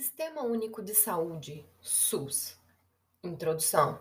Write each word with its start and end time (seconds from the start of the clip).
Sistema 0.00 0.42
Único 0.42 0.82
de 0.82 0.94
Saúde, 0.94 1.68
SUS. 1.78 2.56
Introdução. 3.22 4.00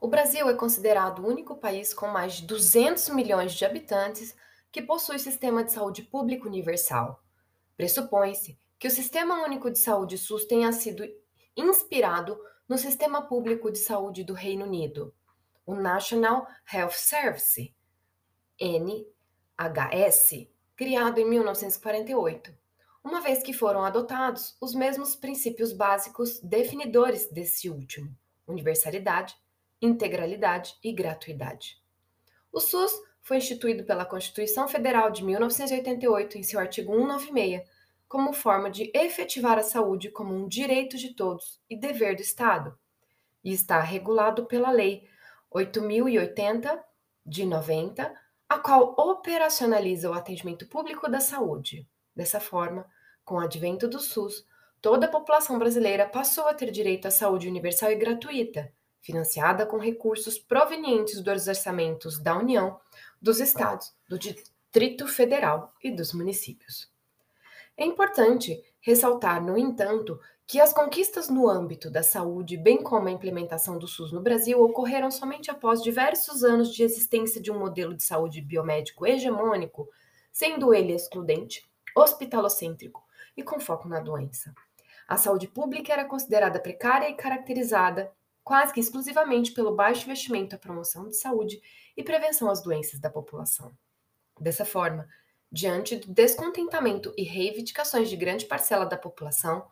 O 0.00 0.08
Brasil 0.08 0.48
é 0.48 0.54
considerado 0.54 1.20
o 1.20 1.28
único 1.28 1.54
país 1.54 1.94
com 1.94 2.08
mais 2.08 2.38
de 2.38 2.46
200 2.48 3.10
milhões 3.10 3.54
de 3.54 3.64
habitantes 3.64 4.34
que 4.72 4.82
possui 4.82 5.20
sistema 5.20 5.62
de 5.62 5.70
saúde 5.70 6.02
público 6.02 6.48
universal. 6.48 7.22
Pressupõe-se 7.76 8.58
que 8.76 8.88
o 8.88 8.90
Sistema 8.90 9.44
Único 9.44 9.70
de 9.70 9.78
Saúde 9.78 10.18
SUS 10.18 10.46
tenha 10.46 10.72
sido 10.72 11.04
inspirado 11.56 12.36
no 12.68 12.76
Sistema 12.76 13.22
Público 13.22 13.70
de 13.70 13.78
Saúde 13.78 14.24
do 14.24 14.34
Reino 14.34 14.64
Unido, 14.64 15.14
o 15.64 15.76
National 15.76 16.44
Health 16.74 16.96
Service, 16.96 17.72
NHS, 18.58 20.48
criado 20.74 21.20
em 21.20 21.24
1948 21.24 22.65
uma 23.06 23.20
vez 23.20 23.40
que 23.40 23.52
foram 23.52 23.84
adotados 23.84 24.56
os 24.60 24.74
mesmos 24.74 25.14
princípios 25.14 25.72
básicos 25.72 26.40
definidores 26.40 27.30
desse 27.30 27.70
último: 27.70 28.12
universalidade, 28.48 29.36
integralidade 29.80 30.76
e 30.82 30.92
gratuidade. 30.92 31.80
O 32.52 32.58
SUS 32.58 32.92
foi 33.22 33.36
instituído 33.36 33.84
pela 33.84 34.04
Constituição 34.04 34.66
Federal 34.66 35.08
de 35.08 35.22
1988 35.24 36.36
em 36.36 36.42
seu 36.42 36.58
artigo 36.58 36.92
196, 36.92 37.62
como 38.08 38.32
forma 38.32 38.68
de 38.68 38.90
efetivar 38.92 39.56
a 39.56 39.62
saúde 39.62 40.10
como 40.10 40.34
um 40.34 40.48
direito 40.48 40.96
de 40.96 41.14
todos 41.14 41.60
e 41.70 41.78
dever 41.78 42.16
do 42.16 42.22
Estado, 42.22 42.76
e 43.44 43.52
está 43.52 43.80
regulado 43.80 44.46
pela 44.46 44.72
Lei 44.72 45.08
8080 45.52 46.84
de 47.24 47.46
90, 47.46 48.12
a 48.48 48.58
qual 48.58 48.96
operacionaliza 48.98 50.10
o 50.10 50.12
atendimento 50.12 50.66
público 50.66 51.08
da 51.08 51.20
saúde. 51.20 51.88
Dessa 52.14 52.40
forma, 52.40 52.86
com 53.26 53.34
o 53.34 53.40
advento 53.40 53.88
do 53.88 53.98
SUS, 53.98 54.46
toda 54.80 55.06
a 55.06 55.10
população 55.10 55.58
brasileira 55.58 56.06
passou 56.08 56.46
a 56.46 56.54
ter 56.54 56.70
direito 56.70 57.08
à 57.08 57.10
saúde 57.10 57.48
universal 57.48 57.90
e 57.90 57.96
gratuita, 57.96 58.72
financiada 59.02 59.66
com 59.66 59.78
recursos 59.78 60.38
provenientes 60.38 61.20
dos 61.20 61.48
orçamentos 61.48 62.20
da 62.20 62.38
União, 62.38 62.80
dos 63.20 63.40
estados, 63.40 63.92
do 64.08 64.16
Distrito 64.16 65.08
Federal 65.08 65.74
e 65.82 65.90
dos 65.90 66.12
municípios. 66.12 66.88
É 67.76 67.84
importante 67.84 68.62
ressaltar, 68.80 69.44
no 69.44 69.58
entanto, 69.58 70.20
que 70.46 70.60
as 70.60 70.72
conquistas 70.72 71.28
no 71.28 71.48
âmbito 71.48 71.90
da 71.90 72.04
saúde, 72.04 72.56
bem 72.56 72.80
como 72.80 73.08
a 73.08 73.10
implementação 73.10 73.76
do 73.76 73.88
SUS 73.88 74.12
no 74.12 74.22
Brasil, 74.22 74.62
ocorreram 74.62 75.10
somente 75.10 75.50
após 75.50 75.82
diversos 75.82 76.44
anos 76.44 76.72
de 76.72 76.84
existência 76.84 77.42
de 77.42 77.50
um 77.50 77.58
modelo 77.58 77.92
de 77.92 78.04
saúde 78.04 78.40
biomédico 78.40 79.04
hegemônico, 79.04 79.88
sendo 80.30 80.72
ele 80.72 80.92
excludente, 80.92 81.68
hospitalocêntrico 81.96 83.05
e 83.36 83.42
com 83.42 83.60
foco 83.60 83.88
na 83.88 84.00
doença. 84.00 84.54
A 85.06 85.16
saúde 85.16 85.46
pública 85.46 85.92
era 85.92 86.04
considerada 86.04 86.58
precária 86.58 87.08
e 87.08 87.14
caracterizada 87.14 88.12
quase 88.46 88.72
que 88.72 88.78
exclusivamente 88.78 89.50
pelo 89.50 89.74
baixo 89.74 90.04
investimento 90.04 90.54
à 90.54 90.58
promoção 90.58 91.08
de 91.08 91.16
saúde 91.16 91.60
e 91.96 92.02
prevenção 92.04 92.48
às 92.48 92.62
doenças 92.62 93.00
da 93.00 93.10
população. 93.10 93.76
Dessa 94.40 94.64
forma, 94.64 95.08
diante 95.50 95.96
do 95.96 96.12
descontentamento 96.12 97.12
e 97.16 97.24
reivindicações 97.24 98.08
de 98.08 98.16
grande 98.16 98.46
parcela 98.46 98.86
da 98.86 98.96
população, 98.96 99.66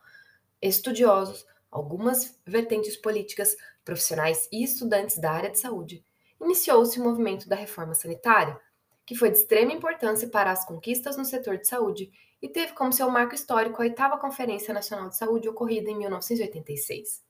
estudiosos, 0.61 1.45
algumas 1.71 2.37
vertentes 2.45 2.97
políticas, 2.97 3.55
profissionais 3.83 4.49
e 4.51 4.63
estudantes 4.63 5.17
da 5.19 5.31
área 5.31 5.49
de 5.49 5.59
saúde, 5.59 6.03
iniciou-se 6.41 6.99
o 6.99 7.03
movimento 7.03 7.47
da 7.47 7.55
reforma 7.55 7.93
sanitária, 7.93 8.59
que 9.05 9.15
foi 9.15 9.29
de 9.29 9.37
extrema 9.37 9.71
importância 9.71 10.27
para 10.27 10.51
as 10.51 10.65
conquistas 10.65 11.15
no 11.15 11.23
setor 11.23 11.57
de 11.57 11.67
saúde 11.67 12.11
e 12.41 12.49
teve 12.49 12.73
como 12.73 12.91
seu 12.91 13.09
marco 13.09 13.35
histórico 13.35 13.81
a 13.81 13.85
oitava 13.85 14.17
Conferência 14.17 14.73
Nacional 14.73 15.09
de 15.09 15.17
Saúde 15.17 15.47
ocorrida 15.47 15.89
em 15.89 15.97
1986. 15.97 17.23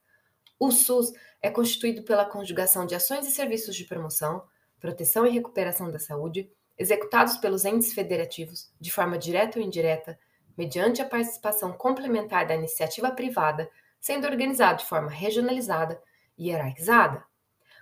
O 0.58 0.70
SUS 0.70 1.12
é 1.42 1.50
constituído 1.50 2.02
pela 2.02 2.24
conjugação 2.24 2.86
de 2.86 2.94
ações 2.94 3.26
e 3.26 3.30
serviços 3.30 3.76
de 3.76 3.84
promoção, 3.84 4.42
proteção 4.80 5.26
e 5.26 5.30
recuperação 5.30 5.90
da 5.90 5.98
saúde, 5.98 6.50
executados 6.78 7.36
pelos 7.36 7.64
entes 7.64 7.92
federativos, 7.92 8.70
de 8.80 8.90
forma 8.90 9.18
direta 9.18 9.58
ou 9.58 9.64
indireta, 9.64 10.18
mediante 10.56 11.02
a 11.02 11.08
participação 11.08 11.72
complementar 11.72 12.46
da 12.46 12.54
iniciativa 12.54 13.10
privada, 13.10 13.70
sendo 14.00 14.26
organizado 14.26 14.78
de 14.78 14.86
forma 14.86 15.10
regionalizada 15.10 16.02
e 16.38 16.48
hierarquizada. 16.48 17.24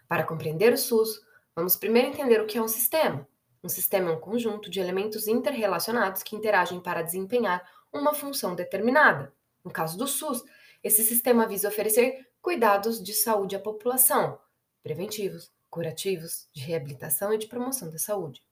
Para 0.08 0.24
compreender 0.24 0.72
o 0.72 0.78
SUS, 0.78 1.20
vamos 1.54 1.76
primeiro 1.76 2.08
entender 2.08 2.40
o 2.40 2.46
que 2.46 2.58
é 2.58 2.62
um 2.62 2.68
sistema. 2.68 3.26
Um 3.64 3.68
sistema 3.70 4.10
é 4.10 4.12
um 4.12 4.20
conjunto 4.20 4.70
de 4.70 4.78
elementos 4.78 5.26
interrelacionados 5.26 6.22
que 6.22 6.36
interagem 6.36 6.80
para 6.80 7.00
desempenhar 7.00 7.66
uma 7.90 8.12
função 8.12 8.54
determinada. 8.54 9.32
No 9.64 9.70
caso 9.70 9.96
do 9.96 10.06
SUS, 10.06 10.44
esse 10.82 11.02
sistema 11.02 11.48
visa 11.48 11.68
oferecer 11.68 12.28
cuidados 12.42 13.02
de 13.02 13.14
saúde 13.14 13.56
à 13.56 13.58
população, 13.58 14.38
preventivos, 14.82 15.50
curativos, 15.70 16.46
de 16.52 16.60
reabilitação 16.60 17.32
e 17.32 17.38
de 17.38 17.46
promoção 17.46 17.88
da 17.88 17.96
saúde. 17.96 18.42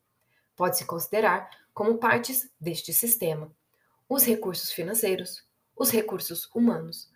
Pode-se 0.57 0.87
considerar 0.87 1.51
como 1.75 1.99
partes 1.99 2.51
deste 2.59 2.95
sistema 2.95 3.55
os 4.09 4.25
recursos 4.25 4.73
financeiros, 4.73 5.47
os 5.77 5.91
recursos 5.91 6.49
humanos, 6.55 7.11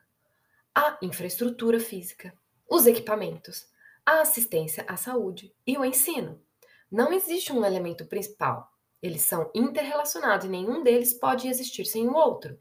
a 0.75 0.99
infraestrutura 1.01 1.81
física, 1.81 2.35
os 2.69 2.87
equipamentos, 2.87 3.67
a 4.05 4.21
assistência 4.21 4.85
à 4.87 4.99
saúde 4.99 5.51
e 5.67 5.79
o 5.79 5.85
ensino. 5.85 6.45
Não 6.91 7.13
existe 7.13 7.53
um 7.53 7.65
elemento 7.65 8.07
principal. 8.07 8.71
Eles 9.03 9.23
são 9.23 9.51
interrelacionados 9.55 10.47
e 10.47 10.51
nenhum 10.51 10.83
deles 10.83 11.15
pode 11.15 11.49
existir 11.49 11.85
sem 11.85 12.09
o 12.09 12.15
outro. 12.15 12.59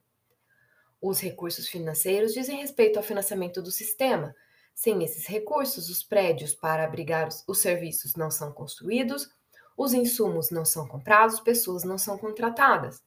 Os 1.02 1.19
recursos 1.19 1.68
financeiros 1.68 2.34
dizem 2.34 2.58
respeito 2.58 2.97
ao 2.97 3.03
financiamento 3.03 3.62
do 3.62 3.72
sistema. 3.72 4.35
Sem 4.74 5.03
esses 5.03 5.28
recursos, 5.28 5.90
os 5.90 6.03
prédios 6.03 6.53
para 6.53 6.84
abrigar 6.84 7.28
os, 7.28 7.44
os 7.47 7.59
serviços 7.59 8.16
não 8.16 8.31
são 8.31 8.52
construídos, 8.52 9.30
os 9.78 9.94
insumos 9.94 10.50
não 10.50 10.66
são 10.66 10.88
comprados, 10.88 11.40
pessoas 11.40 11.84
não 11.84 11.97
são 11.97 12.18
contratadas. 12.18 13.03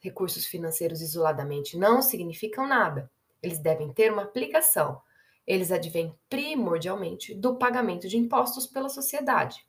Recursos 0.00 0.46
financeiros 0.46 1.00
isoladamente 1.00 1.76
não 1.76 2.02
significam 2.02 2.68
nada. 2.68 3.10
Eles 3.42 3.58
devem 3.58 3.92
ter 3.92 4.12
uma 4.12 4.22
aplicação. 4.22 5.00
Eles 5.46 5.72
advêm 5.72 6.14
primordialmente 6.28 7.34
do 7.34 7.56
pagamento 7.56 8.06
de 8.08 8.16
impostos 8.16 8.66
pela 8.66 8.88
sociedade. 8.88 9.66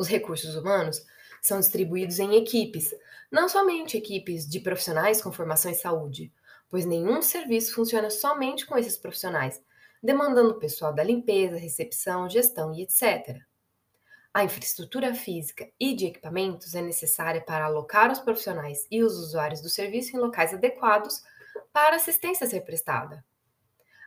Os 0.00 0.08
recursos 0.08 0.56
humanos 0.56 1.04
são 1.42 1.60
distribuídos 1.60 2.18
em 2.18 2.34
equipes, 2.36 2.94
não 3.30 3.50
somente 3.50 3.98
equipes 3.98 4.48
de 4.48 4.58
profissionais 4.58 5.20
com 5.20 5.30
formação 5.30 5.70
em 5.70 5.74
saúde, 5.74 6.32
pois 6.70 6.86
nenhum 6.86 7.20
serviço 7.20 7.74
funciona 7.74 8.08
somente 8.08 8.64
com 8.64 8.78
esses 8.78 8.96
profissionais, 8.96 9.62
demandando 10.02 10.58
pessoal 10.58 10.94
da 10.94 11.04
limpeza, 11.04 11.58
recepção, 11.58 12.30
gestão 12.30 12.72
e 12.72 12.80
etc. 12.80 13.42
A 14.32 14.42
infraestrutura 14.42 15.14
física 15.14 15.70
e 15.78 15.94
de 15.94 16.06
equipamentos 16.06 16.74
é 16.74 16.80
necessária 16.80 17.42
para 17.42 17.66
alocar 17.66 18.10
os 18.10 18.20
profissionais 18.20 18.86
e 18.90 19.02
os 19.02 19.18
usuários 19.18 19.60
do 19.60 19.68
serviço 19.68 20.16
em 20.16 20.18
locais 20.18 20.54
adequados 20.54 21.22
para 21.74 21.92
a 21.92 21.96
assistência 21.96 22.46
ser 22.46 22.62
prestada 22.62 23.22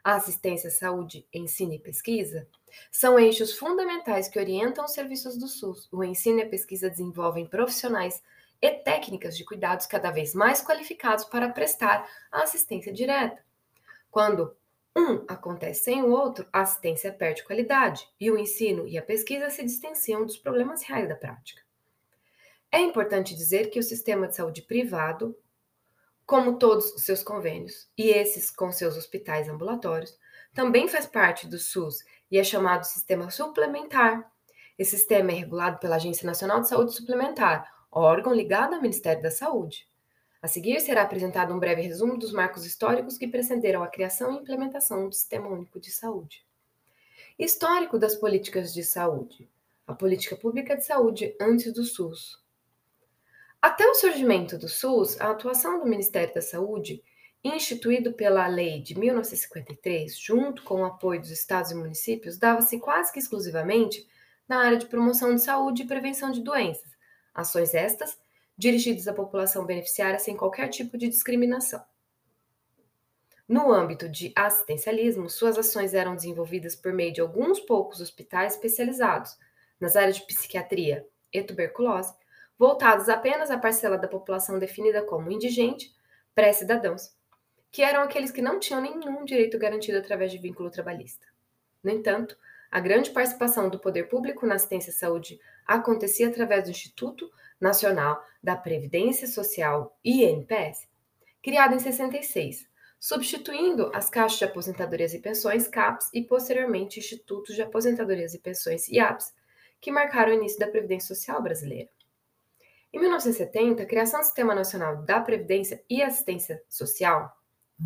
a 0.03 0.15
assistência 0.15 0.67
à 0.67 0.71
saúde, 0.71 1.25
ensino 1.33 1.73
e 1.73 1.79
pesquisa 1.79 2.47
são 2.91 3.19
eixos 3.19 3.57
fundamentais 3.57 4.27
que 4.27 4.39
orientam 4.39 4.83
os 4.83 4.91
serviços 4.91 5.37
do 5.37 5.47
SUS. 5.47 5.87
O 5.91 6.03
ensino 6.03 6.39
e 6.39 6.43
a 6.43 6.49
pesquisa 6.49 6.89
desenvolvem 6.89 7.47
profissionais 7.47 8.21
e 8.61 8.71
técnicas 8.71 9.37
de 9.37 9.45
cuidados 9.45 9.85
cada 9.85 10.11
vez 10.11 10.33
mais 10.33 10.61
qualificados 10.61 11.25
para 11.25 11.49
prestar 11.49 12.09
a 12.31 12.43
assistência 12.43 12.91
direta. 12.91 13.43
Quando 14.09 14.55
um 14.95 15.23
acontece 15.27 15.85
sem 15.85 16.03
o 16.03 16.11
outro, 16.11 16.47
a 16.51 16.61
assistência 16.61 17.11
perde 17.11 17.43
qualidade 17.43 18.07
e 18.19 18.29
o 18.29 18.37
ensino 18.37 18.87
e 18.87 18.97
a 18.97 19.01
pesquisa 19.01 19.49
se 19.49 19.63
distanciam 19.63 20.25
dos 20.25 20.37
problemas 20.37 20.83
reais 20.83 21.07
da 21.07 21.15
prática. 21.15 21.61
É 22.71 22.79
importante 22.79 23.35
dizer 23.35 23.69
que 23.69 23.79
o 23.79 23.83
sistema 23.83 24.27
de 24.27 24.35
saúde 24.35 24.61
privado 24.61 25.37
como 26.33 26.57
todos 26.57 26.91
os 26.95 27.03
seus 27.03 27.21
convênios, 27.21 27.87
e 27.95 28.09
esses 28.09 28.49
com 28.49 28.71
seus 28.71 28.97
hospitais 28.97 29.47
ambulatórios, 29.47 30.17
também 30.51 30.87
faz 30.87 31.05
parte 31.05 31.45
do 31.45 31.59
SUS 31.59 31.99
e 32.31 32.39
é 32.39 32.43
chamado 32.43 32.85
sistema 32.85 33.29
suplementar. 33.29 34.27
Esse 34.75 34.97
sistema 34.97 35.31
é 35.31 35.35
regulado 35.35 35.77
pela 35.77 35.97
Agência 35.97 36.25
Nacional 36.25 36.59
de 36.59 36.69
Saúde 36.69 36.95
Suplementar, 36.95 37.71
órgão 37.91 38.33
ligado 38.33 38.73
ao 38.73 38.81
Ministério 38.81 39.21
da 39.21 39.29
Saúde. 39.29 39.87
A 40.41 40.47
seguir 40.47 40.79
será 40.79 41.03
apresentado 41.03 41.53
um 41.53 41.59
breve 41.59 41.83
resumo 41.83 42.17
dos 42.17 42.33
marcos 42.33 42.65
históricos 42.65 43.15
que 43.15 43.27
precederam 43.27 43.83
a 43.83 43.87
criação 43.87 44.31
e 44.33 44.37
implementação 44.37 45.07
do 45.07 45.13
Sistema 45.13 45.47
Único 45.47 45.79
de 45.79 45.91
Saúde. 45.91 46.43
Histórico 47.37 47.99
das 47.99 48.15
políticas 48.15 48.73
de 48.73 48.83
saúde. 48.83 49.47
A 49.85 49.93
política 49.93 50.35
pública 50.35 50.75
de 50.75 50.83
saúde 50.83 51.37
antes 51.39 51.71
do 51.71 51.83
SUS. 51.83 52.42
Até 53.63 53.87
o 53.87 53.95
surgimento 53.95 54.57
do 54.57 54.67
SUS, 54.67 55.15
a 55.21 55.31
atuação 55.31 55.79
do 55.79 55.85
Ministério 55.85 56.33
da 56.33 56.41
Saúde, 56.41 57.01
instituído 57.41 58.11
pela 58.11 58.45
Lei 58.45 58.81
de 58.81 58.93
1953, 58.99 60.19
junto 60.19 60.63
com 60.63 60.81
o 60.81 60.85
apoio 60.85 61.21
dos 61.21 61.31
estados 61.31 61.71
e 61.71 61.75
municípios, 61.75 62.37
dava-se 62.37 62.77
quase 62.77 63.13
que 63.13 63.19
exclusivamente 63.19 64.05
na 64.49 64.57
área 64.57 64.77
de 64.77 64.87
promoção 64.87 65.33
de 65.33 65.41
saúde 65.41 65.83
e 65.83 65.87
prevenção 65.87 66.29
de 66.29 66.41
doenças, 66.41 66.91
ações 67.33 67.73
estas 67.73 68.19
dirigidas 68.57 69.07
à 69.07 69.13
população 69.13 69.65
beneficiária 69.65 70.19
sem 70.19 70.35
qualquer 70.35 70.67
tipo 70.67 70.97
de 70.97 71.07
discriminação. 71.07 71.81
No 73.47 73.71
âmbito 73.71 74.09
de 74.09 74.33
assistencialismo, 74.35 75.29
suas 75.29 75.57
ações 75.57 75.93
eram 75.93 76.17
desenvolvidas 76.17 76.75
por 76.75 76.91
meio 76.91 77.13
de 77.13 77.21
alguns 77.21 77.61
poucos 77.61 78.01
hospitais 78.01 78.55
especializados 78.55 79.37
nas 79.79 79.95
áreas 79.95 80.17
de 80.17 80.25
psiquiatria 80.25 81.07
e 81.31 81.41
tuberculose, 81.41 82.13
voltados 82.57 83.09
apenas 83.09 83.51
à 83.51 83.57
parcela 83.57 83.97
da 83.97 84.07
população 84.07 84.59
definida 84.59 85.03
como 85.03 85.31
indigente, 85.31 85.93
pré-cidadãos, 86.33 87.15
que 87.71 87.81
eram 87.81 88.01
aqueles 88.01 88.31
que 88.31 88.41
não 88.41 88.59
tinham 88.59 88.81
nenhum 88.81 89.25
direito 89.25 89.57
garantido 89.57 89.97
através 89.97 90.31
de 90.31 90.37
vínculo 90.37 90.69
trabalhista. 90.69 91.25
No 91.83 91.91
entanto, 91.91 92.37
a 92.71 92.79
grande 92.79 93.11
participação 93.11 93.69
do 93.69 93.79
poder 93.79 94.09
público 94.09 94.45
na 94.45 94.55
assistência 94.55 94.91
à 94.91 94.95
saúde 94.95 95.39
acontecia 95.65 96.27
através 96.27 96.63
do 96.63 96.71
Instituto 96.71 97.31
Nacional 97.59 98.23
da 98.41 98.55
Previdência 98.55 99.27
Social, 99.27 99.97
INPS, 100.03 100.87
criado 101.41 101.75
em 101.75 101.79
66, 101.79 102.67
substituindo 102.99 103.91
as 103.93 104.09
caixas 104.09 104.39
de 104.39 104.45
aposentadorias 104.45 105.13
e 105.13 105.19
pensões 105.19 105.67
CAPS 105.67 106.09
e 106.13 106.23
posteriormente 106.23 106.99
institutos 106.99 107.53
de 107.53 107.61
aposentadorias 107.61 108.33
e 108.33 108.39
pensões 108.39 108.87
IAPS, 108.87 109.33
que 109.79 109.91
marcaram 109.91 110.31
o 110.31 110.35
início 110.35 110.57
da 110.57 110.67
Previdência 110.67 111.13
Social 111.13 111.41
brasileira. 111.43 111.89
Em 112.93 112.99
1970, 112.99 113.81
a 113.81 113.85
criação 113.87 114.19
do 114.19 114.25
Sistema 114.25 114.53
Nacional 114.53 115.01
da 115.01 115.19
Previdência 115.19 115.83
e 115.89 116.03
Assistência 116.03 116.63
Social, 116.69 117.35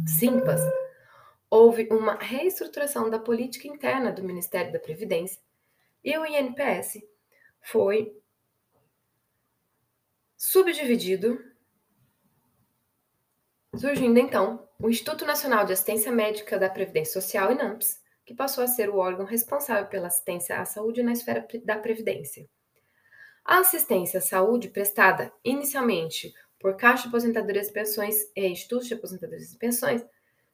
SIMPAS, 0.06 0.60
houve 1.50 1.88
uma 1.90 2.16
reestruturação 2.16 3.10
da 3.10 3.18
política 3.18 3.70
interna 3.70 4.12
do 4.12 4.22
Ministério 4.22 4.74
da 4.74 4.80
Previdência 4.80 5.42
e 6.04 6.18
o 6.18 6.26
INPS 6.26 7.02
foi 7.62 8.22
subdividido, 10.36 11.42
surgindo 13.78 14.20
então 14.20 14.68
o 14.78 14.90
Instituto 14.90 15.26
Nacional 15.26 15.66
de 15.66 15.72
Assistência 15.72 16.12
Médica 16.12 16.60
da 16.60 16.70
Previdência 16.70 17.14
Social, 17.22 17.54
INAMPS, 17.54 18.04
que 18.26 18.36
passou 18.36 18.62
a 18.62 18.68
ser 18.68 18.90
o 18.90 18.98
órgão 18.98 19.26
responsável 19.26 19.88
pela 19.88 20.08
assistência 20.08 20.60
à 20.60 20.66
saúde 20.66 21.02
na 21.02 21.14
esfera 21.14 21.48
da 21.64 21.80
Previdência. 21.80 22.46
A 23.50 23.60
assistência 23.60 24.18
à 24.18 24.22
saúde 24.22 24.68
prestada 24.68 25.32
inicialmente 25.42 26.34
por 26.60 26.76
Caixa 26.76 27.04
de 27.04 27.08
Aposentadorias 27.08 27.70
e 27.70 27.72
Pensões 27.72 28.30
e 28.36 28.46
Institutos 28.46 28.90
de 28.90 28.94
Aposentadorias 28.94 29.54
e 29.54 29.58
Pensões, 29.58 30.06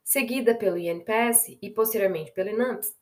seguida 0.04 0.54
pelo 0.54 0.78
INPS 0.78 1.57
e 1.60 1.72
posteriormente 1.72 2.31
pelo 2.34 2.51
INAMPS, 2.51 2.95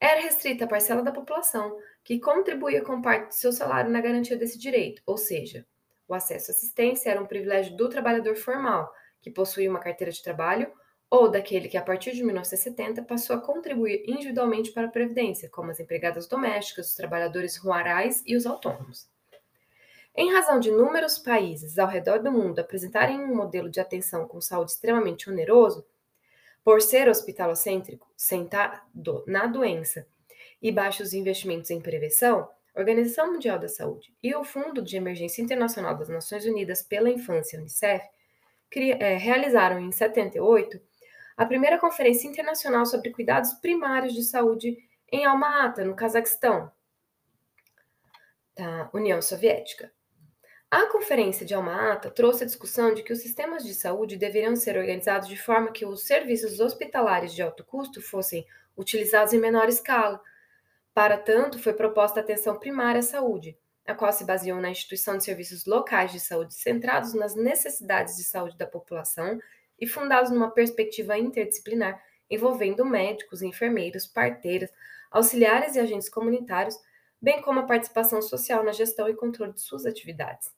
era 0.00 0.22
restrita 0.22 0.64
à 0.64 0.66
parcela 0.66 1.02
da 1.02 1.12
população 1.12 1.78
que 2.02 2.18
contribuía 2.18 2.82
com 2.82 3.02
parte 3.02 3.28
do 3.28 3.34
seu 3.34 3.52
salário 3.52 3.90
na 3.90 4.00
garantia 4.00 4.34
desse 4.34 4.58
direito, 4.58 5.02
ou 5.04 5.18
seja, 5.18 5.66
o 6.08 6.14
acesso 6.14 6.50
à 6.50 6.54
assistência 6.54 7.10
era 7.10 7.20
um 7.20 7.26
privilégio 7.26 7.76
do 7.76 7.86
trabalhador 7.90 8.34
formal, 8.34 8.90
que 9.20 9.30
possuía 9.30 9.68
uma 9.68 9.78
carteira 9.78 10.10
de 10.10 10.22
trabalho, 10.22 10.72
ou 11.10 11.30
daquele 11.30 11.68
que, 11.68 11.76
a 11.76 11.82
partir 11.82 12.12
de 12.12 12.24
1970, 12.24 13.02
passou 13.02 13.36
a 13.36 13.40
contribuir 13.42 14.04
individualmente 14.08 14.72
para 14.72 14.86
a 14.86 14.90
Previdência, 14.90 15.50
como 15.50 15.70
as 15.70 15.78
empregadas 15.78 16.26
domésticas, 16.26 16.88
os 16.88 16.94
trabalhadores 16.94 17.58
rurais 17.58 18.22
e 18.24 18.34
os 18.34 18.46
autônomos. 18.46 19.17
Em 20.20 20.32
razão 20.32 20.58
de 20.58 20.68
inúmeros 20.68 21.16
países 21.16 21.78
ao 21.78 21.86
redor 21.86 22.18
do 22.18 22.32
mundo 22.32 22.58
apresentarem 22.58 23.20
um 23.20 23.36
modelo 23.36 23.70
de 23.70 23.78
atenção 23.78 24.26
com 24.26 24.40
saúde 24.40 24.72
extremamente 24.72 25.30
oneroso, 25.30 25.86
por 26.64 26.82
ser 26.82 27.08
hospitalocêntrico, 27.08 28.04
sentado 28.16 28.82
na 29.28 29.46
doença 29.46 30.04
e 30.60 30.72
baixos 30.72 31.12
investimentos 31.12 31.70
em 31.70 31.80
prevenção, 31.80 32.50
a 32.74 32.80
Organização 32.80 33.32
Mundial 33.32 33.60
da 33.60 33.68
Saúde 33.68 34.12
e 34.20 34.34
o 34.34 34.42
Fundo 34.42 34.82
de 34.82 34.96
Emergência 34.96 35.40
Internacional 35.40 35.96
das 35.96 36.08
Nações 36.08 36.44
Unidas 36.44 36.82
pela 36.82 37.08
Infância, 37.08 37.56
UNICEF, 37.60 38.04
é, 38.74 39.16
realizaram 39.16 39.78
em 39.78 39.92
78 39.92 40.80
a 41.36 41.46
primeira 41.46 41.78
Conferência 41.78 42.26
Internacional 42.26 42.84
sobre 42.86 43.12
Cuidados 43.12 43.52
Primários 43.52 44.14
de 44.14 44.24
Saúde 44.24 44.78
em 45.12 45.24
Alma-Ata, 45.24 45.84
no 45.84 45.94
Cazaquistão, 45.94 46.72
da 48.56 48.90
União 48.92 49.22
Soviética. 49.22 49.96
A 50.70 50.84
Conferência 50.84 51.46
de 51.46 51.54
Alma-Ata 51.54 52.10
trouxe 52.10 52.42
a 52.42 52.46
discussão 52.46 52.92
de 52.92 53.02
que 53.02 53.10
os 53.10 53.20
sistemas 53.20 53.64
de 53.64 53.72
saúde 53.72 54.18
deveriam 54.18 54.54
ser 54.54 54.76
organizados 54.76 55.26
de 55.26 55.34
forma 55.34 55.72
que 55.72 55.86
os 55.86 56.02
serviços 56.02 56.60
hospitalares 56.60 57.32
de 57.32 57.40
alto 57.40 57.64
custo 57.64 58.02
fossem 58.02 58.46
utilizados 58.76 59.32
em 59.32 59.40
menor 59.40 59.70
escala. 59.70 60.20
Para 60.92 61.16
tanto, 61.16 61.58
foi 61.58 61.72
proposta 61.72 62.20
a 62.20 62.22
atenção 62.22 62.58
primária 62.58 62.98
à 62.98 63.02
saúde, 63.02 63.56
a 63.86 63.94
qual 63.94 64.12
se 64.12 64.26
baseou 64.26 64.60
na 64.60 64.68
instituição 64.68 65.16
de 65.16 65.24
serviços 65.24 65.64
locais 65.64 66.12
de 66.12 66.20
saúde 66.20 66.52
centrados 66.52 67.14
nas 67.14 67.34
necessidades 67.34 68.18
de 68.18 68.24
saúde 68.24 68.58
da 68.58 68.66
população 68.66 69.40
e 69.80 69.86
fundados 69.86 70.30
numa 70.30 70.50
perspectiva 70.50 71.16
interdisciplinar 71.16 71.98
envolvendo 72.28 72.84
médicos, 72.84 73.40
enfermeiros, 73.40 74.06
parteiras, 74.06 74.70
auxiliares 75.10 75.76
e 75.76 75.80
agentes 75.80 76.10
comunitários, 76.10 76.78
bem 77.22 77.40
como 77.40 77.60
a 77.60 77.66
participação 77.66 78.20
social 78.20 78.62
na 78.62 78.72
gestão 78.72 79.08
e 79.08 79.16
controle 79.16 79.54
de 79.54 79.62
suas 79.62 79.86
atividades. 79.86 80.57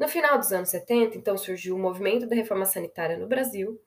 No 0.00 0.08
final 0.08 0.38
dos 0.38 0.50
anos 0.50 0.70
70, 0.70 1.18
então, 1.18 1.36
surgiu 1.36 1.76
o 1.76 1.78
movimento 1.78 2.26
da 2.26 2.34
reforma 2.34 2.64
sanitária 2.64 3.18
no 3.18 3.26
Brasil, 3.26 3.78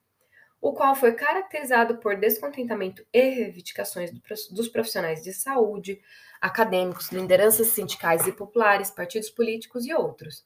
o 0.62 0.72
qual 0.72 0.94
foi 0.94 1.14
caracterizado 1.14 1.98
por 1.98 2.16
descontentamento 2.16 3.04
e 3.12 3.20
reivindicações 3.20 4.12
dos 4.52 4.68
profissionais 4.68 5.24
de 5.24 5.34
saúde, 5.34 6.00
acadêmicos, 6.40 7.12
lideranças 7.12 7.66
sindicais 7.70 8.28
e 8.28 8.32
populares, 8.32 8.92
partidos 8.92 9.32
políticos 9.32 9.88
e 9.88 9.94
outros. 9.96 10.46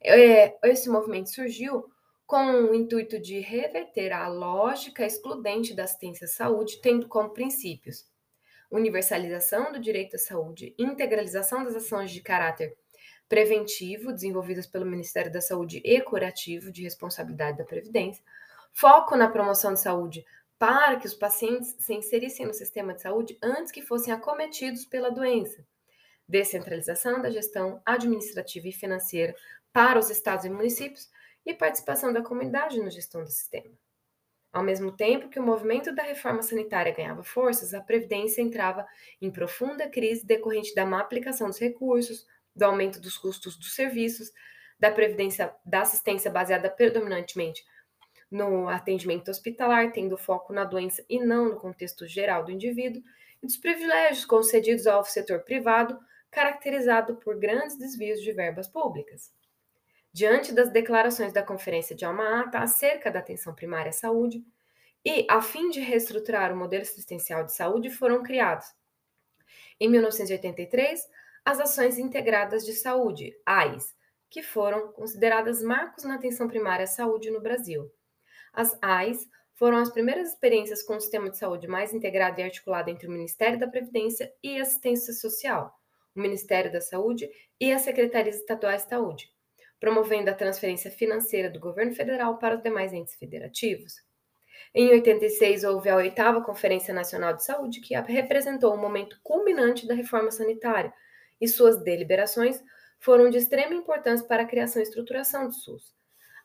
É, 0.00 0.56
esse 0.70 0.88
movimento 0.88 1.30
surgiu 1.30 1.90
com 2.24 2.46
o 2.46 2.72
intuito 2.72 3.18
de 3.18 3.40
reverter 3.40 4.12
a 4.12 4.28
lógica 4.28 5.04
excludente 5.04 5.74
da 5.74 5.82
assistência 5.82 6.26
à 6.26 6.28
saúde, 6.28 6.80
tendo 6.80 7.08
como 7.08 7.30
princípios 7.30 8.06
universalização 8.70 9.72
do 9.72 9.80
direito 9.80 10.16
à 10.16 10.18
saúde, 10.18 10.74
integralização 10.78 11.64
das 11.64 11.74
ações 11.74 12.10
de 12.10 12.20
caráter 12.20 12.76
preventivo 13.28 14.12
desenvolvidas 14.12 14.66
pelo 14.66 14.86
Ministério 14.86 15.32
da 15.32 15.40
Saúde 15.40 15.80
e 15.84 16.00
curativo 16.00 16.70
de 16.70 16.82
responsabilidade 16.82 17.58
da 17.58 17.64
Previdência, 17.64 18.22
foco 18.72 19.16
na 19.16 19.28
promoção 19.28 19.74
de 19.74 19.80
saúde 19.80 20.24
para 20.58 20.96
que 20.96 21.06
os 21.06 21.14
pacientes 21.14 21.76
se 21.78 21.94
inserissem 21.94 22.46
no 22.46 22.54
sistema 22.54 22.94
de 22.94 23.02
saúde 23.02 23.36
antes 23.42 23.72
que 23.72 23.82
fossem 23.82 24.12
acometidos 24.12 24.84
pela 24.84 25.10
doença. 25.10 25.64
Descentralização 26.28 27.20
da 27.20 27.30
gestão 27.30 27.80
administrativa 27.84 28.68
e 28.68 28.72
financeira 28.72 29.34
para 29.72 29.98
os 29.98 30.10
estados 30.10 30.44
e 30.44 30.50
municípios 30.50 31.10
e 31.44 31.54
participação 31.54 32.12
da 32.12 32.22
comunidade 32.22 32.80
na 32.80 32.90
gestão 32.90 33.22
do 33.22 33.30
sistema. 33.30 33.70
Ao 34.52 34.62
mesmo 34.62 34.90
tempo 34.90 35.28
que 35.28 35.38
o 35.38 35.42
movimento 35.42 35.94
da 35.94 36.02
reforma 36.02 36.42
sanitária 36.42 36.94
ganhava 36.94 37.22
forças, 37.22 37.74
a 37.74 37.80
Previdência 37.80 38.40
entrava 38.40 38.86
em 39.20 39.30
profunda 39.30 39.88
crise 39.88 40.24
decorrente 40.24 40.74
da 40.74 40.86
má 40.86 41.00
aplicação 41.00 41.48
dos 41.48 41.58
recursos, 41.58 42.26
do 42.56 42.64
aumento 42.64 43.00
dos 43.00 43.18
custos 43.18 43.56
dos 43.56 43.74
serviços, 43.74 44.32
da 44.78 44.90
previdência 44.90 45.54
da 45.64 45.82
assistência 45.82 46.30
baseada 46.30 46.70
predominantemente 46.70 47.64
no 48.30 48.68
atendimento 48.68 49.30
hospitalar, 49.30 49.92
tendo 49.92 50.16
foco 50.16 50.52
na 50.52 50.64
doença 50.64 51.04
e 51.08 51.20
não 51.20 51.50
no 51.50 51.60
contexto 51.60 52.06
geral 52.06 52.44
do 52.44 52.50
indivíduo, 52.50 53.02
e 53.42 53.46
dos 53.46 53.56
privilégios 53.56 54.24
concedidos 54.24 54.86
ao 54.86 55.04
setor 55.04 55.40
privado, 55.40 55.98
caracterizado 56.30 57.16
por 57.16 57.38
grandes 57.38 57.78
desvios 57.78 58.20
de 58.20 58.32
verbas 58.32 58.66
públicas. 58.66 59.32
Diante 60.12 60.52
das 60.52 60.70
declarações 60.70 61.32
da 61.32 61.42
Conferência 61.42 61.94
de 61.94 62.04
Alma-Ata 62.04 62.58
acerca 62.58 63.10
da 63.10 63.20
atenção 63.20 63.54
primária 63.54 63.90
à 63.90 63.92
saúde, 63.92 64.42
e 65.04 65.24
a 65.30 65.40
fim 65.40 65.70
de 65.70 65.78
reestruturar 65.78 66.52
o 66.52 66.56
modelo 66.56 66.82
assistencial 66.82 67.44
de 67.44 67.54
saúde, 67.54 67.90
foram 67.90 68.22
criados, 68.24 68.66
em 69.78 69.88
1983, 69.88 71.00
as 71.46 71.60
Ações 71.60 71.96
Integradas 71.96 72.66
de 72.66 72.72
Saúde, 72.72 73.32
AIS, 73.46 73.94
que 74.28 74.42
foram 74.42 74.90
consideradas 74.90 75.62
marcos 75.62 76.02
na 76.02 76.16
atenção 76.16 76.48
primária 76.48 76.82
à 76.82 76.88
saúde 76.88 77.30
no 77.30 77.40
Brasil. 77.40 77.88
As 78.52 78.76
AIS 78.82 79.28
foram 79.54 79.78
as 79.78 79.88
primeiras 79.88 80.30
experiências 80.30 80.82
com 80.82 80.96
um 80.96 81.00
sistema 81.00 81.30
de 81.30 81.38
saúde 81.38 81.68
mais 81.68 81.94
integrado 81.94 82.40
e 82.40 82.42
articulado 82.42 82.90
entre 82.90 83.06
o 83.06 83.10
Ministério 83.12 83.60
da 83.60 83.68
Previdência 83.68 84.28
e 84.42 84.60
Assistência 84.60 85.12
Social, 85.12 85.72
o 86.16 86.20
Ministério 86.20 86.72
da 86.72 86.80
Saúde 86.80 87.30
e 87.60 87.72
as 87.72 87.82
Secretarias 87.82 88.34
Estaduais 88.34 88.82
de 88.82 88.88
Saúde, 88.88 89.30
promovendo 89.78 90.28
a 90.28 90.34
transferência 90.34 90.90
financeira 90.90 91.48
do 91.48 91.60
governo 91.60 91.94
federal 91.94 92.38
para 92.38 92.56
os 92.56 92.62
demais 92.62 92.92
entes 92.92 93.14
federativos. 93.14 93.94
Em 94.74 94.90
86, 94.90 95.62
houve 95.62 95.90
a 95.90 95.96
oitava 95.96 96.42
Conferência 96.42 96.92
Nacional 96.92 97.34
de 97.34 97.44
Saúde, 97.44 97.80
que 97.80 97.94
representou 97.94 98.74
o 98.74 98.76
momento 98.76 99.16
culminante 99.22 99.86
da 99.86 99.94
reforma 99.94 100.32
sanitária, 100.32 100.92
e 101.40 101.48
suas 101.48 101.82
deliberações 101.82 102.62
foram 102.98 103.30
de 103.30 103.38
extrema 103.38 103.74
importância 103.74 104.26
para 104.26 104.42
a 104.42 104.46
criação 104.46 104.80
e 104.80 104.84
estruturação 104.84 105.46
do 105.46 105.54
SUS. 105.54 105.94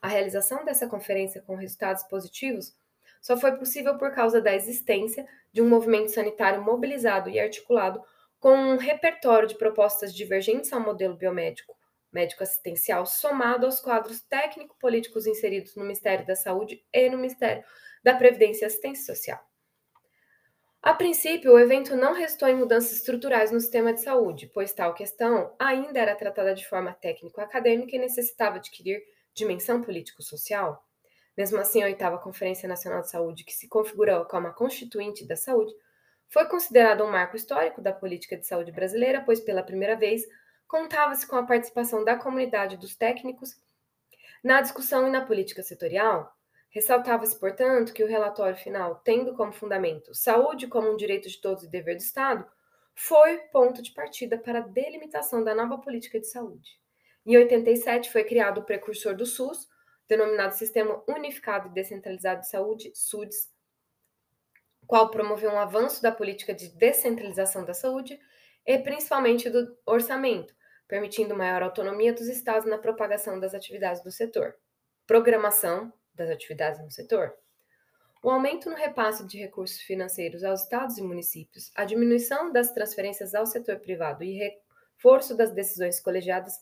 A 0.00 0.08
realização 0.08 0.64
dessa 0.64 0.86
conferência 0.86 1.42
com 1.42 1.54
resultados 1.54 2.02
positivos 2.04 2.74
só 3.20 3.36
foi 3.36 3.52
possível 3.52 3.96
por 3.96 4.12
causa 4.12 4.40
da 4.40 4.54
existência 4.54 5.26
de 5.52 5.62
um 5.62 5.68
movimento 5.68 6.10
sanitário 6.10 6.62
mobilizado 6.62 7.30
e 7.30 7.38
articulado 7.38 8.02
com 8.40 8.52
um 8.52 8.76
repertório 8.76 9.48
de 9.48 9.56
propostas 9.56 10.12
divergentes 10.12 10.72
ao 10.72 10.80
modelo 10.80 11.16
biomédico 11.16 11.76
médico-assistencial 12.12 13.06
somado 13.06 13.64
aos 13.64 13.80
quadros 13.80 14.20
técnico-políticos 14.22 15.26
inseridos 15.26 15.74
no 15.74 15.82
Ministério 15.82 16.26
da 16.26 16.36
Saúde 16.36 16.84
e 16.92 17.08
no 17.08 17.16
Ministério 17.16 17.64
da 18.04 18.14
Previdência 18.14 18.64
e 18.64 18.66
Assistência 18.66 19.14
Social. 19.14 19.51
A 20.82 20.92
princípio, 20.92 21.52
o 21.52 21.58
evento 21.60 21.94
não 21.94 22.12
restou 22.12 22.48
em 22.48 22.56
mudanças 22.56 22.94
estruturais 22.94 23.52
no 23.52 23.60
sistema 23.60 23.92
de 23.92 24.00
saúde, 24.00 24.50
pois 24.52 24.72
tal 24.72 24.92
questão 24.92 25.54
ainda 25.56 26.00
era 26.00 26.16
tratada 26.16 26.52
de 26.56 26.66
forma 26.66 26.92
técnico-acadêmica 26.92 27.94
e 27.94 28.00
necessitava 28.00 28.56
adquirir 28.56 29.00
dimensão 29.32 29.80
político-social. 29.80 30.84
Mesmo 31.38 31.58
assim, 31.58 31.84
a 31.84 31.86
oitava 31.86 32.18
Conferência 32.18 32.68
Nacional 32.68 33.00
de 33.02 33.10
Saúde, 33.10 33.44
que 33.44 33.52
se 33.52 33.68
configurou 33.68 34.24
como 34.24 34.48
a 34.48 34.52
constituinte 34.52 35.24
da 35.24 35.36
saúde, 35.36 35.72
foi 36.28 36.46
considerada 36.46 37.04
um 37.04 37.10
marco 37.12 37.36
histórico 37.36 37.80
da 37.80 37.92
política 37.92 38.36
de 38.36 38.44
saúde 38.44 38.72
brasileira, 38.72 39.20
pois 39.20 39.38
pela 39.38 39.62
primeira 39.62 39.94
vez 39.94 40.24
contava-se 40.66 41.28
com 41.28 41.36
a 41.36 41.46
participação 41.46 42.02
da 42.02 42.16
comunidade 42.16 42.76
dos 42.76 42.96
técnicos 42.96 43.56
na 44.42 44.60
discussão 44.60 45.06
e 45.06 45.12
na 45.12 45.20
política 45.24 45.62
setorial. 45.62 46.36
Ressaltava-se, 46.72 47.38
portanto, 47.38 47.92
que 47.92 48.02
o 48.02 48.08
relatório 48.08 48.56
final, 48.56 48.96
tendo 49.04 49.34
como 49.34 49.52
fundamento 49.52 50.14
saúde 50.14 50.66
como 50.66 50.90
um 50.90 50.96
direito 50.96 51.28
de 51.28 51.38
todos 51.38 51.62
e 51.62 51.70
dever 51.70 51.96
do 51.96 52.00
Estado, 52.00 52.46
foi 52.94 53.38
ponto 53.52 53.82
de 53.82 53.92
partida 53.92 54.38
para 54.38 54.60
a 54.60 54.62
delimitação 54.66 55.44
da 55.44 55.54
nova 55.54 55.76
política 55.78 56.18
de 56.18 56.26
saúde. 56.26 56.80
Em 57.26 57.36
87 57.36 58.10
foi 58.10 58.24
criado 58.24 58.58
o 58.58 58.64
precursor 58.64 59.14
do 59.14 59.26
SUS, 59.26 59.68
denominado 60.08 60.54
Sistema 60.54 61.02
Unificado 61.06 61.68
e 61.68 61.72
Descentralizado 61.72 62.40
de 62.40 62.48
Saúde, 62.48 62.90
SUDS, 62.94 63.52
qual 64.86 65.10
promoveu 65.10 65.50
um 65.50 65.58
avanço 65.58 66.02
da 66.02 66.10
política 66.10 66.54
de 66.54 66.68
descentralização 66.70 67.66
da 67.66 67.74
saúde 67.74 68.18
e 68.66 68.78
principalmente 68.78 69.50
do 69.50 69.76
orçamento, 69.84 70.54
permitindo 70.88 71.36
maior 71.36 71.62
autonomia 71.62 72.14
dos 72.14 72.28
estados 72.28 72.68
na 72.68 72.78
propagação 72.78 73.38
das 73.38 73.54
atividades 73.54 74.02
do 74.02 74.10
setor, 74.10 74.56
programação 75.06 75.92
das 76.14 76.30
atividades 76.30 76.80
no 76.80 76.90
setor, 76.90 77.34
o 78.22 78.30
aumento 78.30 78.70
no 78.70 78.76
repasse 78.76 79.26
de 79.26 79.38
recursos 79.38 79.80
financeiros 79.80 80.44
aos 80.44 80.62
estados 80.62 80.96
e 80.96 81.02
municípios, 81.02 81.72
a 81.74 81.84
diminuição 81.84 82.52
das 82.52 82.70
transferências 82.70 83.34
ao 83.34 83.44
setor 83.44 83.80
privado 83.80 84.22
e 84.22 84.38
reforço 84.38 85.36
das 85.36 85.52
decisões 85.52 85.98
colegiadas 85.98 86.54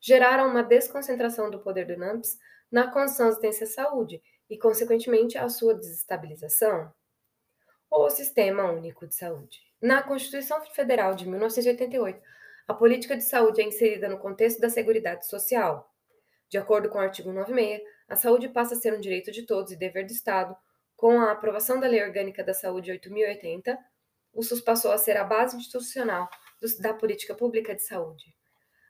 geraram 0.00 0.48
uma 0.48 0.62
desconcentração 0.62 1.50
do 1.50 1.58
poder 1.58 1.86
do 1.86 1.96
NAMPS 1.96 2.38
na 2.70 2.88
condição 2.90 3.26
de 3.26 3.32
assistência 3.32 3.64
à 3.64 3.68
saúde 3.68 4.22
e, 4.48 4.56
consequentemente, 4.56 5.36
a 5.36 5.48
sua 5.48 5.74
desestabilização. 5.74 6.92
O 7.90 8.08
Sistema 8.10 8.70
Único 8.70 9.04
de 9.06 9.16
Saúde. 9.16 9.58
Na 9.82 10.02
Constituição 10.02 10.60
Federal 10.66 11.14
de 11.14 11.26
1988, 11.26 12.20
a 12.68 12.74
política 12.74 13.16
de 13.16 13.24
saúde 13.24 13.60
é 13.60 13.64
inserida 13.64 14.08
no 14.08 14.18
contexto 14.18 14.60
da 14.60 14.70
Seguridade 14.70 15.26
Social. 15.26 15.92
De 16.48 16.58
acordo 16.58 16.88
com 16.88 16.98
o 16.98 17.00
artigo 17.00 17.32
96, 17.32 17.82
a 18.08 18.16
saúde 18.16 18.48
passa 18.48 18.74
a 18.74 18.78
ser 18.78 18.94
um 18.94 19.00
direito 19.00 19.30
de 19.30 19.42
todos 19.42 19.70
e 19.70 19.76
dever 19.76 20.06
do 20.06 20.12
Estado. 20.12 20.56
Com 20.96 21.20
a 21.20 21.32
aprovação 21.32 21.78
da 21.78 21.86
Lei 21.86 22.02
Orgânica 22.02 22.42
da 22.42 22.54
Saúde 22.54 22.90
8080, 22.90 23.78
o 24.32 24.42
SUS 24.42 24.60
passou 24.60 24.90
a 24.90 24.98
ser 24.98 25.16
a 25.16 25.24
base 25.24 25.56
institucional 25.56 26.28
da 26.80 26.94
política 26.94 27.34
pública 27.34 27.74
de 27.74 27.82
saúde. 27.82 28.34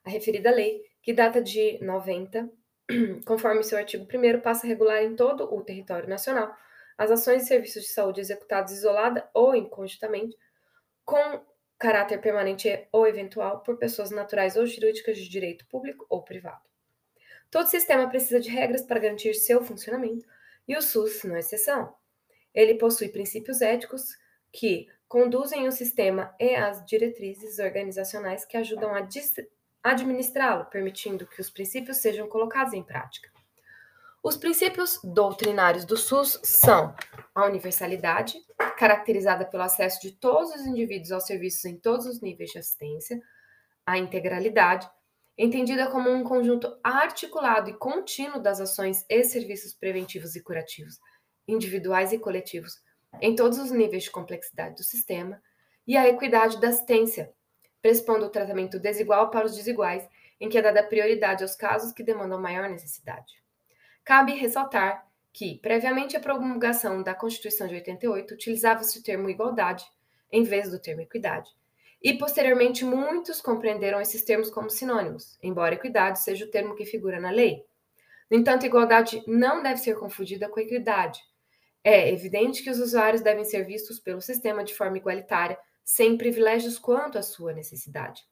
A 0.04 0.10
referida 0.10 0.50
lei, 0.50 0.82
que 1.02 1.12
data 1.12 1.42
de 1.42 1.78
90, 1.82 2.48
conforme 3.26 3.62
seu 3.62 3.76
artigo 3.76 4.04
1, 4.04 4.40
passa 4.40 4.66
a 4.66 4.68
regular 4.68 5.02
em 5.02 5.14
todo 5.14 5.52
o 5.52 5.62
território 5.62 6.08
nacional 6.08 6.54
as 6.96 7.10
ações 7.10 7.42
e 7.42 7.46
serviços 7.46 7.84
de 7.84 7.90
saúde 7.90 8.20
executados 8.20 8.72
isolada 8.72 9.28
ou 9.32 9.54
inconjuntamente 9.54 10.36
com 11.04 11.40
caráter 11.78 12.20
permanente 12.20 12.88
ou 12.90 13.06
eventual 13.06 13.62
por 13.62 13.78
pessoas 13.78 14.10
naturais 14.10 14.56
ou 14.56 14.66
jurídicas 14.66 15.16
de 15.16 15.28
direito 15.28 15.66
público 15.68 16.04
ou 16.08 16.24
privado. 16.24 16.67
Todo 17.50 17.66
sistema 17.66 18.08
precisa 18.08 18.40
de 18.40 18.50
regras 18.50 18.82
para 18.82 19.00
garantir 19.00 19.34
seu 19.34 19.62
funcionamento, 19.62 20.26
e 20.66 20.76
o 20.76 20.82
SUS 20.82 21.24
não 21.24 21.36
é 21.36 21.40
exceção. 21.40 21.94
Ele 22.54 22.74
possui 22.74 23.08
princípios 23.08 23.62
éticos 23.62 24.16
que 24.52 24.86
conduzem 25.08 25.66
o 25.66 25.72
sistema 25.72 26.34
e 26.38 26.54
as 26.54 26.84
diretrizes 26.84 27.58
organizacionais 27.58 28.44
que 28.44 28.56
ajudam 28.56 28.94
a 28.94 29.08
administrá-lo, 29.82 30.66
permitindo 30.66 31.26
que 31.26 31.40
os 31.40 31.48
princípios 31.48 31.96
sejam 31.98 32.28
colocados 32.28 32.74
em 32.74 32.82
prática. 32.82 33.30
Os 34.22 34.36
princípios 34.36 35.00
doutrinários 35.02 35.84
do 35.84 35.96
SUS 35.96 36.40
são 36.42 36.94
a 37.34 37.46
universalidade, 37.46 38.36
caracterizada 38.76 39.46
pelo 39.46 39.62
acesso 39.62 40.00
de 40.02 40.12
todos 40.12 40.50
os 40.54 40.66
indivíduos 40.66 41.12
aos 41.12 41.24
serviços 41.24 41.64
em 41.64 41.76
todos 41.76 42.04
os 42.04 42.20
níveis 42.20 42.50
de 42.50 42.58
assistência, 42.58 43.18
a 43.86 43.96
integralidade, 43.96 44.90
entendida 45.38 45.88
como 45.88 46.10
um 46.10 46.24
conjunto 46.24 46.76
articulado 46.82 47.70
e 47.70 47.74
contínuo 47.74 48.42
das 48.42 48.60
ações 48.60 49.06
e 49.08 49.22
serviços 49.22 49.72
preventivos 49.72 50.34
e 50.34 50.42
curativos, 50.42 50.98
individuais 51.46 52.12
e 52.12 52.18
coletivos, 52.18 52.82
em 53.20 53.36
todos 53.36 53.56
os 53.58 53.70
níveis 53.70 54.02
de 54.02 54.10
complexidade 54.10 54.74
do 54.74 54.82
sistema, 54.82 55.40
e 55.86 55.96
a 55.96 56.08
equidade 56.08 56.60
da 56.60 56.68
assistência, 56.68 57.32
prespondo 57.80 58.26
o 58.26 58.30
tratamento 58.30 58.80
desigual 58.80 59.30
para 59.30 59.46
os 59.46 59.54
desiguais, 59.54 60.06
em 60.40 60.48
que 60.48 60.58
é 60.58 60.62
dada 60.62 60.82
prioridade 60.82 61.42
aos 61.42 61.54
casos 61.54 61.92
que 61.92 62.02
demandam 62.02 62.40
maior 62.40 62.68
necessidade. 62.68 63.42
Cabe 64.04 64.32
ressaltar 64.32 65.06
que, 65.32 65.58
previamente 65.62 66.16
à 66.16 66.20
promulgação 66.20 67.02
da 67.02 67.14
Constituição 67.14 67.68
de 67.68 67.74
88, 67.74 68.34
utilizava-se 68.34 68.98
o 68.98 69.02
termo 69.02 69.30
igualdade 69.30 69.84
em 70.30 70.42
vez 70.42 70.70
do 70.70 70.80
termo 70.80 71.02
equidade. 71.02 71.50
E, 72.02 72.16
posteriormente, 72.16 72.84
muitos 72.84 73.40
compreenderam 73.40 74.00
esses 74.00 74.22
termos 74.22 74.50
como 74.50 74.70
sinônimos, 74.70 75.36
embora 75.42 75.74
equidade 75.74 76.20
seja 76.20 76.44
o 76.44 76.50
termo 76.50 76.76
que 76.76 76.84
figura 76.84 77.18
na 77.18 77.30
lei. 77.30 77.64
No 78.30 78.36
entanto, 78.36 78.66
igualdade 78.66 79.22
não 79.26 79.62
deve 79.62 79.78
ser 79.78 79.98
confundida 79.98 80.48
com 80.48 80.60
equidade. 80.60 81.20
É 81.82 82.12
evidente 82.12 82.62
que 82.62 82.70
os 82.70 82.78
usuários 82.78 83.22
devem 83.22 83.44
ser 83.44 83.64
vistos 83.64 83.98
pelo 83.98 84.20
sistema 84.20 84.62
de 84.62 84.74
forma 84.74 84.98
igualitária, 84.98 85.58
sem 85.84 86.18
privilégios 86.18 86.78
quanto 86.78 87.18
à 87.18 87.22
sua 87.22 87.52
necessidade. 87.52 88.22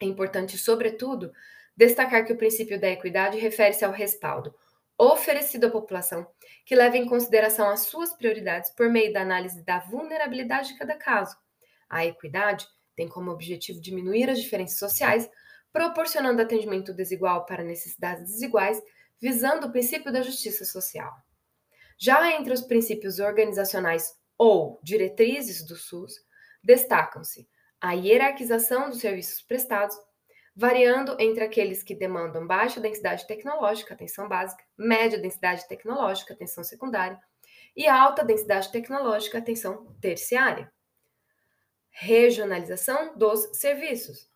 É 0.00 0.04
importante, 0.04 0.56
sobretudo, 0.56 1.32
destacar 1.76 2.24
que 2.24 2.32
o 2.32 2.36
princípio 2.36 2.80
da 2.80 2.88
equidade 2.88 3.38
refere-se 3.38 3.84
ao 3.84 3.92
respaldo, 3.92 4.54
oferecido 4.96 5.66
à 5.66 5.70
população, 5.70 6.26
que 6.64 6.76
leva 6.76 6.96
em 6.96 7.06
consideração 7.06 7.68
as 7.68 7.80
suas 7.80 8.14
prioridades 8.14 8.70
por 8.70 8.88
meio 8.88 9.12
da 9.12 9.22
análise 9.22 9.62
da 9.64 9.80
vulnerabilidade 9.80 10.68
de 10.68 10.78
cada 10.78 10.94
caso. 10.96 11.36
A 11.88 12.06
equidade 12.06 12.66
tem 12.94 13.08
como 13.08 13.30
objetivo 13.30 13.80
diminuir 13.80 14.30
as 14.30 14.40
diferenças 14.40 14.78
sociais, 14.78 15.28
proporcionando 15.72 16.40
atendimento 16.40 16.92
desigual 16.94 17.44
para 17.46 17.64
necessidades 17.64 18.30
desiguais, 18.30 18.80
visando 19.20 19.66
o 19.66 19.72
princípio 19.72 20.12
da 20.12 20.22
justiça 20.22 20.64
social. 20.64 21.12
Já 21.98 22.30
entre 22.32 22.52
os 22.52 22.62
princípios 22.62 23.18
organizacionais 23.18 24.14
ou 24.36 24.80
diretrizes 24.82 25.64
do 25.64 25.76
SUS, 25.76 26.14
destacam-se 26.62 27.48
a 27.80 27.92
hierarquização 27.92 28.88
dos 28.88 29.00
serviços 29.00 29.42
prestados, 29.42 29.96
variando 30.56 31.16
entre 31.20 31.44
aqueles 31.44 31.82
que 31.82 31.94
demandam 31.94 32.46
baixa 32.46 32.80
densidade 32.80 33.26
tecnológica, 33.26 33.94
atenção 33.94 34.28
básica, 34.28 34.64
média 34.76 35.18
densidade 35.18 35.66
tecnológica, 35.68 36.32
atenção 36.32 36.64
secundária, 36.64 37.18
e 37.76 37.86
alta 37.86 38.24
densidade 38.24 38.70
tecnológica, 38.70 39.38
atenção 39.38 39.86
terciária. 40.00 40.72
Regionalização 41.96 43.16
dos 43.16 43.56
serviços, 43.56 44.28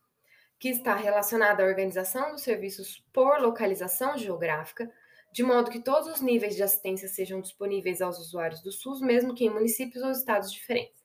que 0.60 0.68
está 0.68 0.94
relacionada 0.94 1.60
à 1.60 1.66
organização 1.66 2.30
dos 2.30 2.42
serviços 2.42 3.04
por 3.12 3.40
localização 3.40 4.16
geográfica, 4.16 4.88
de 5.32 5.42
modo 5.42 5.68
que 5.68 5.80
todos 5.80 6.08
os 6.08 6.20
níveis 6.20 6.54
de 6.54 6.62
assistência 6.62 7.08
sejam 7.08 7.40
disponíveis 7.40 8.00
aos 8.00 8.16
usuários 8.20 8.62
do 8.62 8.70
SUS, 8.70 9.00
mesmo 9.00 9.34
que 9.34 9.44
em 9.44 9.50
municípios 9.50 10.04
ou 10.04 10.12
estados 10.12 10.52
diferentes. 10.52 10.96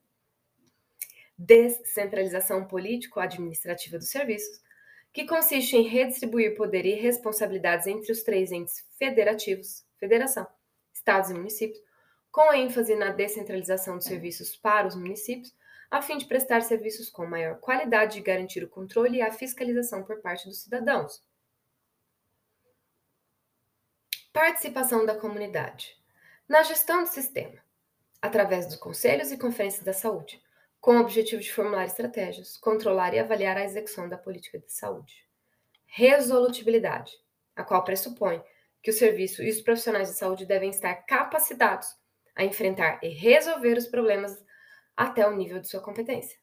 Descentralização 1.36 2.68
político-administrativa 2.68 3.98
dos 3.98 4.12
serviços, 4.12 4.62
que 5.12 5.26
consiste 5.26 5.76
em 5.76 5.88
redistribuir 5.88 6.56
poder 6.56 6.86
e 6.86 6.94
responsabilidades 6.94 7.88
entre 7.88 8.12
os 8.12 8.22
três 8.22 8.52
entes 8.52 8.86
federativos, 9.00 9.84
federação, 9.98 10.46
estados 10.94 11.32
e 11.32 11.34
municípios, 11.34 11.82
com 12.32 12.54
ênfase 12.54 12.96
na 12.96 13.10
descentralização 13.10 13.98
dos 13.98 14.06
serviços 14.06 14.56
para 14.56 14.88
os 14.88 14.96
municípios, 14.96 15.52
a 15.94 16.02
fim 16.02 16.18
de 16.18 16.26
prestar 16.26 16.62
serviços 16.64 17.08
com 17.08 17.24
maior 17.24 17.60
qualidade 17.60 18.18
e 18.18 18.22
garantir 18.24 18.64
o 18.64 18.68
controle 18.68 19.20
e 19.20 19.22
a 19.22 19.32
fiscalização 19.32 20.02
por 20.02 20.20
parte 20.22 20.48
dos 20.48 20.64
cidadãos. 20.64 21.22
Participação 24.34 25.06
da 25.06 25.14
comunidade 25.14 25.96
na 26.50 26.64
gestão 26.64 27.04
do 27.04 27.10
sistema, 27.10 27.64
através 28.20 28.66
dos 28.66 28.78
conselhos 28.78 29.32
e 29.32 29.38
conferências 29.38 29.84
da 29.84 29.94
saúde, 29.94 30.42
com 30.82 30.98
o 30.98 31.00
objetivo 31.00 31.44
de 31.44 31.54
formular 31.54 31.86
estratégias, 31.86 32.58
controlar 32.58 33.14
e 33.14 33.20
avaliar 33.20 33.56
a 33.56 33.64
execução 33.64 34.10
da 34.10 34.18
política 34.18 34.58
de 34.58 34.74
saúde. 34.74 35.14
Resolutibilidade, 35.86 37.12
a 37.56 37.64
qual 37.64 37.84
pressupõe 37.84 38.44
que 38.82 38.90
o 38.90 38.94
serviço 38.94 39.44
e 39.44 39.50
os 39.52 39.62
profissionais 39.62 40.10
de 40.10 40.16
saúde 40.16 40.48
devem 40.48 40.72
estar 40.72 40.96
capacitados 41.06 41.88
a 42.36 42.44
enfrentar 42.44 43.00
e 43.04 43.10
resolver 43.10 43.78
os 43.78 43.86
problemas 43.86 44.44
até 44.96 45.28
o 45.28 45.36
nível 45.36 45.60
de 45.60 45.68
sua 45.68 45.82
competência. 45.82 46.38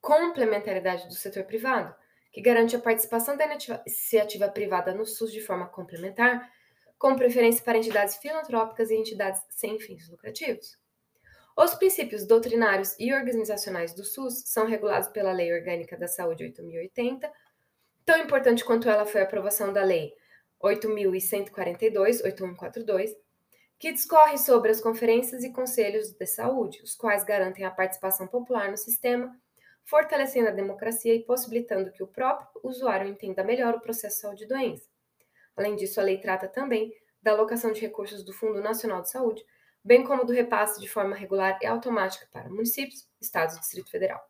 Complementaridade 0.00 1.08
do 1.08 1.14
setor 1.14 1.44
privado, 1.44 1.94
que 2.32 2.40
garante 2.40 2.76
a 2.76 2.80
participação 2.80 3.36
da 3.36 3.46
iniciativa 3.46 4.48
privada 4.48 4.94
no 4.94 5.06
SUS 5.06 5.32
de 5.32 5.40
forma 5.40 5.68
complementar, 5.68 6.50
com 6.98 7.16
preferência 7.16 7.64
para 7.64 7.78
entidades 7.78 8.16
filantrópicas 8.16 8.90
e 8.90 8.94
entidades 8.94 9.42
sem 9.50 9.78
fins 9.78 10.08
lucrativos. 10.08 10.78
Os 11.56 11.74
princípios 11.74 12.26
doutrinários 12.26 12.94
e 12.98 13.12
organizacionais 13.14 13.94
do 13.94 14.04
SUS 14.04 14.42
são 14.46 14.66
regulados 14.66 15.08
pela 15.08 15.32
Lei 15.32 15.52
Orgânica 15.52 15.96
da 15.96 16.06
Saúde 16.06 16.44
8080, 16.44 17.32
tão 18.04 18.18
importante 18.18 18.64
quanto 18.64 18.90
ela 18.90 19.06
foi 19.06 19.22
a 19.22 19.24
aprovação 19.24 19.72
da 19.72 19.82
Lei 19.82 20.12
8142, 20.60 22.22
8142, 22.22 23.14
que 23.78 23.92
discorre 23.92 24.38
sobre 24.38 24.70
as 24.70 24.80
conferências 24.80 25.44
e 25.44 25.52
conselhos 25.52 26.10
de 26.10 26.26
saúde, 26.26 26.82
os 26.82 26.94
quais 26.94 27.24
garantem 27.24 27.64
a 27.64 27.70
participação 27.70 28.26
popular 28.26 28.70
no 28.70 28.76
sistema, 28.76 29.38
fortalecendo 29.84 30.48
a 30.48 30.52
democracia 30.52 31.14
e 31.14 31.24
possibilitando 31.24 31.92
que 31.92 32.02
o 32.02 32.06
próprio 32.06 32.48
usuário 32.62 33.08
entenda 33.08 33.44
melhor 33.44 33.74
o 33.74 33.80
processo 33.80 34.16
de 34.16 34.20
saúde 34.22 34.44
e 34.44 34.48
doença. 34.48 34.88
Além 35.54 35.76
disso, 35.76 36.00
a 36.00 36.02
lei 36.02 36.18
trata 36.18 36.48
também 36.48 36.92
da 37.22 37.32
alocação 37.32 37.72
de 37.72 37.80
recursos 37.80 38.24
do 38.24 38.32
Fundo 38.32 38.60
Nacional 38.60 39.02
de 39.02 39.10
Saúde, 39.10 39.44
bem 39.84 40.04
como 40.04 40.24
do 40.24 40.32
repasse 40.32 40.80
de 40.80 40.88
forma 40.88 41.14
regular 41.14 41.58
e 41.62 41.66
automática 41.66 42.26
para 42.32 42.48
municípios, 42.48 43.08
estados 43.20 43.56
e 43.56 43.60
Distrito 43.60 43.90
Federal, 43.90 44.20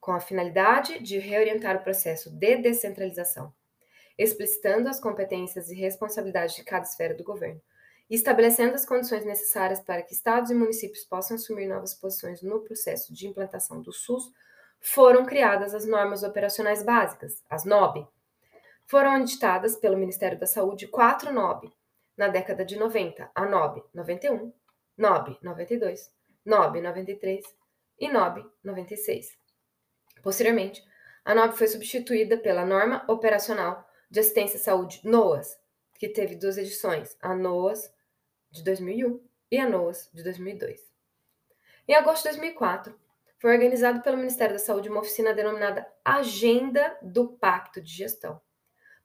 com 0.00 0.12
a 0.12 0.20
finalidade 0.20 0.98
de 0.98 1.18
reorientar 1.18 1.76
o 1.76 1.82
processo 1.82 2.30
de 2.30 2.56
descentralização, 2.56 3.54
explicitando 4.18 4.88
as 4.88 4.98
competências 4.98 5.70
e 5.70 5.74
responsabilidades 5.74 6.56
de 6.56 6.64
cada 6.64 6.84
esfera 6.84 7.14
do 7.14 7.22
governo 7.22 7.60
estabelecendo 8.14 8.74
as 8.74 8.86
condições 8.86 9.24
necessárias 9.24 9.80
para 9.80 10.02
que 10.02 10.14
estados 10.14 10.50
e 10.50 10.54
municípios 10.54 11.04
possam 11.04 11.36
assumir 11.36 11.66
novas 11.66 11.94
posições 11.94 12.40
no 12.40 12.60
processo 12.60 13.12
de 13.12 13.26
implantação 13.26 13.82
do 13.82 13.92
SUS, 13.92 14.30
foram 14.80 15.24
criadas 15.24 15.74
as 15.74 15.84
normas 15.84 16.22
operacionais 16.22 16.82
básicas, 16.82 17.42
as 17.50 17.64
NOB. 17.64 18.06
Foram 18.86 19.18
editadas 19.18 19.76
pelo 19.76 19.96
Ministério 19.96 20.38
da 20.38 20.46
Saúde 20.46 20.86
quatro 20.86 21.32
NOB, 21.32 21.72
na 22.16 22.28
década 22.28 22.64
de 22.64 22.76
90, 22.76 23.30
a 23.34 23.46
NOB 23.46 23.82
91, 23.92 24.52
NOB 24.96 25.38
92, 25.42 26.12
NOB 26.44 26.80
93 26.80 27.44
e 27.98 28.08
NOB 28.08 28.44
96. 28.62 29.36
Posteriormente, 30.22 30.84
a 31.24 31.34
NOB 31.34 31.56
foi 31.56 31.66
substituída 31.66 32.38
pela 32.38 32.64
Norma 32.64 33.04
Operacional 33.08 33.84
de 34.08 34.20
Assistência 34.20 34.58
à 34.58 34.60
Saúde 34.60 35.00
NOAS, 35.02 35.58
que 35.94 36.08
teve 36.08 36.36
duas 36.36 36.56
edições, 36.56 37.16
a 37.20 37.34
NOAS 37.34 37.92
de 38.56 38.64
2001 38.64 39.20
e 39.50 39.58
a 39.58 39.68
NOAS 39.68 40.10
de 40.12 40.22
2002. 40.22 40.80
Em 41.86 41.94
agosto 41.94 42.24
de 42.24 42.30
2004, 42.30 42.98
foi 43.38 43.52
organizado 43.52 44.02
pelo 44.02 44.16
Ministério 44.16 44.54
da 44.54 44.58
Saúde 44.58 44.88
uma 44.88 45.00
oficina 45.00 45.34
denominada 45.34 45.86
Agenda 46.04 46.96
do 47.02 47.28
Pacto 47.28 47.80
de 47.80 47.92
Gestão, 47.92 48.40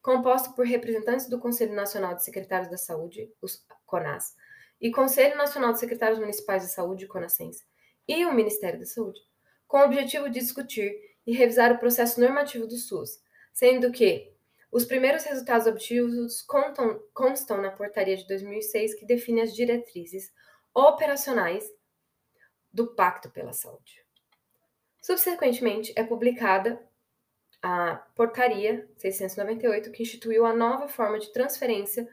composto 0.01 0.55
por 0.55 0.65
representantes 0.65 1.27
do 1.27 1.39
Conselho 1.39 1.74
Nacional 1.74 2.15
de 2.15 2.24
Secretários 2.24 2.72
da 2.72 2.77
Saúde, 2.77 3.31
os 3.41 3.65
CONAS, 3.86 4.36
e 4.79 4.89
Conselho 4.89 5.38
Nacional 5.38 5.74
de 5.74 5.79
Secretários 5.79 6.20
Municipais 6.20 6.63
de 6.63 6.70
Saúde, 6.70 7.08
CONASENS, 7.08 7.63
e 8.08 8.25
o 8.25 8.34
Ministério 8.34 8.79
da 8.79 8.86
Saúde, 8.86 9.20
com 9.67 9.77
o 9.77 9.86
objetivo 9.86 10.29
de 10.29 10.39
discutir 10.39 10.91
e 11.25 11.34
revisar 11.34 11.72
o 11.72 11.77
processo 11.77 12.20
normativo 12.20 12.65
do 12.65 12.77
SUS, 12.77 13.22
sendo 13.53 13.91
que 13.91 14.30
os 14.71 14.85
primeiros 14.85 15.23
resultados 15.23 15.67
obtidos 15.67 16.41
contam, 16.41 17.03
constam 17.13 17.61
na 17.61 17.71
portaria 17.71 18.15
de 18.15 18.25
2006 18.25 18.95
que 18.95 19.05
define 19.05 19.41
as 19.41 19.53
diretrizes 19.53 20.31
operacionais 20.73 21.69
do 22.71 22.87
Pacto 22.95 23.29
pela 23.29 23.51
Saúde. 23.51 24.01
Subsequentemente, 25.01 25.91
é 25.97 26.03
publicada 26.03 26.81
a 27.61 27.95
Portaria 28.15 28.89
698, 28.97 29.91
que 29.91 30.03
instituiu 30.03 30.45
a 30.45 30.53
nova 30.53 30.87
forma 30.87 31.19
de 31.19 31.31
transferência 31.33 32.07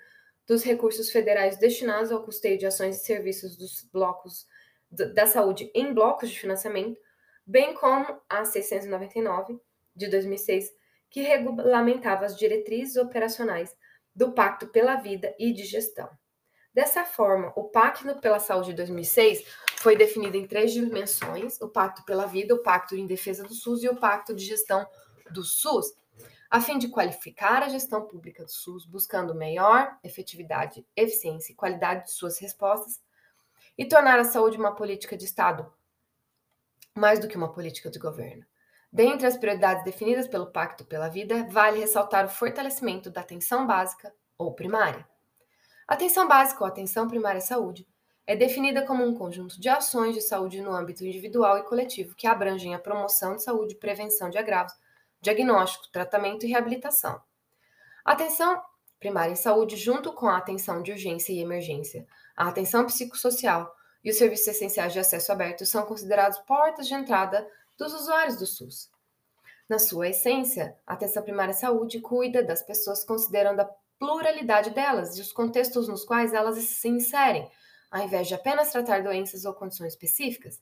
dos 0.46 0.64
recursos 0.64 1.10
federais 1.10 1.58
destinados 1.58 2.10
ao 2.10 2.24
custeio 2.24 2.58
de 2.58 2.66
ações 2.66 2.96
e 2.96 3.04
serviços 3.04 3.56
dos 3.56 3.82
blocos 3.92 4.46
da 4.90 5.26
saúde 5.26 5.70
em 5.74 5.92
blocos 5.92 6.30
de 6.30 6.40
financiamento, 6.40 6.98
bem 7.46 7.74
como 7.74 8.20
a 8.28 8.44
699 8.44 9.61
de 9.94 10.09
2006, 10.09 10.72
que 11.11 11.23
regulamentava 11.23 12.25
as 12.25 12.37
diretrizes 12.37 12.97
operacionais 12.97 13.75
do 14.14 14.33
Pacto 14.33 14.66
pela 14.68 14.97
Vida 14.97 15.35
e 15.38 15.53
de 15.53 15.64
Gestão. 15.64 16.11
Dessa 16.73 17.05
forma, 17.05 17.53
o 17.57 17.64
Pacto 17.64 18.21
pela 18.21 18.38
Saúde 18.38 18.71
de 18.71 18.77
2006 18.77 19.44
foi 19.79 19.97
definido 19.97 20.37
em 20.37 20.47
três 20.47 20.73
dimensões: 20.73 21.61
o 21.61 21.68
Pacto 21.68 22.05
pela 22.05 22.27
Vida, 22.27 22.55
o 22.55 22.62
Pacto 22.62 22.94
em 22.94 23.07
Defesa 23.07 23.42
do 23.42 23.55
SUS 23.55 23.83
e 23.83 23.88
o 23.88 23.97
Pacto 23.97 24.35
de 24.35 24.44
Gestão 24.44 24.87
do 25.31 25.42
SUS, 25.42 25.87
a 26.51 26.61
fim 26.61 26.79
de 26.79 26.88
qualificar 26.88 27.62
a 27.62 27.68
gestão 27.68 28.07
pública 28.07 28.44
do 28.44 28.51
SUS, 28.51 28.87
buscando 28.87 29.35
maior 29.35 29.99
efetividade, 30.03 30.87
eficiência 30.97 31.53
e 31.53 31.57
qualidade 31.57 32.05
de 32.05 32.12
suas 32.12 32.38
respostas, 32.38 33.01
e 33.77 33.85
tornar 33.85 34.18
a 34.18 34.25
saúde 34.25 34.57
uma 34.57 34.75
política 34.75 35.16
de 35.16 35.25
Estado 35.25 35.71
mais 36.94 37.21
do 37.21 37.29
que 37.29 37.37
uma 37.37 37.53
política 37.53 37.90
de 37.90 37.99
governo. 37.99 38.44
Dentre 38.92 39.27
as 39.27 39.37
prioridades 39.37 39.85
definidas 39.85 40.27
pelo 40.27 40.51
Pacto 40.51 40.85
pela 40.85 41.09
Vida, 41.09 41.46
vale 41.51 41.81
ressaltar 41.81 42.24
o 42.24 42.29
fortalecimento 42.29 43.11
da 43.11 43.20
atenção 43.20 43.66
básica 43.66 44.12
ou 44.37 44.55
primária. 44.55 45.07
A 45.87 45.94
atenção 45.94 46.27
básica 46.27 46.62
ou 46.62 46.66
atenção 46.66 47.07
primária 47.07 47.38
à 47.38 47.42
saúde 47.42 47.87
é 48.27 48.37
definida 48.37 48.85
como 48.87 49.05
um 49.05 49.14
conjunto 49.14 49.61
de 49.61 49.68
ações 49.68 50.14
de 50.14 50.20
saúde 50.20 50.61
no 50.61 50.74
âmbito 50.74 51.05
individual 51.05 51.59
e 51.59 51.62
coletivo 51.62 52.14
que 52.14 52.27
abrangem 52.27 52.74
a 52.74 52.79
promoção 52.79 53.37
de 53.37 53.42
saúde 53.42 53.74
prevenção 53.74 54.29
de 54.29 54.37
agravos 54.37 54.72
diagnóstico, 55.20 55.88
tratamento 55.90 56.44
e 56.44 56.51
reabilitação. 56.51 57.20
A 58.05 58.12
atenção 58.12 58.62
primária 58.98 59.33
em 59.33 59.37
saúde, 59.37 59.77
junto 59.77 60.12
com 60.12 60.29
a 60.29 60.37
atenção 60.37 60.83
de 60.83 60.92
urgência 60.92 61.33
e 61.33 61.40
emergência, 61.40 62.07
a 62.37 62.48
atenção 62.48 62.85
psicossocial 62.87 63.74
e 64.05 64.11
os 64.11 64.16
serviços 64.16 64.48
essenciais 64.48 64.92
de 64.92 64.98
acesso 64.98 65.33
aberto 65.33 65.64
são 65.66 65.85
considerados 65.85 66.38
portas 66.40 66.87
de 66.87 66.94
entrada 66.94 67.46
dos 67.78 67.94
usuários 67.94 68.36
do 68.36 68.46
SUS. 68.46 68.90
Na 69.68 69.78
sua 69.78 70.08
essência, 70.08 70.76
a 70.86 70.94
atenção 70.94 71.22
primária 71.22 71.52
à 71.52 71.56
saúde 71.56 72.00
cuida 72.00 72.42
das 72.42 72.62
pessoas 72.62 73.04
considerando 73.04 73.60
a 73.60 73.70
pluralidade 73.98 74.70
delas 74.70 75.16
e 75.16 75.20
os 75.20 75.32
contextos 75.32 75.88
nos 75.88 76.04
quais 76.04 76.32
elas 76.32 76.58
se 76.58 76.88
inserem, 76.88 77.48
ao 77.90 78.02
invés 78.02 78.26
de 78.26 78.34
apenas 78.34 78.72
tratar 78.72 79.02
doenças 79.02 79.44
ou 79.44 79.54
condições 79.54 79.92
específicas. 79.92 80.60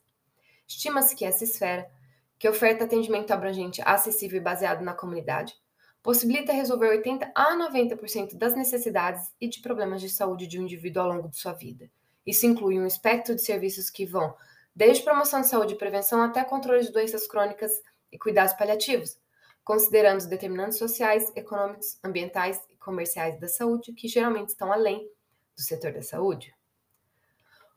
Estima-se 0.67 1.15
que 1.15 1.25
essa 1.25 1.43
esfera 1.43 1.89
que 2.37 2.47
oferta 2.47 2.83
atendimento 2.83 3.31
abrangente, 3.31 3.81
acessível 3.83 4.37
e 4.37 4.43
baseado 4.43 4.83
na 4.83 4.93
comunidade, 4.93 5.55
possibilita 6.03 6.53
resolver 6.53 6.89
80 6.89 7.31
a 7.33 7.55
90% 7.57 8.35
das 8.35 8.55
necessidades 8.55 9.33
e 9.41 9.47
de 9.47 9.59
problemas 9.59 10.01
de 10.01 10.09
saúde 10.09 10.45
de 10.45 10.59
um 10.59 10.63
indivíduo 10.63 11.01
ao 11.01 11.09
longo 11.09 11.29
de 11.29 11.37
sua 11.37 11.53
vida. 11.53 11.89
Isso 12.25 12.45
inclui 12.45 12.79
um 12.79 12.85
espectro 12.85 13.33
de 13.33 13.41
serviços 13.41 13.89
que 13.89 14.05
vão 14.05 14.35
desde 14.77 15.03
promoção 15.03 15.41
de 15.41 15.47
saúde 15.47 15.73
e 15.73 15.77
prevenção 15.77 16.21
até 16.21 16.43
controle 16.43 16.83
de 16.83 16.91
doenças 16.91 17.25
crônicas 17.25 17.71
e 18.11 18.19
cuidados 18.19 18.53
paliativos, 18.53 19.19
considerando 19.63 20.19
os 20.19 20.27
determinantes 20.27 20.77
sociais, 20.77 21.31
econômicos, 21.35 21.97
ambientais 22.03 22.61
e 22.69 22.77
comerciais 22.77 23.39
da 23.39 23.47
saúde, 23.47 23.91
que 23.93 24.07
geralmente 24.07 24.49
estão 24.49 24.71
além 24.71 25.09
do 25.55 25.63
setor 25.63 25.91
da 25.91 26.03
saúde. 26.03 26.55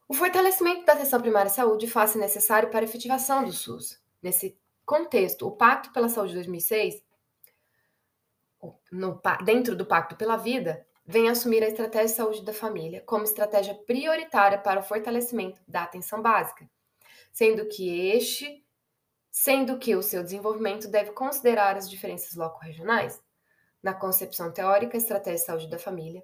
O 0.07 0.13
fortalecimento 0.13 0.85
da 0.85 0.93
atenção 0.93 1.23
primária 1.23 1.51
à 1.51 1.55
saúde 1.55 1.87
faz-se 1.87 2.19
necessário 2.19 2.69
para 2.69 2.81
a 2.81 2.85
efetivação 2.85 3.45
do 3.45 3.53
SUS, 3.53 3.99
Nesse 4.23 4.55
contexto, 4.85 5.47
o 5.47 5.53
Pacto 5.53 5.91
pela 5.95 6.11
Saúde 6.11 6.33
de 6.33 6.41
2006, 6.41 7.03
no, 8.93 9.19
dentro 9.47 9.75
do 9.75 9.87
Pacto 9.87 10.15
pela 10.15 10.37
Vida, 10.37 10.87
vem 11.07 11.31
assumir 11.31 11.65
a 11.65 11.69
estratégia 11.69 12.09
de 12.09 12.13
saúde 12.13 12.45
da 12.45 12.53
família 12.53 13.03
como 13.07 13.25
estratégia 13.25 13.75
prioritária 13.87 14.59
para 14.59 14.81
o 14.81 14.83
fortalecimento 14.83 15.63
da 15.67 15.85
atenção 15.85 16.21
básica, 16.21 16.69
sendo 17.33 17.67
que 17.67 18.11
este, 18.11 18.65
sendo 19.31 19.79
que 19.79 19.95
o 19.97 20.03
seu 20.03 20.23
desenvolvimento 20.23 20.89
deve 20.89 21.13
considerar 21.13 21.77
as 21.77 21.89
diferenças 21.89 22.35
loco-regionais. 22.35 23.23
Na 23.83 23.95
concepção 23.95 24.53
teórica, 24.53 24.97
a 24.97 25.01
estratégia 25.01 25.39
de 25.41 25.47
saúde 25.47 25.71
da 25.71 25.79
família 25.79 26.23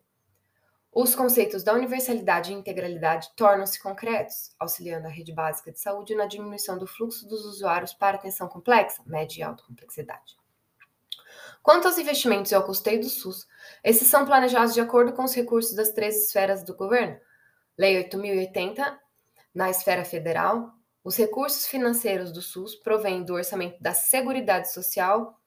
os 0.98 1.14
conceitos 1.14 1.62
da 1.62 1.74
universalidade 1.74 2.50
e 2.50 2.54
integralidade 2.54 3.28
tornam-se 3.36 3.78
concretos, 3.78 4.54
auxiliando 4.58 5.06
a 5.06 5.10
rede 5.10 5.30
básica 5.30 5.70
de 5.70 5.78
saúde 5.78 6.14
na 6.14 6.24
diminuição 6.24 6.78
do 6.78 6.86
fluxo 6.86 7.28
dos 7.28 7.44
usuários 7.44 7.92
para 7.92 8.16
atenção 8.16 8.48
complexa, 8.48 9.02
média 9.04 9.40
e 9.40 9.42
alta 9.42 9.62
complexidade. 9.62 10.38
Quanto 11.62 11.86
aos 11.86 11.98
investimentos 11.98 12.50
e 12.50 12.54
ao 12.54 12.64
custeio 12.64 12.98
do 12.98 13.10
SUS, 13.10 13.46
esses 13.84 14.08
são 14.08 14.24
planejados 14.24 14.72
de 14.72 14.80
acordo 14.80 15.12
com 15.12 15.24
os 15.24 15.34
recursos 15.34 15.74
das 15.74 15.90
três 15.90 16.16
esferas 16.16 16.64
do 16.64 16.74
governo. 16.74 17.20
Lei 17.76 17.98
8080, 17.98 18.98
na 19.54 19.68
esfera 19.68 20.02
federal, 20.02 20.72
os 21.06 21.14
recursos 21.14 21.68
financeiros 21.68 22.32
do 22.32 22.42
SUS 22.42 22.74
provêm 22.74 23.22
do 23.22 23.34
orçamento 23.34 23.80
da 23.80 23.94
Seguridade 23.94 24.72
Social 24.72 25.38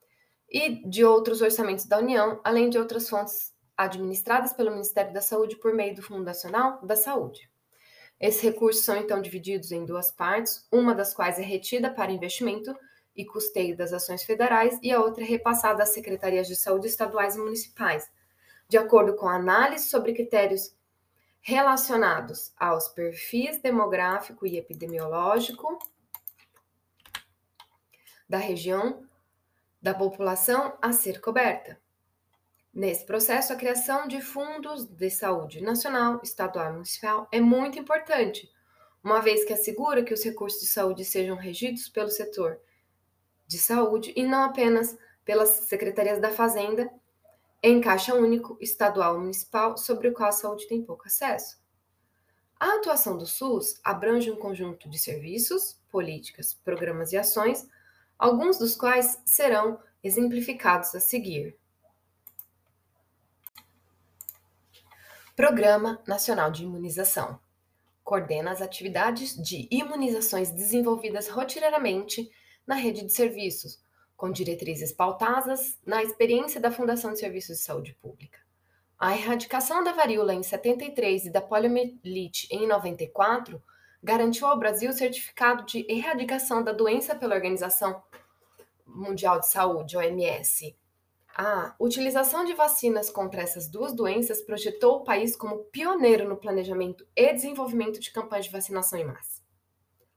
e 0.50 0.88
de 0.90 1.04
outros 1.04 1.42
orçamentos 1.42 1.84
da 1.84 1.98
União, 1.98 2.40
além 2.46 2.70
de 2.70 2.78
outras 2.78 3.10
fontes 3.10 3.54
administradas 3.76 4.54
pelo 4.54 4.72
Ministério 4.72 5.12
da 5.12 5.20
Saúde 5.20 5.58
por 5.58 5.74
meio 5.74 5.94
do 5.94 6.02
Fundo 6.02 6.24
Nacional 6.24 6.80
da 6.82 6.96
Saúde. 6.96 7.52
Esses 8.22 8.42
recursos 8.42 8.86
são 8.86 8.96
então 8.96 9.22
divididos 9.22 9.74
em 9.74 9.84
duas 9.84 10.10
partes, 10.10 10.66
uma 10.72 10.96
das 10.96 11.14
quais 11.14 11.38
é 11.38 11.44
retida 11.44 11.92
para 11.92 12.10
investimento 12.10 12.74
e 13.14 13.26
custeio 13.26 13.76
das 13.76 13.92
ações 13.92 14.24
federais, 14.24 14.80
e 14.82 14.94
a 14.94 15.02
outra 15.02 15.26
é 15.26 15.28
repassada 15.28 15.84
às 15.84 15.90
secretarias 15.90 16.48
de 16.48 16.56
saúde 16.56 16.88
estaduais 16.88 17.36
e 17.36 17.40
municipais, 17.40 18.10
de 18.70 18.78
acordo 18.78 19.14
com 19.14 19.28
análise 19.28 19.90
sobre 19.90 20.14
critérios 20.14 20.74
relacionados 21.42 22.54
aos 22.58 22.88
perfis 22.90 23.60
demográfico 23.62 24.46
e 24.46 24.58
epidemiológico 24.58 25.80
da 28.28 28.38
região 28.38 29.08
da 29.82 29.94
população 29.94 30.78
a 30.82 30.92
ser 30.92 31.22
coberta. 31.22 31.80
Nesse 32.74 33.06
processo, 33.06 33.52
a 33.52 33.56
criação 33.56 34.08
de 34.08 34.22
fundos 34.22 34.86
de 34.86 35.10
saúde 35.10 35.62
nacional, 35.62 36.20
estadual 36.24 36.70
e 36.70 36.74
municipal 36.74 37.28
é 37.32 37.40
muito 37.40 37.80
importante, 37.80 38.50
uma 39.04 39.22
vez 39.22 39.44
que 39.44 39.54
assegura 39.54 40.04
que 40.04 40.14
os 40.14 40.24
recursos 40.24 40.62
de 40.62 40.68
saúde 40.68 41.04
sejam 41.04 41.36
regidos 41.36 41.90
pelo 41.90 42.10
setor 42.10 42.60
de 43.48 43.58
saúde 43.58 44.14
e 44.16 44.24
não 44.24 44.44
apenas 44.44 44.96
pelas 45.26 45.50
secretarias 45.50 46.20
da 46.20 46.30
Fazenda 46.30 46.90
em 47.62 47.82
caixa 47.82 48.16
único 48.16 48.58
estadual 48.62 49.16
ou 49.16 49.22
municipal 49.22 49.78
sobre 49.78 50.08
o 50.08 50.14
qual 50.14 50.30
a 50.30 50.34
saúde 50.34 50.68
tem 50.68 50.82
pouco 50.82 51.08
acesso. 51.08 51.60
A 52.60 52.76
atuação 52.76 53.18
do 53.18 53.26
SUS 53.26 53.80
abrange 53.84 54.30
um 54.30 54.36
conjunto 54.36 54.90
de 54.90 54.98
serviços, 54.98 55.80
políticas, 55.90 56.54
programas 56.54 57.14
e 57.14 57.18
ações, 57.18 57.68
alguns 58.18 58.58
dos 58.58 58.76
quais 58.76 59.22
serão 59.26 59.80
exemplificados 60.04 60.94
a 60.94 61.00
seguir. 61.00 61.58
Programa 65.36 66.02
Nacional 66.06 66.52
de 66.52 66.64
Imunização. 66.64 67.40
Coordena 68.04 68.52
as 68.52 68.62
atividades 68.62 69.42
de 69.42 69.68
imunizações 69.72 70.52
desenvolvidas 70.52 71.30
rotineiramente 71.30 72.30
na 72.68 72.76
rede 72.76 73.06
de 73.06 73.14
serviços, 73.14 73.82
com 74.20 74.30
diretrizes 74.30 74.92
pautadas 74.92 75.80
na 75.86 76.04
experiência 76.04 76.60
da 76.60 76.70
Fundação 76.70 77.14
de 77.14 77.20
Serviços 77.20 77.60
de 77.60 77.64
Saúde 77.64 77.98
Pública. 78.02 78.38
A 79.00 79.16
erradicação 79.16 79.82
da 79.82 79.94
varíola 79.94 80.34
em 80.34 80.44
73 80.44 81.28
e 81.28 81.30
da 81.30 81.42
poliomielite 81.42 82.46
em 82.52 82.68
94 82.68 83.64
garantiu 84.04 84.46
ao 84.46 84.60
Brasil 84.60 84.90
o 84.90 84.94
certificado 84.94 85.66
de 85.66 85.86
erradicação 85.90 86.62
da 86.62 86.74
doença 86.74 87.16
pela 87.16 87.34
Organização 87.34 88.04
Mundial 88.86 89.40
de 89.40 89.48
Saúde, 89.48 89.96
OMS, 89.96 90.76
a 91.42 91.74
utilização 91.80 92.44
de 92.44 92.54
vacinas 92.54 93.10
contra 93.10 93.42
essas 93.42 93.66
duas 93.66 93.94
doenças 93.94 94.42
projetou 94.42 94.98
o 94.98 95.04
país 95.06 95.38
como 95.38 95.60
pioneiro 95.72 96.28
no 96.28 96.36
planejamento 96.36 97.08
e 97.16 97.32
desenvolvimento 97.32 97.98
de 97.98 98.12
campanhas 98.12 98.48
de 98.48 98.52
vacinação 98.52 99.00
em 99.00 99.06
massa. 99.06 99.42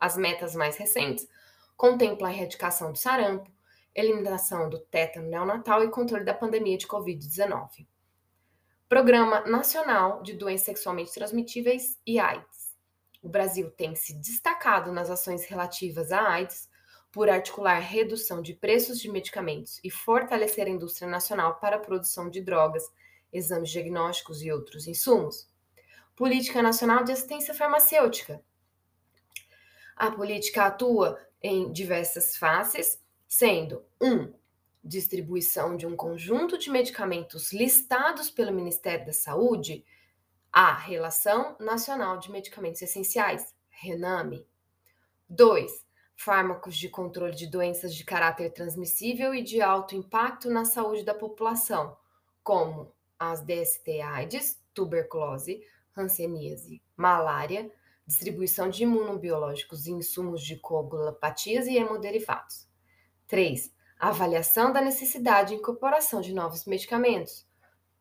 As 0.01 0.17
metas 0.17 0.57
mais 0.57 0.77
recentes 0.77 1.29
contemplam 1.77 2.29
a 2.29 2.35
erradicação 2.35 2.91
do 2.91 2.99
sarampo, 2.99 3.49
eliminação 3.95 4.69
do 4.69 4.79
tétano 4.79 5.29
neonatal 5.29 5.85
e 5.85 5.91
controle 5.91 6.25
da 6.25 6.35
pandemia 6.35 6.79
de 6.79 6.87
Covid-19. 6.87 7.87
Programa 8.89 9.41
Nacional 9.43 10.23
de 10.23 10.35
Doenças 10.35 10.67
Sexualmente 10.67 11.13
Transmitíveis 11.13 11.99
e 12.07 12.19
AIDS. 12.19 12.77
O 13.23 13.29
Brasil 13.29 13.71
tem 13.71 13.95
se 13.95 14.15
destacado 14.15 14.93
nas 14.93 15.09
ações 15.09 15.45
relativas 15.45 16.11
à 16.13 16.21
AIDS 16.21 16.69
por 17.13 17.29
articular 17.29 17.79
redução 17.79 18.41
de 18.41 18.55
preços 18.55 18.99
de 18.99 19.11
medicamentos 19.11 19.79
e 19.85 19.91
fortalecer 19.91 20.67
a 20.67 20.71
indústria 20.71 21.09
nacional 21.09 21.61
para 21.61 21.77
a 21.77 21.79
produção 21.79 22.31
de 22.31 22.41
drogas, 22.41 22.85
exames 23.33 23.71
diagnósticos 23.71 24.43
e 24.43 24.51
outros 24.51 24.87
insumos. 24.87 25.49
Política 26.17 26.63
Nacional 26.63 27.05
de 27.05 27.13
Assistência 27.13 27.55
Farmacêutica. 27.55 28.43
A 29.97 30.11
política 30.11 30.65
atua 30.65 31.19
em 31.43 31.73
diversas 31.73 32.37
faces, 32.37 33.02
sendo 33.35 33.83
1. 33.99 34.13
Um, 34.13 34.35
distribuição 34.85 35.75
de 35.75 35.87
um 35.87 35.97
conjunto 35.97 36.59
de 36.59 36.69
medicamentos 36.69 37.51
listados 37.51 38.29
pelo 38.31 38.53
Ministério 38.53 39.07
da 39.07 39.13
Saúde, 39.15 39.87
a 40.53 40.75
Relação 40.75 41.57
Nacional 41.59 42.19
de 42.19 42.31
Medicamentos 42.31 42.83
Essenciais, 42.83 43.55
RENAME. 43.71 44.47
2 45.31 45.73
fármacos 46.15 46.77
de 46.77 46.91
controle 46.91 47.35
de 47.35 47.47
doenças 47.47 47.95
de 47.95 48.05
caráter 48.05 48.53
transmissível 48.53 49.35
e 49.35 49.43
de 49.43 49.63
alto 49.63 49.97
impacto 49.97 50.51
na 50.51 50.67
saúde 50.67 51.03
da 51.03 51.15
população, 51.15 51.97
como 52.43 52.93
as 53.19 53.41
DST-AIDS, 53.41 54.63
tuberculose, 54.75 55.67
hanseníase, 55.97 56.83
malária, 56.95 57.73
distribuição 58.07 58.69
de 58.69 58.83
imunobiológicos 58.83 59.87
e 59.87 59.91
insumos 59.91 60.43
de 60.43 60.57
coagulopatias 60.57 61.67
e 61.67 61.79
hemoderivados. 61.79 62.71
3. 63.33 63.73
Avaliação 63.99 64.75
da 64.75 64.83
necessidade 64.83 65.55
e 65.55 65.57
incorporação 65.57 66.21
de 66.21 66.35
novos 66.35 66.67
medicamentos. 66.67 67.49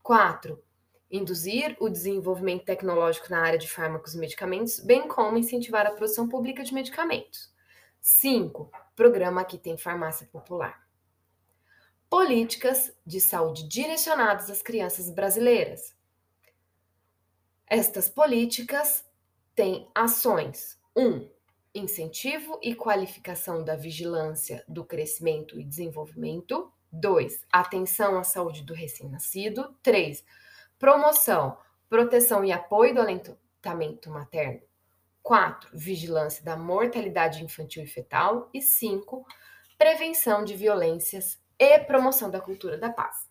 4. 0.03 0.61
Induzir 1.09 1.77
o 1.79 1.87
desenvolvimento 1.87 2.65
tecnológico 2.65 3.31
na 3.31 3.39
área 3.39 3.57
de 3.57 3.69
fármacos 3.69 4.13
e 4.13 4.17
medicamentos, 4.17 4.81
bem 4.81 5.07
como 5.07 5.37
incentivar 5.37 5.87
a 5.87 5.91
produção 5.91 6.27
pública 6.27 6.65
de 6.65 6.73
medicamentos. 6.73 7.49
5. 8.01 8.69
Programa 8.93 9.45
que 9.45 9.57
tem 9.57 9.77
farmácia 9.77 10.27
popular. 10.27 10.85
Políticas 12.09 12.93
de 13.05 13.21
saúde 13.21 13.69
direcionadas 13.69 14.49
às 14.49 14.61
crianças 14.61 15.09
brasileiras. 15.09 15.95
Estas 17.65 18.09
políticas 18.09 19.05
têm 19.55 19.89
ações: 19.95 20.77
1. 20.93 21.07
Um, 21.07 21.29
incentivo 21.73 22.59
e 22.61 22.75
qualificação 22.75 23.63
da 23.63 23.75
vigilância 23.75 24.63
do 24.67 24.83
crescimento 24.83 25.59
e 25.59 25.63
desenvolvimento. 25.63 26.71
2. 26.91 27.45
Atenção 27.51 28.17
à 28.17 28.23
saúde 28.23 28.63
do 28.63 28.73
recém-nascido. 28.73 29.75
3. 29.81 30.23
Promoção, 30.77 31.57
proteção 31.89 32.43
e 32.43 32.51
apoio 32.51 32.93
do 32.93 33.01
alentamento 33.01 34.09
materno. 34.09 34.61
4. 35.23 35.69
Vigilância 35.73 36.43
da 36.43 36.57
mortalidade 36.57 37.43
infantil 37.43 37.83
e 37.83 37.87
fetal. 37.87 38.49
E 38.53 38.61
5. 38.61 39.25
Prevenção 39.77 40.43
de 40.43 40.55
violências 40.55 41.39
e 41.57 41.79
promoção 41.79 42.29
da 42.29 42.41
cultura 42.41 42.77
da 42.77 42.89
paz. 42.89 43.29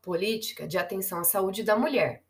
Política 0.00 0.66
de 0.66 0.78
atenção 0.78 1.18
à 1.18 1.24
saúde 1.24 1.62
da 1.62 1.76
mulher. 1.76 2.24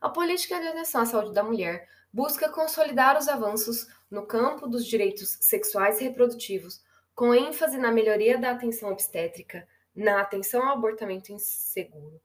A 0.00 0.08
política 0.08 0.58
de 0.58 0.68
atenção 0.68 1.02
à 1.02 1.06
saúde 1.06 1.34
da 1.34 1.42
mulher 1.42 1.88
busca 2.12 2.48
consolidar 2.48 3.18
os 3.18 3.26
avanços 3.26 3.88
no 4.14 4.24
campo 4.24 4.68
dos 4.68 4.86
direitos 4.86 5.36
sexuais 5.40 6.00
e 6.00 6.04
reprodutivos, 6.04 6.80
com 7.14 7.34
ênfase 7.34 7.76
na 7.76 7.90
melhoria 7.90 8.38
da 8.38 8.52
atenção 8.52 8.90
obstétrica, 8.92 9.66
na 9.94 10.20
atenção 10.20 10.62
ao 10.62 10.74
abortamento 10.74 11.32
inseguro, 11.32 12.20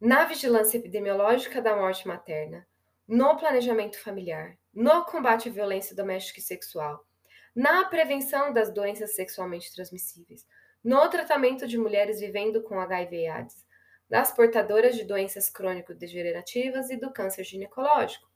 na 0.00 0.24
vigilância 0.24 0.78
epidemiológica 0.78 1.60
da 1.60 1.76
morte 1.76 2.08
materna, 2.08 2.66
no 3.06 3.36
planejamento 3.36 4.00
familiar, 4.00 4.56
no 4.72 5.04
combate 5.04 5.50
à 5.50 5.52
violência 5.52 5.94
doméstica 5.94 6.40
e 6.40 6.42
sexual, 6.42 7.04
na 7.54 7.84
prevenção 7.84 8.52
das 8.52 8.72
doenças 8.72 9.14
sexualmente 9.14 9.74
transmissíveis, 9.74 10.46
no 10.82 11.06
tratamento 11.10 11.66
de 11.66 11.76
mulheres 11.76 12.20
vivendo 12.20 12.62
com 12.62 12.80
HIV 12.80 13.16
e 13.16 13.26
AIDS, 13.26 13.66
das 14.08 14.32
portadoras 14.32 14.96
de 14.96 15.04
doenças 15.04 15.50
crônico-degenerativas 15.50 16.88
e 16.88 16.96
do 16.96 17.12
câncer 17.12 17.44
ginecológico. 17.44 18.27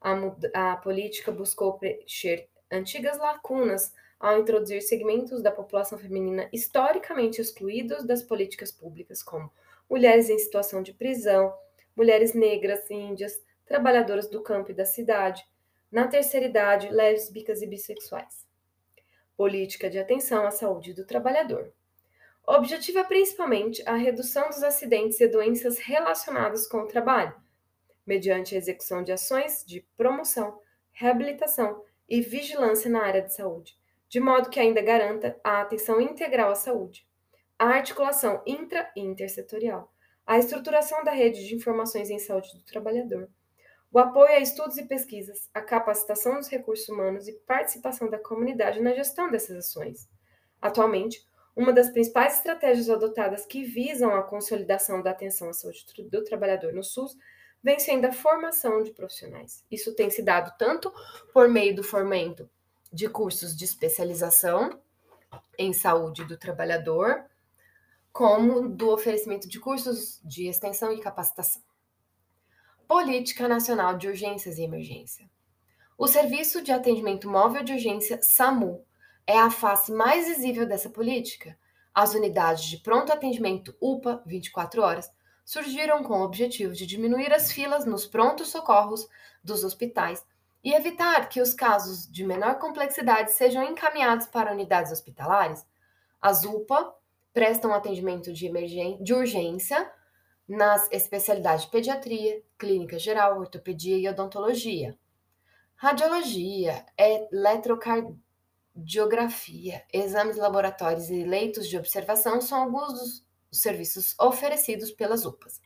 A, 0.00 0.72
a 0.72 0.76
política 0.76 1.32
buscou 1.32 1.78
preencher 1.78 2.48
antigas 2.70 3.18
lacunas 3.18 3.92
ao 4.18 4.38
introduzir 4.38 4.82
segmentos 4.82 5.42
da 5.42 5.50
população 5.50 5.98
feminina 5.98 6.48
historicamente 6.52 7.40
excluídos 7.40 8.04
das 8.04 8.22
políticas 8.22 8.72
públicas, 8.72 9.22
como 9.22 9.52
mulheres 9.88 10.30
em 10.30 10.38
situação 10.38 10.82
de 10.82 10.92
prisão, 10.92 11.54
mulheres 11.94 12.34
negras, 12.34 12.90
índias, 12.90 13.40
trabalhadoras 13.66 14.28
do 14.28 14.42
campo 14.42 14.70
e 14.70 14.74
da 14.74 14.84
cidade, 14.84 15.44
na 15.90 16.08
terceira 16.08 16.46
idade, 16.46 16.88
lésbicas 16.88 17.62
e 17.62 17.66
bissexuais. 17.66 18.46
Política 19.36 19.90
de 19.90 19.98
atenção 19.98 20.46
à 20.46 20.50
saúde 20.50 20.94
do 20.94 21.04
trabalhador. 21.04 21.72
O 22.46 22.52
objetivo 22.52 22.98
é 22.98 23.04
principalmente 23.04 23.82
a 23.86 23.94
redução 23.94 24.48
dos 24.48 24.62
acidentes 24.62 25.20
e 25.20 25.28
doenças 25.28 25.78
relacionadas 25.78 26.66
com 26.66 26.78
o 26.78 26.86
trabalho, 26.86 27.34
mediante 28.06 28.54
a 28.54 28.58
execução 28.58 29.02
de 29.02 29.12
ações 29.12 29.64
de 29.66 29.86
promoção, 29.96 30.60
reabilitação 30.92 31.82
e 32.08 32.20
vigilância 32.20 32.90
na 32.90 33.02
área 33.02 33.22
de 33.22 33.34
saúde, 33.34 33.76
de 34.08 34.20
modo 34.20 34.48
que 34.48 34.60
ainda 34.60 34.80
garanta 34.80 35.38
a 35.42 35.60
atenção 35.60 36.00
integral 36.00 36.50
à 36.50 36.54
saúde, 36.54 37.06
a 37.58 37.66
articulação 37.66 38.42
intra 38.46 38.90
e 38.94 39.00
intersetorial, 39.00 39.92
a 40.26 40.38
estruturação 40.38 41.02
da 41.04 41.10
rede 41.10 41.46
de 41.46 41.54
informações 41.54 42.10
em 42.10 42.18
saúde 42.18 42.52
do 42.54 42.64
trabalhador, 42.64 43.28
o 43.92 43.98
apoio 43.98 44.32
a 44.32 44.40
estudos 44.40 44.76
e 44.76 44.84
pesquisas, 44.84 45.48
a 45.54 45.60
capacitação 45.60 46.36
dos 46.36 46.48
recursos 46.48 46.88
humanos 46.88 47.26
e 47.28 47.32
participação 47.32 48.10
da 48.10 48.18
comunidade 48.18 48.80
na 48.80 48.92
gestão 48.92 49.30
dessas 49.30 49.56
ações. 49.56 50.08
Atualmente, 50.60 51.26
uma 51.54 51.72
das 51.72 51.88
principais 51.90 52.36
estratégias 52.36 52.90
adotadas 52.90 53.46
que 53.46 53.64
visam 53.64 54.14
a 54.14 54.22
consolidação 54.22 55.02
da 55.02 55.12
atenção 55.12 55.48
à 55.48 55.52
saúde 55.54 55.86
do 56.10 56.22
trabalhador 56.22 56.72
no 56.74 56.84
SUS 56.84 57.16
vem 57.66 57.80
sendo 57.80 58.04
a 58.04 58.12
formação 58.12 58.80
de 58.84 58.92
profissionais. 58.92 59.64
Isso 59.68 59.92
tem 59.96 60.08
se 60.08 60.22
dado 60.22 60.56
tanto 60.56 60.92
por 61.32 61.48
meio 61.48 61.74
do 61.74 61.82
fomento 61.82 62.48
de 62.92 63.08
cursos 63.08 63.56
de 63.56 63.64
especialização, 63.64 64.80
em 65.58 65.72
saúde 65.72 66.24
do 66.24 66.38
trabalhador, 66.38 67.24
como 68.12 68.68
do 68.68 68.88
oferecimento 68.90 69.48
de 69.48 69.58
cursos 69.58 70.20
de 70.22 70.46
extensão 70.46 70.92
e 70.92 71.00
capacitação. 71.00 71.60
Política 72.86 73.48
Nacional 73.48 73.98
de 73.98 74.06
Urgências 74.06 74.58
e 74.58 74.62
Emergência. 74.62 75.28
O 75.98 76.06
Serviço 76.06 76.62
de 76.62 76.70
Atendimento 76.70 77.28
Móvel 77.28 77.64
de 77.64 77.72
Urgência, 77.72 78.22
SAMU, 78.22 78.86
é 79.26 79.36
a 79.36 79.50
face 79.50 79.90
mais 79.90 80.28
visível 80.28 80.68
dessa 80.68 80.88
política. 80.88 81.58
As 81.92 82.14
unidades 82.14 82.62
de 82.66 82.76
pronto 82.76 83.12
atendimento 83.12 83.76
UPA 83.80 84.22
24 84.24 84.80
horas 84.82 85.10
surgiram 85.46 86.02
com 86.02 86.20
o 86.20 86.24
objetivo 86.24 86.74
de 86.74 86.84
diminuir 86.84 87.32
as 87.32 87.50
filas 87.52 87.86
nos 87.86 88.04
prontos 88.04 88.48
socorros 88.48 89.08
dos 89.44 89.62
hospitais 89.62 90.26
e 90.62 90.74
evitar 90.74 91.28
que 91.28 91.40
os 91.40 91.54
casos 91.54 92.10
de 92.10 92.26
menor 92.26 92.58
complexidade 92.58 93.30
sejam 93.30 93.62
encaminhados 93.62 94.26
para 94.26 94.52
unidades 94.52 94.90
hospitalares. 94.90 95.64
As 96.20 96.42
UPA 96.42 96.92
prestam 97.32 97.72
atendimento 97.72 98.32
de, 98.32 98.50
de 99.00 99.14
urgência 99.14 99.88
nas 100.48 100.90
especialidades 100.90 101.66
de 101.66 101.70
pediatria, 101.70 102.42
clínica 102.58 102.98
geral, 102.98 103.38
ortopedia 103.38 103.96
e 103.96 104.08
odontologia. 104.08 104.98
Radiologia, 105.76 106.84
eletrocardiografia, 106.98 109.84
exames 109.92 110.36
laboratórios 110.36 111.08
e 111.10 111.22
leitos 111.22 111.68
de 111.68 111.78
observação 111.78 112.40
são 112.40 112.62
alguns 112.62 112.92
dos 112.94 113.25
serviços 113.50 114.14
oferecidos 114.18 114.90
pelas 114.90 115.24
UPAs. 115.24 115.60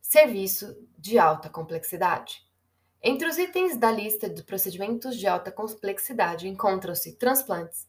Serviço 0.00 0.76
de 0.98 1.18
alta 1.18 1.48
complexidade. 1.48 2.44
Entre 3.02 3.26
os 3.26 3.38
itens 3.38 3.76
da 3.76 3.90
lista 3.90 4.28
de 4.28 4.42
procedimentos 4.42 5.16
de 5.16 5.26
alta 5.26 5.50
complexidade 5.50 6.48
encontram-se 6.48 7.16
transplantes, 7.16 7.88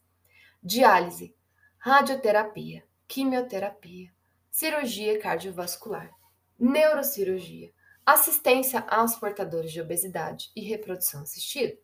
diálise, 0.64 1.36
radioterapia, 1.78 2.86
quimioterapia, 3.08 4.14
cirurgia 4.50 5.20
cardiovascular, 5.20 6.12
neurocirurgia, 6.58 7.74
assistência 8.06 8.82
aos 8.88 9.16
portadores 9.16 9.72
de 9.72 9.82
obesidade 9.82 10.52
e 10.56 10.62
reprodução 10.62 11.24
assistida. 11.24 11.78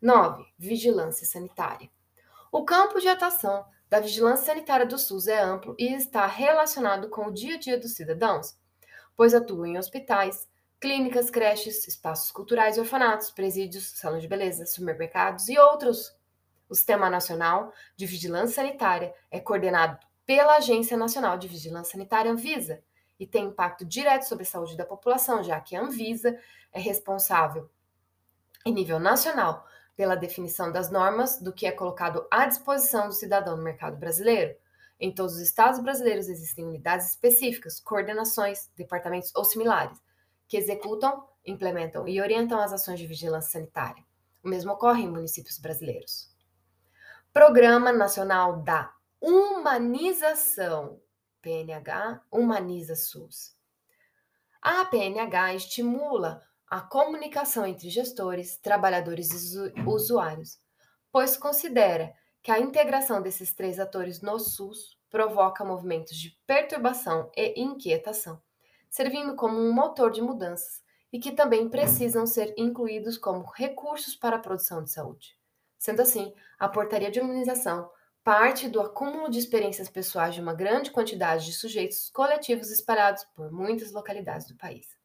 9. 0.00 0.44
Vigilância 0.58 1.26
sanitária. 1.26 1.90
O 2.50 2.64
campo 2.64 2.98
de 2.98 3.08
atuação 3.08 3.66
da 3.90 4.00
vigilância 4.00 4.46
sanitária 4.46 4.86
do 4.86 4.98
SUS 4.98 5.28
é 5.28 5.38
amplo 5.38 5.74
e 5.78 5.92
está 5.92 6.26
relacionado 6.26 7.10
com 7.10 7.26
o 7.26 7.32
dia 7.32 7.56
a 7.56 7.58
dia 7.58 7.78
dos 7.78 7.92
cidadãos, 7.94 8.58
pois 9.14 9.34
atua 9.34 9.68
em 9.68 9.76
hospitais, 9.76 10.48
clínicas, 10.80 11.28
creches, 11.28 11.86
espaços 11.86 12.30
culturais, 12.30 12.78
orfanatos, 12.78 13.30
presídios, 13.30 13.90
salões 13.96 14.22
de 14.22 14.28
beleza, 14.28 14.64
supermercados 14.64 15.48
e 15.48 15.58
outros. 15.58 16.16
O 16.70 16.74
Sistema 16.74 17.10
Nacional 17.10 17.72
de 17.96 18.06
Vigilância 18.06 18.62
Sanitária 18.62 19.14
é 19.30 19.40
coordenado 19.40 19.98
pela 20.24 20.56
Agência 20.56 20.96
Nacional 20.96 21.36
de 21.36 21.48
Vigilância 21.48 21.92
Sanitária, 21.92 22.30
Anvisa, 22.30 22.82
e 23.20 23.26
tem 23.26 23.46
impacto 23.46 23.84
direto 23.84 24.22
sobre 24.22 24.44
a 24.44 24.46
saúde 24.46 24.76
da 24.76 24.86
população, 24.86 25.42
já 25.42 25.60
que 25.60 25.76
a 25.76 25.82
Anvisa 25.82 26.38
é 26.72 26.80
responsável, 26.80 27.68
em 28.64 28.72
nível 28.72 28.98
nacional, 28.98 29.66
pela 29.98 30.14
definição 30.14 30.70
das 30.70 30.92
normas 30.92 31.40
do 31.40 31.52
que 31.52 31.66
é 31.66 31.72
colocado 31.72 32.24
à 32.30 32.46
disposição 32.46 33.08
do 33.08 33.12
cidadão 33.12 33.56
no 33.56 33.64
mercado 33.64 33.96
brasileiro. 33.96 34.56
Em 35.00 35.12
todos 35.12 35.34
os 35.34 35.40
estados 35.40 35.80
brasileiros 35.80 36.28
existem 36.28 36.64
unidades 36.64 37.08
específicas, 37.08 37.80
coordenações, 37.80 38.70
departamentos 38.76 39.32
ou 39.34 39.44
similares, 39.44 40.00
que 40.46 40.56
executam, 40.56 41.26
implementam 41.44 42.06
e 42.06 42.20
orientam 42.20 42.60
as 42.60 42.72
ações 42.72 43.00
de 43.00 43.08
vigilância 43.08 43.50
sanitária. 43.50 44.04
O 44.40 44.48
mesmo 44.48 44.70
ocorre 44.70 45.02
em 45.02 45.10
municípios 45.10 45.58
brasileiros. 45.58 46.32
Programa 47.32 47.92
Nacional 47.92 48.62
da 48.62 48.94
Humanização 49.20 51.00
PNH 51.42 52.22
humaniza 52.30 52.94
SUS. 52.94 53.56
A 54.62 54.84
PNH 54.84 55.54
estimula 55.54 56.47
a 56.70 56.80
comunicação 56.80 57.66
entre 57.66 57.88
gestores, 57.88 58.58
trabalhadores 58.58 59.54
e 59.54 59.72
usuários, 59.86 60.58
pois 61.10 61.36
considera 61.36 62.12
que 62.42 62.50
a 62.50 62.60
integração 62.60 63.22
desses 63.22 63.54
três 63.54 63.80
atores 63.80 64.20
no 64.20 64.38
SUS 64.38 64.98
provoca 65.10 65.64
movimentos 65.64 66.16
de 66.16 66.38
perturbação 66.46 67.30
e 67.36 67.60
inquietação, 67.60 68.40
servindo 68.90 69.34
como 69.34 69.58
um 69.58 69.72
motor 69.72 70.10
de 70.10 70.20
mudanças 70.20 70.82
e 71.12 71.18
que 71.18 71.32
também 71.32 71.68
precisam 71.68 72.26
ser 72.26 72.52
incluídos 72.56 73.16
como 73.16 73.50
recursos 73.56 74.14
para 74.14 74.36
a 74.36 74.40
produção 74.40 74.84
de 74.84 74.90
saúde. 74.90 75.36
Sendo 75.78 76.02
assim, 76.02 76.34
a 76.58 76.68
portaria 76.68 77.10
de 77.10 77.20
humanização 77.20 77.90
parte 78.22 78.68
do 78.68 78.80
acúmulo 78.80 79.30
de 79.30 79.38
experiências 79.38 79.88
pessoais 79.88 80.34
de 80.34 80.40
uma 80.42 80.52
grande 80.52 80.90
quantidade 80.90 81.46
de 81.46 81.52
sujeitos 81.54 82.10
coletivos 82.10 82.70
espalhados 82.70 83.24
por 83.34 83.50
muitas 83.50 83.90
localidades 83.90 84.46
do 84.46 84.56
país. 84.56 84.97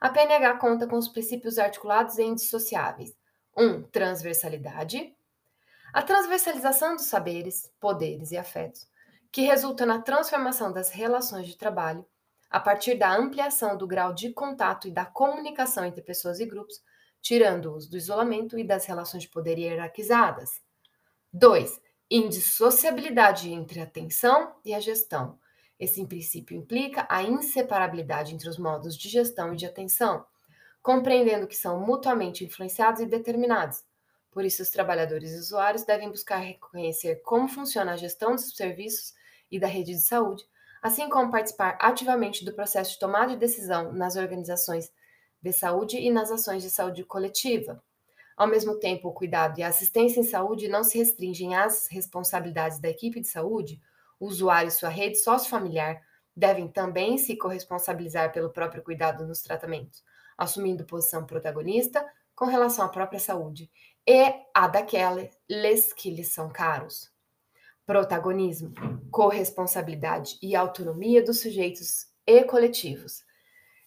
A 0.00 0.08
PNH 0.08 0.56
conta 0.56 0.86
com 0.86 0.96
os 0.96 1.08
princípios 1.08 1.58
articulados 1.58 2.18
e 2.18 2.22
indissociáveis. 2.22 3.14
1. 3.56 3.64
Um, 3.64 3.82
transversalidade. 3.82 5.14
A 5.92 6.02
transversalização 6.02 6.96
dos 6.96 7.04
saberes, 7.04 7.70
poderes 7.78 8.30
e 8.30 8.38
afetos, 8.38 8.88
que 9.30 9.42
resulta 9.42 9.84
na 9.84 10.00
transformação 10.00 10.72
das 10.72 10.90
relações 10.90 11.46
de 11.46 11.56
trabalho, 11.56 12.06
a 12.48 12.58
partir 12.58 12.94
da 12.94 13.14
ampliação 13.14 13.76
do 13.76 13.86
grau 13.86 14.14
de 14.14 14.32
contato 14.32 14.88
e 14.88 14.90
da 14.90 15.04
comunicação 15.04 15.84
entre 15.84 16.00
pessoas 16.00 16.40
e 16.40 16.46
grupos, 16.46 16.82
tirando-os 17.20 17.88
do 17.88 17.96
isolamento 17.96 18.58
e 18.58 18.64
das 18.64 18.86
relações 18.86 19.24
de 19.24 19.28
poder 19.28 19.58
hierarquizadas. 19.58 20.62
2 21.32 21.80
indissociabilidade 22.10 23.52
entre 23.52 23.80
a 23.80 23.84
atenção 23.84 24.52
e 24.64 24.74
a 24.74 24.80
gestão. 24.80 25.38
Esse 25.80 26.04
princípio 26.06 26.54
implica 26.54 27.06
a 27.08 27.22
inseparabilidade 27.22 28.34
entre 28.34 28.50
os 28.50 28.58
modos 28.58 28.94
de 28.94 29.08
gestão 29.08 29.54
e 29.54 29.56
de 29.56 29.64
atenção, 29.64 30.26
compreendendo 30.82 31.46
que 31.46 31.56
são 31.56 31.80
mutuamente 31.80 32.44
influenciados 32.44 33.00
e 33.00 33.06
determinados. 33.06 33.82
Por 34.30 34.44
isso, 34.44 34.62
os 34.62 34.68
trabalhadores 34.68 35.32
e 35.32 35.38
usuários 35.38 35.82
devem 35.82 36.10
buscar 36.10 36.36
reconhecer 36.36 37.22
como 37.22 37.48
funciona 37.48 37.92
a 37.92 37.96
gestão 37.96 38.34
dos 38.34 38.54
serviços 38.54 39.14
e 39.50 39.58
da 39.58 39.66
rede 39.66 39.92
de 39.92 40.02
saúde, 40.02 40.44
assim 40.82 41.08
como 41.08 41.30
participar 41.30 41.78
ativamente 41.80 42.44
do 42.44 42.52
processo 42.52 42.92
de 42.92 42.98
tomada 42.98 43.32
de 43.32 43.38
decisão 43.38 43.90
nas 43.90 44.16
organizações 44.16 44.92
de 45.42 45.52
saúde 45.52 45.96
e 45.96 46.10
nas 46.10 46.30
ações 46.30 46.62
de 46.62 46.68
saúde 46.68 47.04
coletiva. 47.04 47.82
Ao 48.36 48.46
mesmo 48.46 48.78
tempo, 48.78 49.08
o 49.08 49.14
cuidado 49.14 49.58
e 49.58 49.62
a 49.62 49.68
assistência 49.68 50.20
em 50.20 50.24
saúde 50.24 50.68
não 50.68 50.84
se 50.84 50.98
restringem 50.98 51.54
às 51.54 51.88
responsabilidades 51.88 52.78
da 52.78 52.88
equipe 52.90 53.20
de 53.20 53.28
saúde, 53.28 53.80
o 54.20 54.26
usuário 54.26 54.68
e 54.68 54.70
sua 54.70 54.90
rede 54.90 55.16
sociofamiliar 55.16 56.00
devem 56.36 56.68
também 56.68 57.18
se 57.18 57.36
corresponsabilizar 57.36 58.32
pelo 58.32 58.50
próprio 58.50 58.82
cuidado 58.82 59.26
nos 59.26 59.42
tratamentos, 59.42 60.04
assumindo 60.38 60.84
posição 60.84 61.26
protagonista 61.26 62.06
com 62.34 62.44
relação 62.44 62.84
à 62.84 62.88
própria 62.88 63.18
saúde 63.18 63.70
e 64.06 64.32
a 64.54 64.68
daqueles 64.68 65.92
que 65.94 66.10
lhes 66.10 66.28
são 66.28 66.48
caros. 66.48 67.10
Protagonismo, 67.84 68.72
corresponsabilidade 69.10 70.38
e 70.40 70.54
autonomia 70.54 71.22
dos 71.22 71.40
sujeitos 71.40 72.06
e 72.26 72.44
coletivos. 72.44 73.24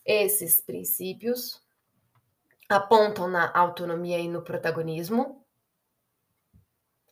Esses 0.05 0.59
princípios 0.59 1.63
apontam 2.67 3.27
na 3.27 3.51
autonomia 3.57 4.19
e 4.19 4.27
no 4.27 4.41
protagonismo, 4.41 5.42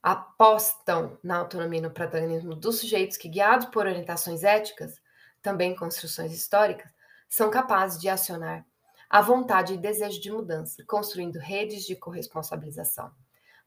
apostam 0.01 1.17
na 1.23 1.37
autonomia 1.37 1.79
e 1.79 1.81
no 1.81 1.91
protagonismo 1.91 2.55
dos 2.55 2.79
sujeitos 2.79 3.17
que, 3.17 3.29
guiados 3.29 3.67
por 3.67 3.85
orientações 3.85 4.43
éticas, 4.43 4.99
também 5.41 5.75
construções 5.75 6.31
históricas, 6.33 6.91
são 7.29 7.49
capazes 7.49 7.99
de 7.99 8.09
acionar 8.09 8.65
a 9.09 9.21
vontade 9.21 9.73
e 9.73 9.77
desejo 9.77 10.21
de 10.21 10.31
mudança, 10.31 10.83
construindo 10.87 11.37
redes 11.37 11.85
de 11.85 11.95
corresponsabilização. 11.95 13.11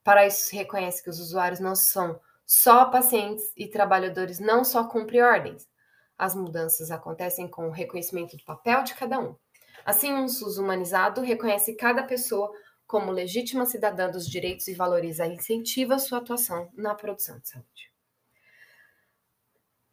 Para 0.03 0.27
isso, 0.27 0.49
se 0.49 0.57
reconhece 0.57 1.03
que 1.03 1.11
os 1.11 1.21
usuários 1.21 1.61
não 1.61 1.77
são 1.77 2.19
só 2.47 2.87
pacientes 2.87 3.53
e 3.57 3.67
trabalhadores 3.67 4.39
não 4.39 4.65
só 4.65 4.85
cumprem 4.85 5.23
ordens. 5.23 5.69
As 6.17 6.35
mudanças 6.35 6.91
acontecem 6.91 7.49
com 7.49 7.69
o 7.69 7.73
reconhecimento 7.73 8.37
do 8.37 8.45
papel 8.45 8.83
de 8.85 8.95
cada 8.95 9.19
um. 9.19 9.37
Assim, 9.85 10.15
um 10.15 10.29
SUS 10.29 10.57
humanizado 10.57 11.21
reconhece 11.21 11.75
cada 11.75 12.03
pessoa 12.03 12.51
como 12.87 13.11
legítima 13.11 13.67
cidadã 13.67 14.11
dos 14.11 14.29
direitos 14.29 14.69
e 14.69 14.75
valoriza 14.75 15.27
e 15.27 15.35
incentiva 15.35 15.99
sua 15.99 16.19
atuação 16.19 16.71
na 16.75 16.95
produção 16.95 17.39
de 17.39 17.49
saúde. 17.49 17.93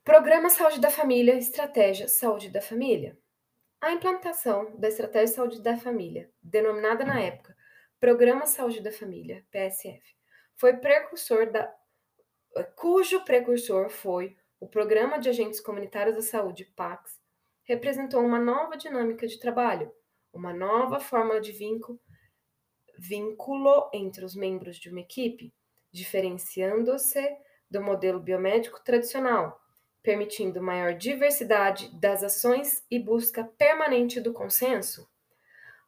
Programa 0.03 0.49
Saúde 0.49 0.79
da 0.79 0.89
Família, 0.89 1.35
Estratégia 1.35 2.07
Saúde 2.07 2.49
da 2.49 2.61
Família. 2.61 3.17
A 3.79 3.91
implantação 3.91 4.75
da 4.77 4.87
Estratégia 4.87 5.35
Saúde 5.35 5.61
da 5.61 5.77
Família, 5.77 6.29
denominada 6.41 7.05
na 7.05 7.19
época 7.19 7.55
Programa 7.99 8.47
Saúde 8.47 8.81
da 8.81 8.91
Família, 8.91 9.45
PSF, 9.51 10.01
foi 10.55 10.77
precursor 10.77 11.51
da 11.51 11.71
cujo 12.75 13.23
precursor 13.23 13.89
foi 13.89 14.35
o 14.59 14.67
Programa 14.67 15.19
de 15.19 15.29
Agentes 15.29 15.59
Comunitários 15.59 16.15
da 16.15 16.21
Saúde, 16.21 16.65
PACS, 16.75 17.19
representou 17.63 18.21
uma 18.21 18.39
nova 18.39 18.75
dinâmica 18.75 19.25
de 19.27 19.39
trabalho, 19.39 19.91
uma 20.33 20.53
nova 20.53 20.99
forma 20.99 21.39
de 21.39 21.51
vínculo, 21.51 21.99
vínculo 23.01 23.89
entre 23.91 24.23
os 24.23 24.35
membros 24.35 24.77
de 24.77 24.89
uma 24.89 24.99
equipe, 24.99 25.51
diferenciando-se 25.91 27.35
do 27.69 27.81
modelo 27.81 28.19
biomédico 28.19 28.79
tradicional, 28.83 29.59
permitindo 30.03 30.61
maior 30.61 30.93
diversidade 30.93 31.89
das 31.99 32.23
ações 32.23 32.85
e 32.91 32.99
busca 32.99 33.43
permanente 33.57 34.21
do 34.21 34.31
consenso, 34.31 35.09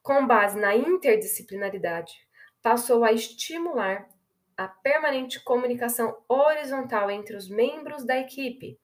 com 0.02 0.26
base 0.26 0.60
na 0.60 0.76
interdisciplinaridade, 0.76 2.14
passou 2.62 3.04
a 3.04 3.14
estimular 3.14 4.10
a 4.58 4.68
permanente 4.68 5.40
comunicação 5.44 6.18
horizontal 6.28 7.12
entre 7.12 7.36
os 7.36 7.48
membros 7.48 8.04
da 8.06 8.18
equipe. 8.18 8.80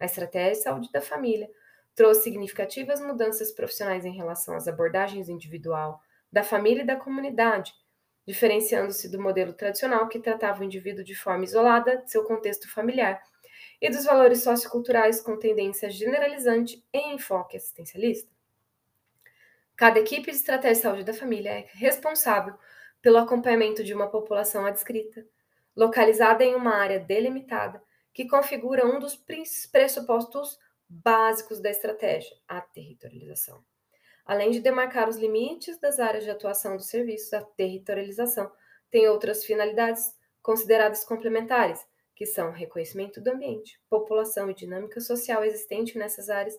A 0.00 0.04
estratégia 0.04 0.52
de 0.52 0.62
saúde 0.62 0.92
da 0.92 1.00
família 1.00 1.48
trouxe 1.94 2.24
significativas 2.24 3.00
mudanças 3.00 3.52
profissionais 3.52 4.04
em 4.04 4.14
relação 4.14 4.54
às 4.56 4.68
abordagens 4.68 5.28
individual, 5.28 6.00
da 6.30 6.42
família 6.42 6.82
e 6.82 6.86
da 6.86 6.96
comunidade, 6.96 7.72
diferenciando-se 8.26 9.10
do 9.10 9.20
modelo 9.20 9.52
tradicional 9.52 10.08
que 10.08 10.20
tratava 10.20 10.60
o 10.60 10.64
indivíduo 10.64 11.04
de 11.04 11.14
forma 11.14 11.44
isolada 11.44 11.98
de 11.98 12.10
seu 12.10 12.24
contexto 12.24 12.70
familiar 12.70 13.22
e 13.80 13.88
dos 13.88 14.04
valores 14.04 14.42
socioculturais 14.42 15.20
com 15.20 15.38
tendência 15.38 15.88
generalizante 15.88 16.84
e 16.92 17.14
enfoque 17.14 17.56
assistencialista. 17.56 18.30
Cada 19.76 20.00
equipe 20.00 20.30
de 20.30 20.36
estratégia 20.36 20.74
de 20.74 20.82
saúde 20.82 21.04
da 21.04 21.14
família 21.14 21.50
é 21.50 21.66
responsável 21.72 22.54
pelo 23.00 23.18
acompanhamento 23.18 23.84
de 23.84 23.94
uma 23.94 24.10
população 24.10 24.66
adscrita, 24.66 25.24
localizada 25.76 26.44
em 26.44 26.54
uma 26.54 26.74
área 26.74 26.98
delimitada, 26.98 27.80
que 28.12 28.26
configura 28.26 28.84
um 28.84 28.98
dos 28.98 29.14
pressupostos 29.70 30.58
básicos 30.88 31.60
da 31.60 31.70
estratégia, 31.70 32.36
a 32.48 32.60
territorialização. 32.60 33.62
Além 34.28 34.50
de 34.50 34.60
demarcar 34.60 35.08
os 35.08 35.16
limites 35.16 35.80
das 35.80 35.98
áreas 35.98 36.22
de 36.22 36.30
atuação 36.30 36.76
dos 36.76 36.90
serviços, 36.90 37.32
a 37.32 37.40
territorialização 37.40 38.52
tem 38.90 39.08
outras 39.08 39.42
finalidades 39.42 40.14
consideradas 40.42 41.02
complementares, 41.02 41.80
que 42.14 42.26
são 42.26 42.50
reconhecimento 42.50 43.22
do 43.22 43.30
ambiente, 43.30 43.80
população 43.88 44.50
e 44.50 44.54
dinâmica 44.54 45.00
social 45.00 45.42
existente 45.42 45.96
nessas 45.96 46.28
áreas, 46.28 46.58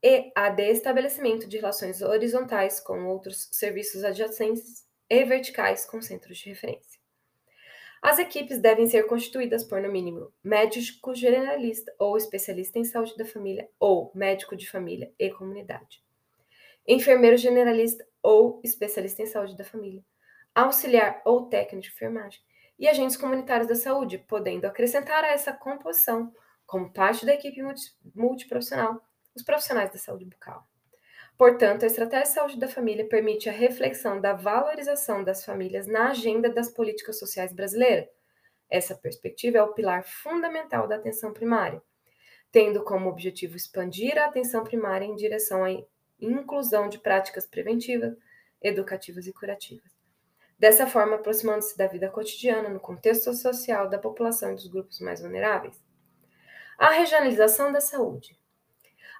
e 0.00 0.30
a 0.36 0.50
de 0.50 0.70
estabelecimento 0.70 1.48
de 1.48 1.56
relações 1.56 2.00
horizontais 2.00 2.78
com 2.78 3.06
outros 3.06 3.48
serviços 3.50 4.04
adjacentes 4.04 4.86
e 5.10 5.24
verticais 5.24 5.84
com 5.84 6.00
centros 6.00 6.38
de 6.38 6.48
referência. 6.48 7.00
As 8.00 8.20
equipes 8.20 8.60
devem 8.60 8.86
ser 8.86 9.08
constituídas 9.08 9.64
por, 9.64 9.82
no 9.82 9.90
mínimo, 9.90 10.32
médico 10.44 11.12
generalista 11.12 11.92
ou 11.98 12.16
especialista 12.16 12.78
em 12.78 12.84
saúde 12.84 13.16
da 13.16 13.24
família 13.24 13.68
ou 13.80 14.12
médico 14.14 14.54
de 14.54 14.70
família 14.70 15.12
e 15.18 15.28
comunidade 15.28 16.00
enfermeiro 16.86 17.36
generalista 17.36 18.06
ou 18.22 18.60
especialista 18.64 19.22
em 19.22 19.26
saúde 19.26 19.56
da 19.56 19.64
família, 19.64 20.04
auxiliar 20.54 21.22
ou 21.24 21.46
técnico 21.46 21.82
de 21.82 21.88
enfermagem 21.88 22.40
e 22.78 22.88
agentes 22.88 23.16
comunitários 23.16 23.68
da 23.68 23.74
saúde, 23.74 24.18
podendo 24.18 24.64
acrescentar 24.64 25.24
a 25.24 25.28
essa 25.28 25.52
composição, 25.52 26.32
como 26.66 26.92
parte 26.92 27.24
da 27.24 27.34
equipe 27.34 27.60
multiprofissional, 28.14 29.00
os 29.34 29.42
profissionais 29.42 29.90
da 29.90 29.98
saúde 29.98 30.24
bucal. 30.24 30.66
Portanto, 31.36 31.84
a 31.84 31.86
estratégia 31.86 32.26
de 32.26 32.34
saúde 32.34 32.58
da 32.58 32.68
família 32.68 33.08
permite 33.08 33.48
a 33.48 33.52
reflexão 33.52 34.20
da 34.20 34.32
valorização 34.32 35.24
das 35.24 35.44
famílias 35.44 35.86
na 35.86 36.10
agenda 36.10 36.48
das 36.48 36.70
políticas 36.70 37.18
sociais 37.18 37.52
brasileiras. 37.52 38.08
Essa 38.68 38.94
perspectiva 38.94 39.58
é 39.58 39.62
o 39.62 39.74
pilar 39.74 40.04
fundamental 40.04 40.86
da 40.86 40.96
atenção 40.96 41.32
primária, 41.32 41.82
tendo 42.50 42.82
como 42.84 43.08
objetivo 43.08 43.56
expandir 43.56 44.18
a 44.18 44.26
atenção 44.26 44.64
primária 44.64 45.04
em 45.04 45.14
direção 45.14 45.64
inclusão 46.24 46.88
de 46.88 46.98
práticas 46.98 47.46
preventivas, 47.46 48.16
educativas 48.60 49.26
e 49.26 49.32
curativas. 49.32 49.90
Dessa 50.58 50.86
forma, 50.86 51.16
aproximando-se 51.16 51.76
da 51.76 51.88
vida 51.88 52.08
cotidiana 52.08 52.68
no 52.68 52.78
contexto 52.78 53.32
social 53.34 53.88
da 53.88 53.98
população 53.98 54.52
e 54.52 54.54
dos 54.54 54.68
grupos 54.68 55.00
mais 55.00 55.20
vulneráveis. 55.20 55.82
A 56.78 56.90
regionalização 56.90 57.72
da 57.72 57.80
saúde. 57.80 58.38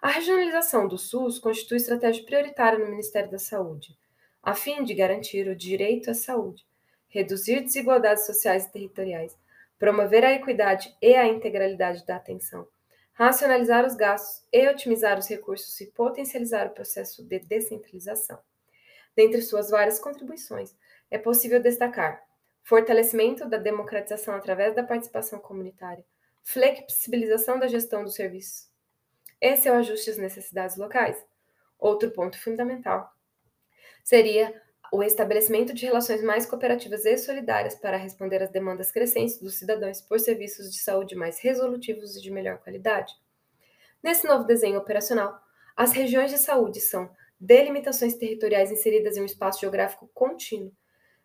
A 0.01 0.09
regionalização 0.09 0.87
do 0.87 0.99
SUS 0.99 1.38
constitui 1.38 1.77
estratégia 1.77 2.25
prioritária 2.25 2.79
no 2.79 2.91
Ministério 2.91 3.31
da 3.31 3.38
Saúde, 3.38 3.97
a 4.43 4.55
fim 4.55 4.83
de 4.83 4.95
garantir 4.95 5.49
o 5.49 5.55
direito 5.55 6.11
à 6.11 6.15
saúde, 6.15 6.67
reduzir 7.09 7.61
desigualdades 7.61 8.27
sociais 8.27 8.67
e 8.67 8.73
territoriais, 8.73 9.37
promover 9.79 10.25
a 10.25 10.33
equidade 10.33 10.97
e 11.01 11.15
a 11.15 11.27
integralidade 11.27 12.05
da 12.07 12.17
atenção, 12.17 12.67
racionalizar 13.14 13.87
os 13.87 13.94
gastos 13.94 14.46
e 14.53 14.68
otimizar 14.68 15.18
os 15.18 15.29
recursos 15.29 15.81
e 15.81 15.87
potencializar 15.87 16.66
o 16.66 16.75
processo 16.75 17.25
de 17.25 17.38
descentralização. 17.40 18.38
Dentre 19.14 19.42
suas 19.42 19.70
várias 19.70 19.98
contribuições, 19.98 20.75
é 21.11 21.18
possível 21.18 21.61
destacar 21.61 22.22
fortalecimento 22.62 23.48
da 23.48 23.59
democratização 23.59 24.35
através 24.35 24.75
da 24.75 24.83
participação 24.83 25.38
comunitária, 25.38 26.05
flexibilização 26.42 27.59
da 27.59 27.66
gestão 27.66 28.05
dos 28.05 28.14
serviços 28.14 28.70
e 29.40 29.57
seu 29.57 29.75
ajuste 29.75 30.11
às 30.11 30.16
necessidades 30.16 30.77
locais. 30.77 31.22
Outro 31.79 32.11
ponto 32.12 32.40
fundamental 32.40 33.12
seria 34.05 34.62
o 34.93 35.03
estabelecimento 35.03 35.73
de 35.73 35.87
relações 35.87 36.23
mais 36.23 36.45
cooperativas 36.45 37.07
e 37.07 37.17
solidárias 37.17 37.75
para 37.75 37.97
responder 37.97 38.43
às 38.43 38.51
demandas 38.51 38.93
crescentes 38.93 39.41
dos 39.41 39.55
cidadãos 39.55 40.03
por 40.03 40.21
serviços 40.21 40.71
de 40.71 40.81
saúde 40.81 41.15
mais 41.15 41.41
resolutivos 41.41 42.15
e 42.15 42.21
de 42.21 42.31
melhor 42.31 42.59
qualidade. 42.59 43.15
Nesse 44.03 44.27
novo 44.27 44.45
desenho 44.45 44.79
operacional, 44.79 45.41
as 45.75 45.93
regiões 45.93 46.31
de 46.31 46.37
saúde 46.37 46.79
são 46.79 47.11
delimitações 47.41 48.15
territoriais 48.17 48.71
inseridas 48.71 49.17
em 49.17 49.23
um 49.23 49.25
espaço 49.25 49.63
geográfico 49.63 50.11
contínuo, 50.13 50.71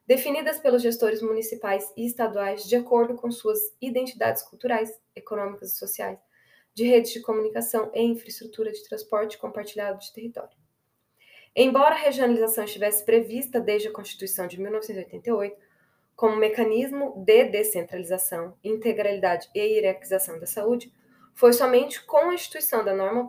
definidas 0.08 0.60
pelos 0.62 0.82
gestores 0.82 1.22
municipais 1.22 1.92
e 1.98 2.08
estaduais 2.08 2.64
de 2.64 2.78
acordo 2.78 3.16
com 3.16 3.30
suas 3.30 3.60
identidades 3.82 4.44
culturais, 4.44 4.98
econômicas 5.14 5.74
e 5.74 5.78
sociais, 5.78 6.18
de 6.74 6.86
redes 6.86 7.12
de 7.12 7.20
comunicação 7.20 7.92
e 7.94 8.02
infraestrutura 8.02 8.72
de 8.72 8.82
transporte 8.88 9.38
compartilhado 9.38 10.00
de 10.00 10.14
território. 10.14 10.67
Embora 11.60 11.96
a 11.96 11.98
regionalização 11.98 12.66
estivesse 12.66 13.04
prevista 13.04 13.60
desde 13.60 13.88
a 13.88 13.92
Constituição 13.92 14.46
de 14.46 14.62
1988 14.62 15.58
como 16.16 16.36
mecanismo 16.36 17.16
de 17.26 17.46
descentralização, 17.46 18.56
integralidade 18.64 19.50
e 19.56 19.60
hierarquização 19.60 20.40
da 20.40 20.46
saúde, 20.46 20.94
foi 21.34 21.54
somente 21.54 22.06
com 22.06 22.30
a 22.30 22.34
instituição 22.36 22.86
da 22.86 22.94
norma 22.94 23.28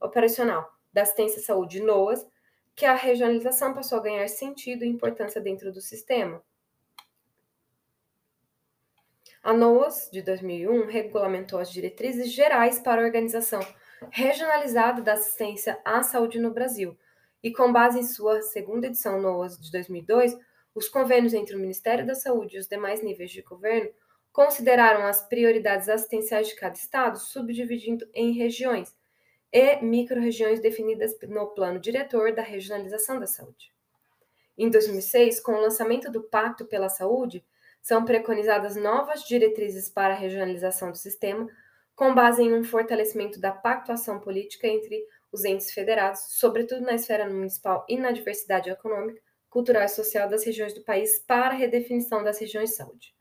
operacional 0.00 0.72
da 0.92 1.02
assistência 1.02 1.40
à 1.40 1.42
saúde 1.42 1.82
NOAS 1.82 2.24
que 2.76 2.86
a 2.86 2.94
regionalização 2.94 3.74
passou 3.74 3.98
a 3.98 4.02
ganhar 4.02 4.28
sentido 4.28 4.84
e 4.84 4.88
importância 4.88 5.40
dentro 5.40 5.72
do 5.72 5.80
sistema. 5.80 6.40
A 9.42 9.52
NOAS, 9.52 10.08
de 10.12 10.22
2001, 10.22 10.86
regulamentou 10.86 11.58
as 11.58 11.72
diretrizes 11.72 12.30
gerais 12.30 12.78
para 12.78 13.02
a 13.02 13.04
organização 13.04 13.60
regionalizada 14.12 15.02
da 15.02 15.14
assistência 15.14 15.80
à 15.84 16.04
saúde 16.04 16.38
no 16.38 16.52
Brasil, 16.52 16.96
e 17.42 17.52
com 17.52 17.72
base 17.72 17.98
em 17.98 18.02
sua 18.02 18.42
segunda 18.42 18.86
edição 18.86 19.20
NOAS 19.20 19.58
de 19.58 19.70
2002, 19.70 20.36
os 20.74 20.88
convênios 20.88 21.32
entre 21.32 21.56
o 21.56 21.58
Ministério 21.58 22.06
da 22.06 22.14
Saúde 22.14 22.56
e 22.56 22.58
os 22.58 22.66
demais 22.66 23.02
níveis 23.02 23.30
de 23.30 23.42
governo 23.42 23.90
consideraram 24.32 25.06
as 25.06 25.26
prioridades 25.26 25.88
assistenciais 25.88 26.48
de 26.48 26.56
cada 26.56 26.74
estado, 26.74 27.18
subdividindo 27.18 28.06
em 28.12 28.32
regiões 28.32 28.94
e 29.50 29.80
microrregiões 29.82 30.60
definidas 30.60 31.16
no 31.22 31.46
plano 31.48 31.80
diretor 31.80 32.34
da 32.34 32.42
regionalização 32.42 33.18
da 33.18 33.26
saúde. 33.26 33.72
Em 34.58 34.68
2006, 34.68 35.40
com 35.40 35.52
o 35.52 35.60
lançamento 35.60 36.10
do 36.10 36.22
Pacto 36.22 36.66
pela 36.66 36.90
Saúde, 36.90 37.42
são 37.80 38.04
preconizadas 38.04 38.76
novas 38.76 39.22
diretrizes 39.22 39.88
para 39.88 40.12
a 40.12 40.18
regionalização 40.18 40.90
do 40.90 40.98
sistema, 40.98 41.48
com 41.94 42.14
base 42.14 42.42
em 42.42 42.52
um 42.52 42.64
fortalecimento 42.64 43.40
da 43.40 43.52
pactuação 43.52 44.20
política 44.20 44.66
entre 44.66 45.02
os 45.32 45.44
entes 45.44 45.72
federados, 45.72 46.20
sobretudo 46.30 46.82
na 46.82 46.94
esfera 46.94 47.28
municipal 47.28 47.84
e 47.88 47.98
na 47.98 48.10
diversidade 48.10 48.70
econômica, 48.70 49.20
cultural 49.48 49.84
e 49.84 49.88
social 49.88 50.28
das 50.28 50.44
regiões 50.44 50.74
do 50.74 50.82
país 50.82 51.18
para 51.18 51.54
a 51.54 51.56
redefinição 51.56 52.22
das 52.22 52.38
regiões 52.38 52.70
de 52.70 52.76
saúde. 52.76 53.14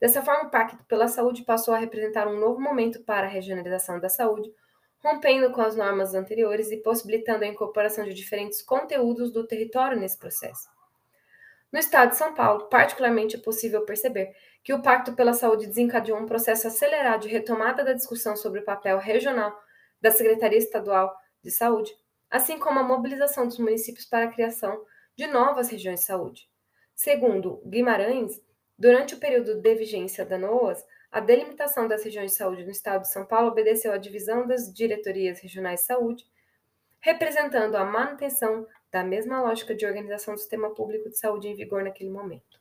Dessa 0.00 0.22
forma, 0.22 0.44
o 0.44 0.50
Pacto 0.50 0.84
pela 0.84 1.08
Saúde 1.08 1.42
passou 1.42 1.74
a 1.74 1.78
representar 1.78 2.28
um 2.28 2.38
novo 2.38 2.60
momento 2.60 3.02
para 3.02 3.26
a 3.26 3.30
regionalização 3.30 3.98
da 3.98 4.08
saúde, 4.08 4.52
rompendo 4.98 5.50
com 5.50 5.60
as 5.60 5.74
normas 5.74 6.14
anteriores 6.14 6.70
e 6.70 6.76
possibilitando 6.78 7.44
a 7.44 7.48
incorporação 7.48 8.04
de 8.04 8.12
diferentes 8.12 8.60
conteúdos 8.60 9.32
do 9.32 9.46
território 9.46 9.98
nesse 9.98 10.18
processo. 10.18 10.68
No 11.72 11.78
estado 11.78 12.10
de 12.10 12.16
São 12.16 12.34
Paulo, 12.34 12.68
particularmente 12.68 13.36
é 13.36 13.38
possível 13.38 13.84
perceber 13.84 14.34
que 14.62 14.72
o 14.72 14.82
Pacto 14.82 15.14
pela 15.14 15.32
Saúde 15.32 15.66
desencadeou 15.66 16.18
um 16.18 16.26
processo 16.26 16.66
acelerado 16.66 17.22
de 17.22 17.28
retomada 17.28 17.84
da 17.84 17.92
discussão 17.92 18.36
sobre 18.36 18.60
o 18.60 18.64
papel 18.64 18.98
regional 18.98 19.56
da 20.00 20.10
Secretaria 20.10 20.58
Estadual 20.58 21.14
de 21.46 21.52
saúde, 21.52 21.96
assim 22.30 22.58
como 22.58 22.78
a 22.78 22.82
mobilização 22.82 23.46
dos 23.46 23.58
municípios 23.58 24.04
para 24.04 24.26
a 24.26 24.32
criação 24.32 24.84
de 25.14 25.26
novas 25.26 25.70
regiões 25.70 26.00
de 26.00 26.06
saúde. 26.06 26.50
Segundo 26.94 27.62
Guimarães, 27.64 28.40
durante 28.78 29.14
o 29.14 29.18
período 29.18 29.60
de 29.60 29.74
vigência 29.74 30.26
da 30.26 30.36
NOAS, 30.36 30.84
a 31.10 31.20
delimitação 31.20 31.88
das 31.88 32.04
regiões 32.04 32.32
de 32.32 32.36
saúde 32.36 32.64
no 32.64 32.70
estado 32.70 33.02
de 33.02 33.12
São 33.12 33.24
Paulo 33.24 33.48
obedeceu 33.48 33.92
à 33.92 33.96
divisão 33.96 34.46
das 34.46 34.72
diretorias 34.72 35.40
regionais 35.40 35.80
de 35.80 35.86
saúde, 35.86 36.24
representando 37.00 37.76
a 37.76 37.84
manutenção 37.84 38.66
da 38.90 39.04
mesma 39.04 39.40
lógica 39.40 39.74
de 39.74 39.86
organização 39.86 40.34
do 40.34 40.40
sistema 40.40 40.74
público 40.74 41.08
de 41.08 41.18
saúde 41.18 41.48
em 41.48 41.54
vigor 41.54 41.84
naquele 41.84 42.10
momento. 42.10 42.60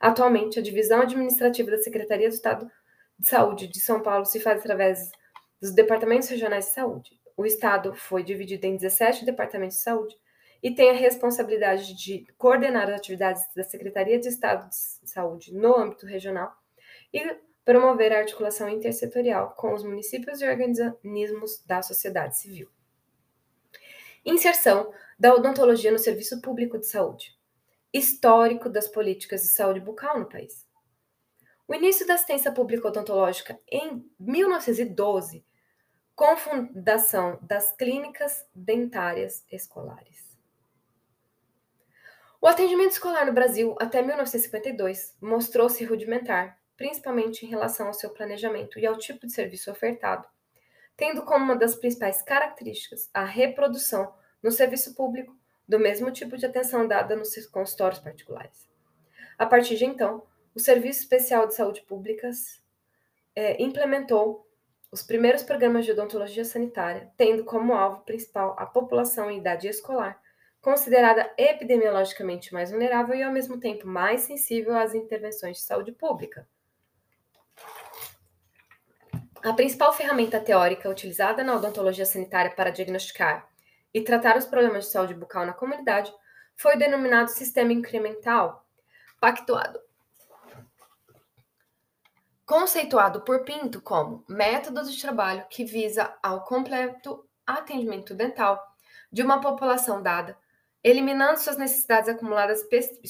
Atualmente, 0.00 0.58
a 0.58 0.62
divisão 0.62 1.00
administrativa 1.02 1.70
da 1.70 1.78
Secretaria 1.78 2.28
do 2.28 2.34
Estado 2.34 2.70
de 3.18 3.26
saúde 3.26 3.66
de 3.66 3.80
São 3.80 4.00
Paulo 4.00 4.24
se 4.24 4.40
faz 4.40 4.60
através 4.60 5.10
dos 5.60 5.72
departamentos 5.72 6.28
regionais 6.28 6.66
de 6.66 6.72
saúde. 6.72 7.21
O 7.36 7.46
estado 7.46 7.94
foi 7.94 8.22
dividido 8.22 8.66
em 8.66 8.76
17 8.76 9.24
departamentos 9.24 9.78
de 9.78 9.82
saúde 9.82 10.16
e 10.62 10.70
tem 10.70 10.90
a 10.90 10.94
responsabilidade 10.94 11.94
de 11.94 12.26
coordenar 12.38 12.88
as 12.88 12.96
atividades 12.96 13.42
da 13.54 13.64
Secretaria 13.64 14.18
de 14.18 14.28
Estado 14.28 14.68
de 14.68 15.10
Saúde 15.10 15.52
no 15.52 15.76
âmbito 15.76 16.06
regional 16.06 16.54
e 17.12 17.36
promover 17.64 18.12
a 18.12 18.18
articulação 18.18 18.68
intersetorial 18.68 19.54
com 19.56 19.72
os 19.72 19.82
municípios 19.82 20.40
e 20.40 20.46
organismos 20.46 21.64
da 21.64 21.82
sociedade 21.82 22.38
civil. 22.38 22.68
Inserção 24.24 24.92
da 25.18 25.34
odontologia 25.34 25.90
no 25.90 25.98
serviço 25.98 26.40
público 26.40 26.78
de 26.78 26.86
saúde. 26.86 27.36
Histórico 27.92 28.68
das 28.68 28.88
políticas 28.88 29.42
de 29.42 29.48
saúde 29.48 29.80
bucal 29.80 30.18
no 30.18 30.28
país. 30.28 30.66
O 31.66 31.74
início 31.74 32.06
da 32.06 32.14
assistência 32.14 32.52
pública 32.52 32.88
odontológica 32.88 33.58
em 33.70 34.04
1912, 34.18 35.44
com 36.14 36.36
fundação 36.36 37.38
das 37.42 37.72
clínicas 37.72 38.46
dentárias 38.54 39.44
escolares. 39.50 40.36
O 42.40 42.46
atendimento 42.46 42.90
escolar 42.90 43.24
no 43.24 43.32
Brasil 43.32 43.76
até 43.80 44.02
1952 44.02 45.16
mostrou-se 45.20 45.84
rudimentar, 45.84 46.58
principalmente 46.76 47.46
em 47.46 47.48
relação 47.48 47.86
ao 47.86 47.94
seu 47.94 48.10
planejamento 48.10 48.78
e 48.78 48.86
ao 48.86 48.98
tipo 48.98 49.26
de 49.26 49.32
serviço 49.32 49.70
ofertado, 49.70 50.28
tendo 50.96 51.22
como 51.22 51.44
uma 51.44 51.56
das 51.56 51.76
principais 51.76 52.20
características 52.20 53.08
a 53.14 53.24
reprodução 53.24 54.12
no 54.42 54.50
serviço 54.50 54.94
público 54.94 55.36
do 55.68 55.78
mesmo 55.78 56.10
tipo 56.10 56.36
de 56.36 56.44
atenção 56.44 56.86
dada 56.86 57.16
nos 57.16 57.34
consultórios 57.46 58.00
particulares. 58.00 58.68
A 59.38 59.46
partir 59.46 59.76
de 59.76 59.84
então, 59.84 60.26
o 60.54 60.60
Serviço 60.60 61.00
Especial 61.00 61.46
de 61.46 61.54
Saúde 61.54 61.82
Públicas 61.82 62.62
é, 63.34 63.62
implementou 63.62 64.46
os 64.92 65.02
primeiros 65.02 65.42
programas 65.42 65.86
de 65.86 65.92
odontologia 65.92 66.44
sanitária, 66.44 67.10
tendo 67.16 67.44
como 67.44 67.72
alvo 67.72 68.02
principal 68.02 68.54
a 68.58 68.66
população 68.66 69.30
em 69.30 69.38
idade 69.38 69.66
escolar, 69.66 70.20
considerada 70.60 71.32
epidemiologicamente 71.38 72.52
mais 72.52 72.70
vulnerável 72.70 73.16
e, 73.16 73.22
ao 73.22 73.32
mesmo 73.32 73.58
tempo, 73.58 73.86
mais 73.86 74.20
sensível 74.20 74.76
às 74.76 74.94
intervenções 74.94 75.56
de 75.56 75.62
saúde 75.62 75.92
pública. 75.92 76.46
A 79.42 79.54
principal 79.54 79.92
ferramenta 79.94 80.38
teórica 80.38 80.90
utilizada 80.90 81.42
na 81.42 81.56
odontologia 81.56 82.04
sanitária 82.04 82.52
para 82.52 82.70
diagnosticar 82.70 83.48
e 83.94 84.02
tratar 84.02 84.36
os 84.36 84.44
problemas 84.44 84.84
de 84.84 84.90
saúde 84.92 85.14
bucal 85.14 85.46
na 85.46 85.54
comunidade 85.54 86.12
foi 86.54 86.76
denominado 86.76 87.30
sistema 87.30 87.72
incremental, 87.72 88.64
pactuado. 89.18 89.80
Conceituado 92.52 93.22
por 93.22 93.44
Pinto 93.44 93.80
como 93.80 94.26
método 94.28 94.84
de 94.84 95.00
trabalho 95.00 95.46
que 95.48 95.64
visa 95.64 96.14
ao 96.22 96.44
completo 96.44 97.26
atendimento 97.46 98.14
dental 98.14 98.62
de 99.10 99.22
uma 99.22 99.40
população 99.40 100.02
dada 100.02 100.36
eliminando 100.84 101.40
suas 101.40 101.56
necessidades 101.56 102.10
acumuladas 102.10 102.62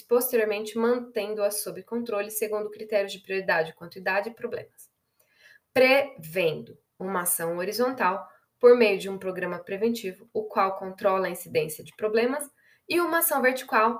posteriormente, 0.08 0.78
mantendo-as 0.78 1.60
sob 1.60 1.82
controle 1.82 2.30
segundo 2.30 2.70
critérios 2.70 3.10
de 3.10 3.18
prioridade, 3.18 3.74
quantidade 3.74 4.28
e 4.28 4.32
problemas. 4.32 4.88
Prevendo 5.74 6.78
uma 6.96 7.22
ação 7.22 7.56
horizontal 7.56 8.24
por 8.60 8.76
meio 8.76 9.00
de 9.00 9.08
um 9.08 9.18
programa 9.18 9.58
preventivo, 9.58 10.30
o 10.32 10.44
qual 10.44 10.76
controla 10.76 11.26
a 11.26 11.30
incidência 11.30 11.82
de 11.82 11.92
problemas, 11.96 12.48
e 12.88 13.00
uma 13.00 13.18
ação 13.18 13.42
vertical 13.42 13.98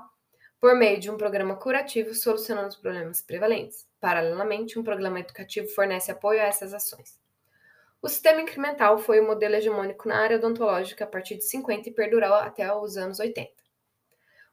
por 0.63 0.77
meio 0.77 1.01
de 1.01 1.11
um 1.11 1.17
programa 1.17 1.57
curativo 1.57 2.15
solucionando 2.15 2.69
os 2.69 2.77
problemas 2.77 3.21
prevalentes. 3.21 3.85
Paralelamente, 4.01 4.79
um 4.79 4.85
programa 4.85 5.19
educativo 5.19 5.67
fornece 5.67 6.13
apoio 6.13 6.41
a 6.41 6.45
essas 6.45 6.73
ações. 6.73 7.19
O 8.01 8.09
sistema 8.09 8.41
incremental 8.41 8.97
foi 8.97 9.19
o 9.19 9.27
modelo 9.27 9.57
hegemônico 9.57 10.07
na 10.07 10.21
área 10.21 10.37
odontológica 10.37 11.03
a 11.03 11.07
partir 11.07 11.35
de 11.35 11.43
50 11.43 11.89
e 11.89 11.93
perdurou 11.93 12.35
até 12.35 12.73
os 12.73 12.97
anos 12.97 13.19
80. 13.19 13.51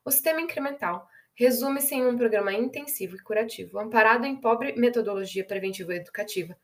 O 0.04 0.10
sistema 0.10 0.42
incremental 0.42 1.08
resume-se 1.36 1.94
em 1.94 2.08
um 2.08 2.18
programa 2.18 2.54
intensivo 2.54 3.16
e 3.16 3.22
curativo, 3.22 3.78
amparado 3.78 4.26
em 4.26 4.36
pobre 4.36 4.74
metodologia 4.74 5.46
preventiva 5.46 5.94
e 5.94 5.98
educativa, 5.98 6.58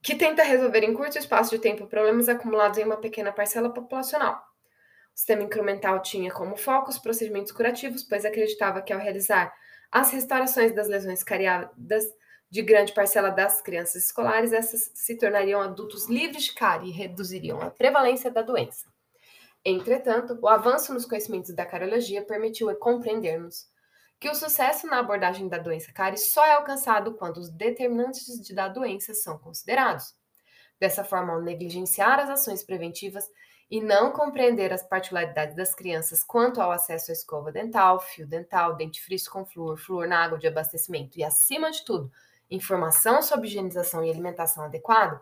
que 0.00 0.14
tenta 0.14 0.44
resolver 0.44 0.84
em 0.84 0.94
curto 0.94 1.18
espaço 1.18 1.50
de 1.50 1.58
tempo 1.60 1.88
problemas 1.88 2.28
acumulados 2.28 2.78
em 2.78 2.84
uma 2.84 2.98
pequena 2.98 3.32
parcela 3.32 3.68
populacional. 3.68 4.40
Sistema 5.18 5.42
incremental 5.42 6.00
tinha 6.00 6.30
como 6.30 6.56
foco 6.56 6.90
os 6.90 6.98
procedimentos 7.00 7.50
curativos, 7.50 8.04
pois 8.04 8.24
acreditava 8.24 8.80
que 8.80 8.92
ao 8.92 9.00
realizar 9.00 9.52
as 9.90 10.12
restaurações 10.12 10.72
das 10.72 10.86
lesões 10.86 11.24
cariadas 11.24 12.04
de 12.48 12.62
grande 12.62 12.94
parcela 12.94 13.28
das 13.28 13.60
crianças 13.60 14.04
escolares, 14.04 14.52
essas 14.52 14.92
se 14.94 15.16
tornariam 15.16 15.60
adultos 15.60 16.08
livres 16.08 16.44
de 16.44 16.54
cárie 16.54 16.90
e 16.90 16.92
reduziriam 16.92 17.60
a 17.60 17.68
prevalência 17.68 18.30
da 18.30 18.42
doença. 18.42 18.86
Entretanto, 19.64 20.38
o 20.40 20.46
avanço 20.46 20.94
nos 20.94 21.04
conhecimentos 21.04 21.52
da 21.52 21.66
cardiologia 21.66 22.22
permitiu 22.22 22.72
compreendermos 22.76 23.66
que 24.20 24.30
o 24.30 24.36
sucesso 24.36 24.86
na 24.86 25.00
abordagem 25.00 25.48
da 25.48 25.58
doença 25.58 25.92
cárie 25.92 26.16
só 26.16 26.46
é 26.46 26.52
alcançado 26.52 27.14
quando 27.14 27.38
os 27.38 27.50
determinantes 27.50 28.48
da 28.50 28.68
doença 28.68 29.12
são 29.14 29.36
considerados. 29.36 30.14
Dessa 30.78 31.02
forma, 31.02 31.32
ao 31.32 31.42
negligenciar 31.42 32.20
as 32.20 32.30
ações 32.30 32.62
preventivas 32.62 33.28
e 33.70 33.80
não 33.80 34.12
compreender 34.12 34.72
as 34.72 34.82
particularidades 34.82 35.54
das 35.54 35.74
crianças 35.74 36.24
quanto 36.24 36.60
ao 36.60 36.70
acesso 36.70 37.10
à 37.10 37.14
escova 37.14 37.52
dental, 37.52 38.00
fio 38.00 38.26
dental, 38.26 38.76
dentifrício 38.76 39.30
com 39.30 39.44
flúor, 39.44 39.76
flúor 39.76 40.08
na 40.08 40.24
água 40.24 40.38
de 40.38 40.46
abastecimento 40.46 41.18
e, 41.18 41.24
acima 41.24 41.70
de 41.70 41.84
tudo, 41.84 42.10
informação 42.50 43.20
sobre 43.20 43.46
higienização 43.46 44.02
e 44.02 44.10
alimentação 44.10 44.64
adequada, 44.64 45.20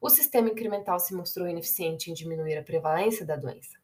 o 0.00 0.08
sistema 0.08 0.48
incremental 0.48 0.98
se 0.98 1.14
mostrou 1.14 1.48
ineficiente 1.48 2.10
em 2.10 2.14
diminuir 2.14 2.56
a 2.56 2.62
prevalência 2.62 3.26
da 3.26 3.36
doença. 3.36 3.76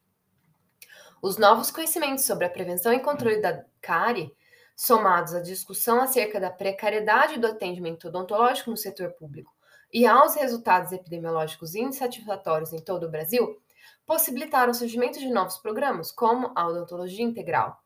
Os 1.21 1.37
novos 1.37 1.71
conhecimentos 1.71 2.25
sobre 2.25 2.47
a 2.47 2.51
prevenção 2.51 2.93
e 2.93 3.01
controle 3.01 3.41
da 3.41 3.65
cárie, 3.81 4.33
somados 4.77 5.35
à 5.35 5.41
discussão 5.41 6.01
acerca 6.01 6.39
da 6.39 6.51
precariedade 6.51 7.41
do 7.41 7.47
atendimento 7.47 8.09
odontológico 8.09 8.71
no 8.71 8.77
setor 8.77 9.13
público 9.13 9.53
e 9.93 10.07
aos 10.07 10.35
resultados 10.35 10.93
epidemiológicos 10.93 11.75
insatisfatórios 11.75 12.73
em 12.73 12.81
todo 12.81 13.07
o 13.07 13.11
Brasil, 13.11 13.61
possibilitaram 14.05 14.71
o 14.71 14.75
surgimento 14.75 15.19
de 15.19 15.29
novos 15.29 15.59
programas, 15.59 16.13
como 16.13 16.53
a 16.55 16.67
odontologia 16.67 17.25
integral. 17.25 17.81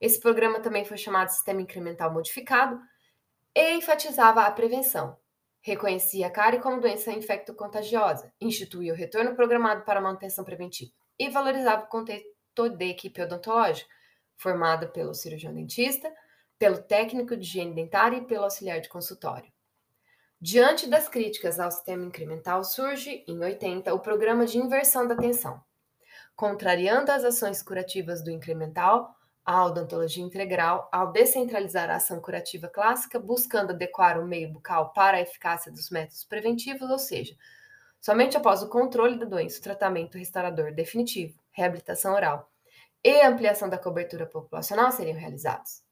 Esse 0.00 0.18
programa 0.18 0.60
também 0.60 0.84
foi 0.84 0.96
chamado 0.96 1.30
Sistema 1.30 1.60
Incremental 1.60 2.12
Modificado 2.12 2.80
e 3.54 3.74
enfatizava 3.74 4.42
a 4.42 4.50
prevenção. 4.50 5.16
Reconhecia 5.60 6.26
a 6.26 6.30
cárie 6.30 6.60
como 6.60 6.80
doença 6.80 7.12
infecto-contagiosa, 7.12 8.32
instituía 8.40 8.92
o 8.92 8.96
retorno 8.96 9.34
programado 9.34 9.84
para 9.84 10.00
manutenção 10.00 10.44
preventiva 10.44 10.90
e 11.18 11.28
valorizava 11.28 11.84
o 11.84 11.88
contexto 11.88 12.30
da 12.76 12.84
equipe 12.84 13.22
odontológica, 13.22 13.88
formada 14.36 14.88
pelo 14.88 15.14
cirurgião 15.14 15.52
dentista, 15.52 16.10
pelo 16.58 16.82
técnico 16.82 17.36
de 17.36 17.42
higiene 17.42 17.74
dentária 17.74 18.16
e 18.16 18.26
pelo 18.26 18.44
auxiliar 18.44 18.80
de 18.80 18.88
consultório. 18.88 19.52
Diante 20.42 20.88
das 20.88 21.06
críticas 21.06 21.60
ao 21.60 21.70
sistema 21.70 22.06
incremental, 22.06 22.64
surge, 22.64 23.22
em 23.28 23.38
80, 23.38 23.92
o 23.92 24.00
programa 24.00 24.46
de 24.46 24.56
inversão 24.56 25.06
da 25.06 25.12
atenção. 25.12 25.62
Contrariando 26.34 27.12
as 27.12 27.24
ações 27.24 27.62
curativas 27.62 28.24
do 28.24 28.30
incremental, 28.30 29.14
a 29.44 29.66
odontologia 29.66 30.24
integral, 30.24 30.88
ao 30.90 31.12
descentralizar 31.12 31.90
a 31.90 31.96
ação 31.96 32.20
curativa 32.20 32.68
clássica, 32.68 33.18
buscando 33.18 33.72
adequar 33.72 34.18
o 34.18 34.26
meio 34.26 34.50
bucal 34.50 34.94
para 34.94 35.18
a 35.18 35.20
eficácia 35.20 35.70
dos 35.70 35.90
métodos 35.90 36.24
preventivos, 36.24 36.88
ou 36.88 36.98
seja, 36.98 37.36
somente 38.00 38.34
após 38.34 38.62
o 38.62 38.70
controle 38.70 39.18
da 39.18 39.26
doença, 39.26 39.58
o 39.58 39.62
tratamento 39.62 40.16
restaurador 40.16 40.72
definitivo, 40.72 41.38
reabilitação 41.52 42.14
oral 42.14 42.50
e 43.04 43.20
ampliação 43.20 43.68
da 43.68 43.76
cobertura 43.76 44.24
populacional 44.24 44.90
seriam 44.90 45.18
realizados. 45.18 45.89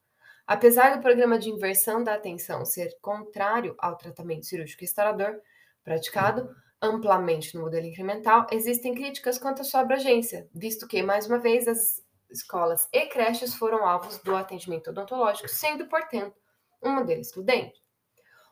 Apesar 0.48 0.96
do 0.96 1.02
programa 1.02 1.38
de 1.38 1.50
inversão 1.50 2.02
da 2.02 2.14
atenção 2.14 2.64
ser 2.64 2.96
contrário 3.02 3.74
ao 3.78 3.98
tratamento 3.98 4.46
cirúrgico 4.46 4.80
restaurador, 4.80 5.38
praticado 5.84 6.48
amplamente 6.80 7.54
no 7.54 7.60
modelo 7.60 7.84
incremental, 7.84 8.46
existem 8.50 8.94
críticas 8.94 9.38
quanto 9.38 9.60
à 9.60 9.64
sua 9.64 9.80
abrangência, 9.80 10.48
visto 10.54 10.88
que, 10.88 11.02
mais 11.02 11.26
uma 11.26 11.38
vez, 11.38 11.68
as 11.68 12.02
escolas 12.30 12.88
e 12.94 13.04
creches 13.08 13.54
foram 13.56 13.86
alvos 13.86 14.16
do 14.22 14.34
atendimento 14.34 14.88
odontológico, 14.88 15.48
sendo, 15.48 15.86
portanto, 15.86 16.34
um 16.82 16.94
modelo 16.94 17.20
excludente. 17.20 17.78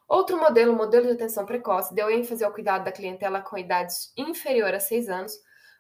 Outro 0.07 0.39
modelo, 0.39 0.75
o 0.75 0.77
modelo 0.77 1.07
de 1.07 1.13
atenção 1.13 1.47
precoce, 1.47 1.95
deu 1.95 2.11
ênfase 2.11 2.45
ao 2.45 2.53
cuidado 2.53 2.85
da 2.85 2.93
clientela 2.93 3.41
com 3.41 3.57
idades 3.57 4.13
inferior 4.19 4.75
a 4.75 4.81
6 4.81 5.09
anos, 5.09 5.33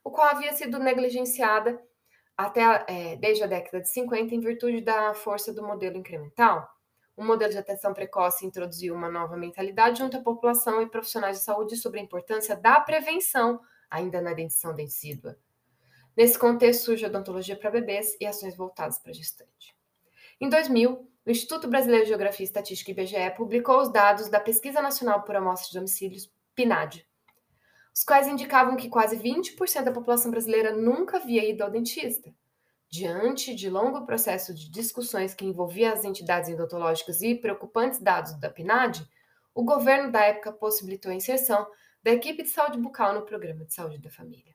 o 0.03 0.11
qual 0.11 0.29
havia 0.29 0.55
sido 0.55 0.79
negligenciada 0.79 1.79
até 2.37 2.84
é, 2.89 3.16
desde 3.16 3.45
a 3.45 3.47
década 3.47 3.80
de 3.80 3.89
50 3.89 4.34
em 4.34 4.41
virtude 4.41 4.80
da 4.80 5.14
força 5.14 5.53
do 5.53 5.62
modelo 5.62 5.97
incremental. 5.97 6.68
O 7.16 7.24
modelo 7.24 7.51
de 7.51 7.59
atenção 7.59 7.95
precoce 7.95 8.45
introduziu 8.45 8.95
uma 8.95 9.11
nova 9.11 9.37
mentalidade 9.37 9.99
junto 9.99 10.18
à 10.18 10.20
população 10.20 10.82
e 10.82 10.91
profissionais 10.91 11.39
de 11.39 11.45
saúde 11.45 11.76
sobre 11.76 11.99
a 11.99 12.03
importância 12.03 12.55
da 12.55 12.78
prevenção, 12.78 13.61
ainda 13.91 14.20
na 14.20 14.34
dentição 14.34 14.74
decídua. 14.74 15.39
Nesse 16.14 16.39
contexto 16.39 16.84
surge 16.84 17.05
a 17.05 17.09
odontologia 17.09 17.57
para 17.57 17.70
bebês 17.70 18.16
e 18.20 18.26
ações 18.26 18.55
voltadas 18.55 18.99
para 18.99 19.14
gestante. 19.14 19.74
Em 20.39 20.51
2000, 20.51 21.11
o 21.24 21.30
Instituto 21.30 21.68
Brasileiro 21.68 22.05
de 22.05 22.11
Geografia 22.11 22.45
e 22.45 22.47
Estatística 22.47 22.91
IBGE 22.91 23.30
publicou 23.37 23.80
os 23.80 23.91
dados 23.91 24.28
da 24.28 24.39
Pesquisa 24.39 24.82
Nacional 24.82 25.22
por 25.22 25.37
Amostra 25.37 25.68
de 25.68 25.74
Domicílios, 25.74 26.30
PNAD, 26.55 27.06
os 27.97 28.05
quais 28.05 28.28
indicavam 28.28 28.76
que 28.76 28.90
quase 28.90 29.16
20% 29.16 29.84
da 29.84 29.90
população 29.90 30.30
brasileira 30.30 30.76
nunca 30.76 31.16
havia 31.16 31.49
ido 31.49 31.64
ao 31.64 31.70
dentista. 31.70 32.30
Diante 32.90 33.55
de 33.55 33.70
longo 33.70 34.05
processo 34.05 34.53
de 34.53 34.70
discussões 34.70 35.32
que 35.32 35.47
envolvia 35.47 35.94
as 35.94 36.05
entidades 36.05 36.53
odontológicas 36.53 37.22
e 37.22 37.34
preocupantes 37.34 37.99
dados 37.99 38.38
da 38.38 38.51
PNAD, 38.51 39.09
o 39.55 39.64
governo 39.64 40.12
da 40.12 40.20
época 40.20 40.53
possibilitou 40.53 41.11
a 41.11 41.14
inserção 41.14 41.66
da 42.03 42.11
equipe 42.11 42.42
de 42.42 42.51
saúde 42.51 42.78
bucal 42.78 43.14
no 43.14 43.22
programa 43.22 43.64
de 43.64 43.72
saúde 43.72 43.99
da 43.99 44.11
família. 44.11 44.55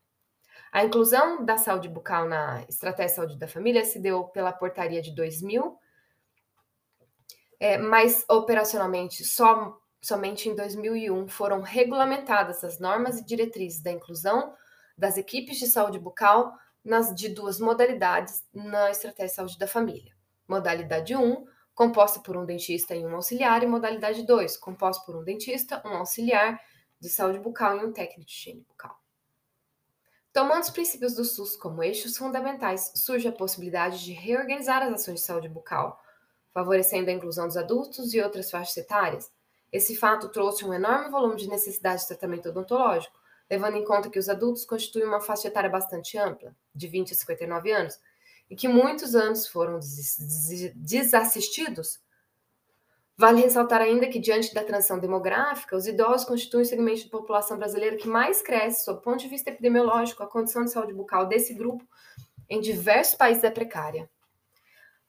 A 0.72 0.86
inclusão 0.86 1.44
da 1.44 1.58
saúde 1.58 1.90
bucal 1.90 2.28
na 2.28 2.64
estratégia 2.70 3.10
de 3.10 3.16
saúde 3.16 3.40
da 3.40 3.48
família 3.48 3.84
se 3.84 3.98
deu 3.98 4.26
pela 4.26 4.54
portaria 4.54 5.02
de 5.02 5.16
2000 5.16 5.80
é, 7.62 7.78
mas 7.78 8.26
operacionalmente 8.28 9.24
só, 9.24 9.80
somente 10.02 10.50
em 10.50 10.56
2001 10.56 11.28
foram 11.28 11.62
regulamentadas 11.62 12.64
as 12.64 12.80
normas 12.80 13.20
e 13.20 13.26
diretrizes 13.26 13.82
da 13.82 13.92
inclusão 13.92 14.54
das 14.98 15.18
equipes 15.18 15.58
de 15.58 15.68
saúde 15.68 16.00
bucal 16.00 16.54
nas 16.84 17.14
de 17.14 17.30
duas 17.30 17.60
modalidades 17.60 18.44
na 18.54 18.90
estratégia 18.90 19.28
de 19.28 19.34
saúde 19.34 19.60
da 19.60 19.68
família. 19.68 20.14
Modalidade 20.48 21.16
1, 21.16 21.46
composta 21.74 22.20
por 22.20 22.36
um 22.36 22.46
dentista 22.46 22.96
e 22.96 23.06
um 23.06 23.16
auxiliar, 23.16 23.64
e 23.64 23.68
modalidade 23.68 24.24
2, 24.24 24.58
composta 24.58 25.06
por 25.06 25.16
um 25.16 25.24
dentista, 25.24 25.82
um 25.86 25.96
auxiliar 25.96 26.60
de 27.00 27.10
saúde 27.10 27.40
bucal 27.40 27.78
e 27.78 27.86
um 27.86 27.94
técnico 27.94 28.26
de 28.26 28.32
higiene 28.32 28.66
bucal. 28.68 29.00
Tomando 30.34 30.64
os 30.64 30.70
princípios 30.70 31.14
do 31.14 31.26
SUS 31.26 31.58
como 31.58 31.84
eixos 31.84 32.18
fundamentais, 32.18 32.94
surge 32.96 33.28
a 33.28 33.34
possibilidade 33.34 34.04
de 34.04 34.14
reorganizar 34.14 34.82
as 34.82 34.94
ações 34.94 35.20
de 35.20 35.26
saúde 35.26 35.50
bucal, 35.50 36.02
favorecendo 36.52 37.10
a 37.10 37.14
inclusão 37.14 37.48
dos 37.48 37.58
adultos 37.58 38.14
e 38.14 38.22
outras 38.22 38.50
faixas 38.50 38.78
etárias. 38.78 39.32
Esse 39.72 39.96
fato 39.96 40.30
trouxe 40.30 40.66
um 40.66 40.74
enorme 40.74 41.10
volume 41.10 41.36
de 41.36 41.48
necessidade 41.48 42.02
de 42.02 42.08
tratamento 42.08 42.50
odontológico, 42.50 43.18
levando 43.50 43.78
em 43.78 43.86
conta 43.86 44.10
que 44.10 44.20
os 44.20 44.28
adultos 44.30 44.66
constituem 44.66 45.06
uma 45.06 45.22
faixa 45.22 45.48
etária 45.48 45.70
bastante 45.70 46.18
ampla, 46.18 46.56
de 46.76 46.88
20 46.88 47.14
a 47.14 47.16
59 47.16 47.72
anos, 47.72 48.00
e 48.50 48.56
que 48.56 48.68
muitos 48.68 49.16
anos 49.16 49.48
foram 49.48 49.80
desassistidos. 50.76 52.00
Vale 53.18 53.42
ressaltar 53.42 53.82
ainda 53.82 54.08
que, 54.08 54.20
diante 54.20 54.54
da 54.54 54.64
transição 54.64 55.00
demográfica, 55.00 55.76
os 55.76 55.88
idosos 55.88 56.28
constituem 56.28 56.64
o 56.64 56.66
segmento 56.66 57.02
de 57.02 57.10
população 57.10 57.58
brasileira 57.58 57.96
que 57.96 58.08
mais 58.08 58.42
cresce, 58.42 58.84
sob 58.84 59.00
o 59.00 59.02
ponto 59.02 59.20
de 59.20 59.28
vista 59.28 59.50
epidemiológico, 59.50 60.24
a 60.24 60.28
condição 60.28 60.66
de 60.66 60.72
saúde 60.72 60.94
bucal 60.94 61.28
desse 61.28 61.54
grupo 61.54 61.88
em 62.50 62.60
diversos 62.60 63.16
países 63.16 63.44
é 63.46 63.52
precária. 63.52 64.10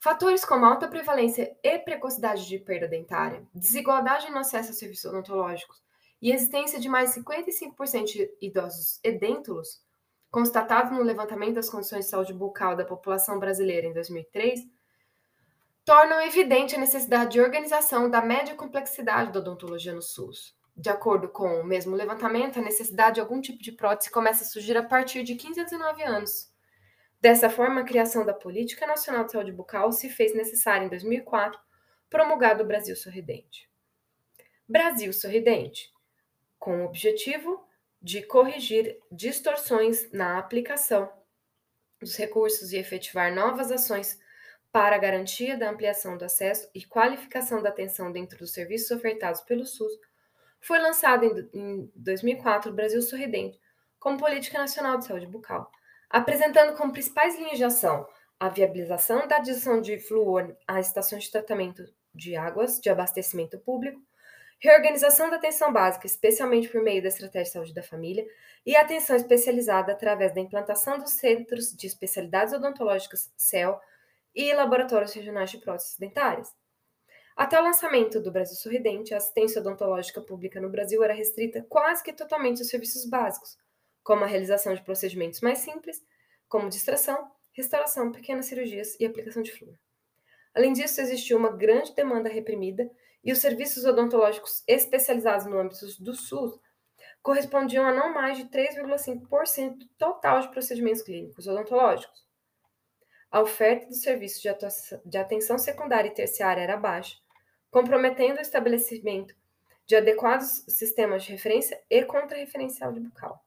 Fatores 0.03 0.45
como 0.45 0.65
alta 0.65 0.89
prevalência 0.89 1.57
e 1.63 1.79
precocidade 1.79 2.49
de 2.49 2.59
perda 2.59 2.89
dentária, 2.89 3.47
desigualdade 3.55 4.33
no 4.33 4.39
acesso 4.39 4.73
a 4.73 4.75
serviços 4.75 5.05
odontológicos 5.05 5.81
e 6.21 6.33
existência 6.33 6.81
de 6.81 6.89
mais 6.89 7.15
de 7.15 7.21
55% 7.21 8.05
de 8.07 8.37
idosos 8.41 8.99
edêntulos, 9.05 9.81
constatado 10.29 10.93
no 10.93 11.05
levantamento 11.05 11.55
das 11.55 11.71
condições 11.71 12.07
de 12.07 12.11
saúde 12.11 12.35
bucal 12.35 12.75
da 12.75 12.85
população 12.85 13.39
brasileira 13.39 13.87
em 13.87 13.93
2003, 13.93 14.67
tornam 15.85 16.21
evidente 16.21 16.75
a 16.75 16.81
necessidade 16.81 17.31
de 17.31 17.41
organização 17.41 18.11
da 18.11 18.21
média 18.21 18.57
complexidade 18.57 19.31
da 19.31 19.39
odontologia 19.39 19.95
no 19.95 20.03
SUS. 20.03 20.53
De 20.77 20.91
acordo 20.91 21.29
com 21.29 21.61
o 21.61 21.65
mesmo 21.65 21.95
levantamento, 21.95 22.59
a 22.59 22.63
necessidade 22.63 23.15
de 23.15 23.21
algum 23.21 23.41
tipo 23.41 23.63
de 23.63 23.71
prótese 23.71 24.11
começa 24.11 24.43
a 24.43 24.49
surgir 24.49 24.77
a 24.77 24.83
partir 24.83 25.23
de 25.23 25.37
15 25.37 25.61
a 25.61 25.63
19 25.63 26.03
anos 26.03 26.52
Dessa 27.23 27.49
forma, 27.49 27.83
a 27.83 27.85
criação 27.85 28.27
da 28.27 28.35
Política 28.35 28.85
Nacional 28.85 29.25
de 29.25 29.31
Saúde 29.31 29.53
Bucal 29.53 29.93
se 29.93 30.09
fez 30.09 30.35
necessária 30.35 30.85
em 30.85 30.89
2004, 30.89 31.57
promulgado 32.11 32.65
o 32.65 32.67
Brasil 32.67 32.97
Sorridente. 32.97 33.71
Brasil 34.69 35.13
Sorridente, 35.13 35.93
com 36.59 36.83
o 36.83 36.87
objetivo 36.87 37.65
de 38.01 38.23
corrigir 38.23 38.99
distorções 39.09 40.11
na 40.11 40.37
aplicação 40.37 41.13
dos 42.01 42.17
recursos 42.17 42.73
e 42.73 42.77
efetivar 42.77 43.33
novas 43.33 43.71
ações 43.71 44.19
para 44.73 44.97
a 44.97 44.99
garantia 44.99 45.57
da 45.57 45.71
ampliação 45.71 46.19
do 46.19 46.25
acesso 46.25 46.69
e 46.75 46.85
qualificação 46.85 47.63
da 47.63 47.69
atenção 47.69 48.11
dentro 48.11 48.37
dos 48.37 48.53
serviços 48.53 48.91
ofertados 48.91 49.43
pelo 49.43 49.65
SUS, 49.65 49.93
foi 50.61 50.81
lançado 50.81 51.49
em 51.55 51.89
2004 51.95 52.73
o 52.73 52.75
Brasil 52.75 53.01
Sorridente 53.01 53.61
como 54.01 54.19
Política 54.19 54.59
Nacional 54.59 54.99
de 54.99 55.05
Saúde 55.05 55.29
Bucal, 55.29 55.71
apresentando 56.13 56.77
como 56.77 56.93
principais 56.93 57.37
linhas 57.37 57.57
de 57.57 57.65
ação 57.65 58.07
a 58.39 58.49
viabilização 58.51 59.27
da 59.27 59.37
adição 59.37 59.81
de 59.81 59.99
flúor 59.99 60.55
às 60.67 60.89
estações 60.89 61.25
de 61.25 61.31
tratamento 61.31 61.83
de 62.15 62.37
águas 62.37 62.79
de 62.81 62.91
abastecimento 62.91 63.59
público, 63.59 63.99
reorganização 64.61 65.31
da 65.31 65.37
atenção 65.37 65.73
básica, 65.73 66.07
especialmente 66.07 66.69
por 66.69 66.83
meio 66.83 67.01
da 67.01 67.09
estratégia 67.09 67.45
de 67.45 67.51
saúde 67.51 67.75
da 67.75 67.83
família, 67.83 68.27
e 68.67 68.77
atenção 68.77 69.17
especializada 69.17 69.93
através 69.93 70.35
da 70.35 70.41
implantação 70.41 70.99
dos 70.99 71.13
centros 71.13 71.75
de 71.75 71.87
especialidades 71.87 72.53
odontológicas 72.53 73.33
CEL 73.37 73.81
e 74.35 74.53
laboratórios 74.53 75.15
regionais 75.15 75.51
de 75.51 75.59
próteses 75.59 75.97
dentárias. 75.99 76.53
Até 77.35 77.59
o 77.59 77.65
lançamento 77.65 78.21
do 78.21 78.31
Brasil 78.31 78.57
Sorridente, 78.57 79.15
a 79.15 79.17
assistência 79.17 79.61
odontológica 79.61 80.21
pública 80.21 80.61
no 80.61 80.69
Brasil 80.69 81.03
era 81.03 81.15
restrita 81.15 81.65
quase 81.69 82.03
que 82.03 82.13
totalmente 82.13 82.61
aos 82.61 82.69
serviços 82.69 83.09
básicos, 83.09 83.57
como 84.03 84.25
a 84.25 84.27
realização 84.27 84.75
de 84.75 84.83
procedimentos 84.83 85.41
mais 85.41 85.59
simples, 85.59 86.05
como 86.49 86.69
distração, 86.69 87.31
restauração, 87.53 88.11
pequenas 88.11 88.47
cirurgias 88.47 88.99
e 88.99 89.07
aplicação 89.07 89.43
de 89.43 89.53
flúor. 89.53 89.77
Além 90.55 90.73
disso, 90.73 91.01
existiu 91.01 91.39
uma 91.39 91.51
grande 91.51 91.95
demanda 91.95 92.29
reprimida 92.29 92.91
e 93.25 93.33
os 93.33 93.39
serviços 93.39 93.85
odontológicos 93.85 94.63
especializados 94.67 95.47
no 95.47 95.59
âmbito 95.59 95.87
do 96.03 96.15
SUS 96.15 96.59
correspondiam 97.23 97.87
a 97.87 97.93
não 97.93 98.13
mais 98.13 98.37
de 98.37 98.45
3,5% 98.47 99.79
do 99.79 99.87
total 99.97 100.41
de 100.41 100.49
procedimentos 100.49 101.03
clínicos 101.03 101.47
odontológicos. 101.47 102.27
A 103.31 103.41
oferta 103.41 103.87
dos 103.87 104.03
serviços 104.03 104.43
de, 104.43 104.51
de 105.07 105.17
atenção 105.17 105.57
secundária 105.57 106.09
e 106.09 106.15
terciária 106.15 106.61
era 106.61 106.77
baixa, 106.77 107.17
comprometendo 107.71 108.39
o 108.39 108.43
estabelecimento 108.43 109.35
de 109.87 109.97
adequados 109.97 110.65
sistemas 110.69 111.25
de 111.25 111.33
referência 111.33 111.81
e 111.89 112.05
contra-referencial 112.05 112.93
de 112.93 113.01
bucal. 113.01 113.42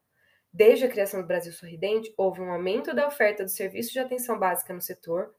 Desde 0.55 0.85
a 0.85 0.89
criação 0.89 1.19
do 1.19 1.27
Brasil 1.27 1.51
Sorridente, 1.51 2.13
houve 2.15 2.39
um 2.39 2.49
aumento 2.49 2.95
da 2.95 3.05
oferta 3.05 3.43
do 3.43 3.49
serviço 3.49 3.91
de 3.91 3.99
atenção 3.99 4.39
básica 4.39 4.73
no 4.73 4.79
setor, 4.79 5.35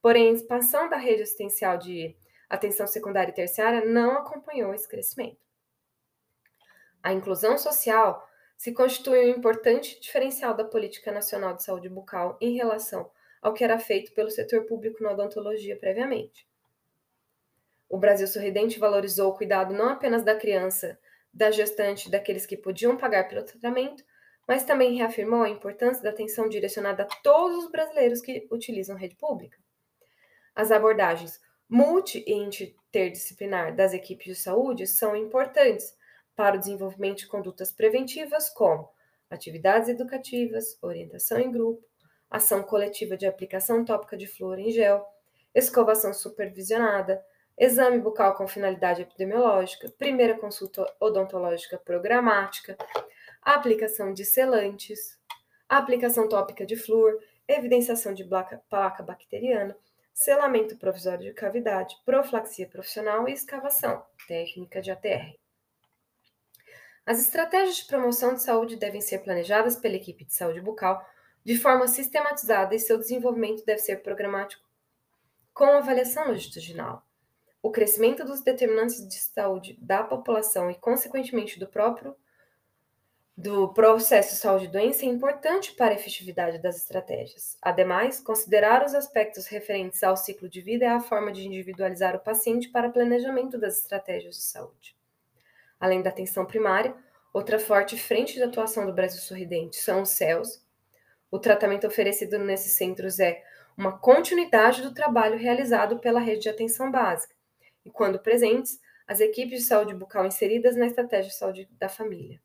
porém 0.00 0.28
a 0.28 0.32
expansão 0.34 0.88
da 0.88 0.96
rede 0.96 1.22
assistencial 1.22 1.76
de 1.76 2.14
atenção 2.48 2.86
secundária 2.86 3.32
e 3.32 3.34
terciária 3.34 3.84
não 3.84 4.12
acompanhou 4.12 4.72
esse 4.72 4.88
crescimento. 4.88 5.40
A 7.02 7.12
inclusão 7.12 7.58
social 7.58 8.24
se 8.56 8.72
constitui 8.72 9.32
um 9.32 9.36
importante 9.36 10.00
diferencial 10.00 10.54
da 10.54 10.64
Política 10.64 11.10
Nacional 11.10 11.56
de 11.56 11.64
Saúde 11.64 11.88
Bucal 11.88 12.38
em 12.40 12.54
relação 12.54 13.10
ao 13.42 13.52
que 13.52 13.64
era 13.64 13.80
feito 13.80 14.14
pelo 14.14 14.30
setor 14.30 14.64
público 14.66 15.02
na 15.02 15.10
odontologia 15.10 15.76
previamente. 15.76 16.46
O 17.88 17.98
Brasil 17.98 18.28
Sorridente 18.28 18.78
valorizou 18.78 19.32
o 19.32 19.36
cuidado 19.36 19.74
não 19.74 19.88
apenas 19.88 20.22
da 20.22 20.36
criança, 20.36 20.96
da 21.34 21.50
gestante, 21.50 22.08
daqueles 22.08 22.46
que 22.46 22.56
podiam 22.56 22.96
pagar 22.96 23.28
pelo 23.28 23.42
tratamento, 23.42 24.04
mas 24.52 24.64
também 24.64 24.98
reafirmou 24.98 25.44
a 25.44 25.48
importância 25.48 26.02
da 26.02 26.10
atenção 26.10 26.46
direcionada 26.46 27.04
a 27.04 27.06
todos 27.22 27.64
os 27.64 27.70
brasileiros 27.70 28.20
que 28.20 28.46
utilizam 28.50 28.98
rede 28.98 29.16
pública. 29.16 29.56
As 30.54 30.70
abordagens 30.70 31.40
multi 31.66 32.22
e 32.26 32.34
interdisciplinar 32.34 33.74
das 33.74 33.94
equipes 33.94 34.26
de 34.26 34.34
saúde 34.34 34.86
são 34.86 35.16
importantes 35.16 35.96
para 36.36 36.56
o 36.56 36.58
desenvolvimento 36.58 37.20
de 37.20 37.28
condutas 37.28 37.72
preventivas, 37.72 38.50
como 38.50 38.90
atividades 39.30 39.88
educativas, 39.88 40.76
orientação 40.82 41.38
em 41.38 41.50
grupo, 41.50 41.82
ação 42.30 42.62
coletiva 42.62 43.16
de 43.16 43.24
aplicação 43.24 43.82
tópica 43.86 44.18
de 44.18 44.26
flúor 44.26 44.58
em 44.58 44.70
gel, 44.70 45.02
escovação 45.54 46.12
supervisionada, 46.12 47.24
exame 47.56 47.98
bucal 47.98 48.34
com 48.34 48.46
finalidade 48.46 49.00
epidemiológica, 49.00 49.90
primeira 49.98 50.36
consulta 50.36 50.84
odontológica 51.00 51.78
programática, 51.78 52.76
aplicação 53.42 54.12
de 54.12 54.24
selantes, 54.24 55.18
aplicação 55.68 56.28
tópica 56.28 56.64
de 56.64 56.76
flúor, 56.76 57.18
evidenciação 57.48 58.14
de 58.14 58.24
placa, 58.24 58.62
placa 58.70 59.02
bacteriana, 59.02 59.76
selamento 60.14 60.76
provisório 60.76 61.24
de 61.24 61.32
cavidade, 61.32 61.96
profilaxia 62.04 62.68
profissional 62.68 63.28
e 63.28 63.32
escavação, 63.32 64.04
técnica 64.28 64.80
de 64.80 64.90
ATR. 64.90 65.36
As 67.04 67.18
estratégias 67.18 67.78
de 67.78 67.86
promoção 67.86 68.34
de 68.34 68.42
saúde 68.42 68.76
devem 68.76 69.00
ser 69.00 69.18
planejadas 69.18 69.76
pela 69.76 69.96
equipe 69.96 70.24
de 70.24 70.32
saúde 70.32 70.60
bucal 70.60 71.04
de 71.44 71.58
forma 71.58 71.88
sistematizada 71.88 72.74
e 72.74 72.78
seu 72.78 72.96
desenvolvimento 72.96 73.64
deve 73.64 73.80
ser 73.80 74.02
programático 74.02 74.62
com 75.52 75.64
avaliação 75.64 76.28
longitudinal. 76.28 77.04
O 77.60 77.70
crescimento 77.70 78.24
dos 78.24 78.40
determinantes 78.40 79.06
de 79.06 79.16
saúde 79.16 79.76
da 79.80 80.04
população 80.04 80.70
e, 80.70 80.76
consequentemente, 80.76 81.58
do 81.58 81.66
próprio 81.66 82.16
do 83.36 83.72
processo 83.72 84.36
saúde-doença 84.36 85.04
é 85.04 85.08
importante 85.08 85.72
para 85.72 85.92
a 85.92 85.94
efetividade 85.94 86.58
das 86.58 86.76
estratégias. 86.76 87.56
Ademais, 87.62 88.20
considerar 88.20 88.84
os 88.84 88.94
aspectos 88.94 89.46
referentes 89.46 90.02
ao 90.02 90.16
ciclo 90.16 90.48
de 90.48 90.60
vida 90.60 90.84
é 90.84 90.88
a 90.88 91.00
forma 91.00 91.32
de 91.32 91.46
individualizar 91.46 92.14
o 92.14 92.20
paciente 92.20 92.68
para 92.68 92.90
planejamento 92.90 93.58
das 93.58 93.78
estratégias 93.78 94.36
de 94.36 94.42
saúde. 94.42 94.96
Além 95.80 96.02
da 96.02 96.10
atenção 96.10 96.44
primária, 96.44 96.94
outra 97.32 97.58
forte 97.58 97.96
frente 97.96 98.34
de 98.34 98.42
atuação 98.42 98.86
do 98.86 98.92
Brasil 98.92 99.20
Sorridente 99.20 99.76
são 99.76 100.02
os 100.02 100.10
CELS. 100.10 100.64
O 101.30 101.38
tratamento 101.38 101.86
oferecido 101.86 102.38
nesses 102.38 102.74
centros 102.74 103.18
é 103.18 103.42
uma 103.76 103.98
continuidade 103.98 104.82
do 104.82 104.92
trabalho 104.92 105.38
realizado 105.38 105.98
pela 105.98 106.20
rede 106.20 106.42
de 106.42 106.48
atenção 106.50 106.90
básica, 106.90 107.34
e, 107.84 107.90
quando 107.90 108.18
presentes, 108.18 108.78
as 109.06 109.18
equipes 109.18 109.60
de 109.60 109.66
saúde 109.66 109.94
bucal 109.94 110.26
inseridas 110.26 110.76
na 110.76 110.86
estratégia 110.86 111.30
de 111.30 111.36
saúde 111.36 111.68
da 111.72 111.88
família. 111.88 112.38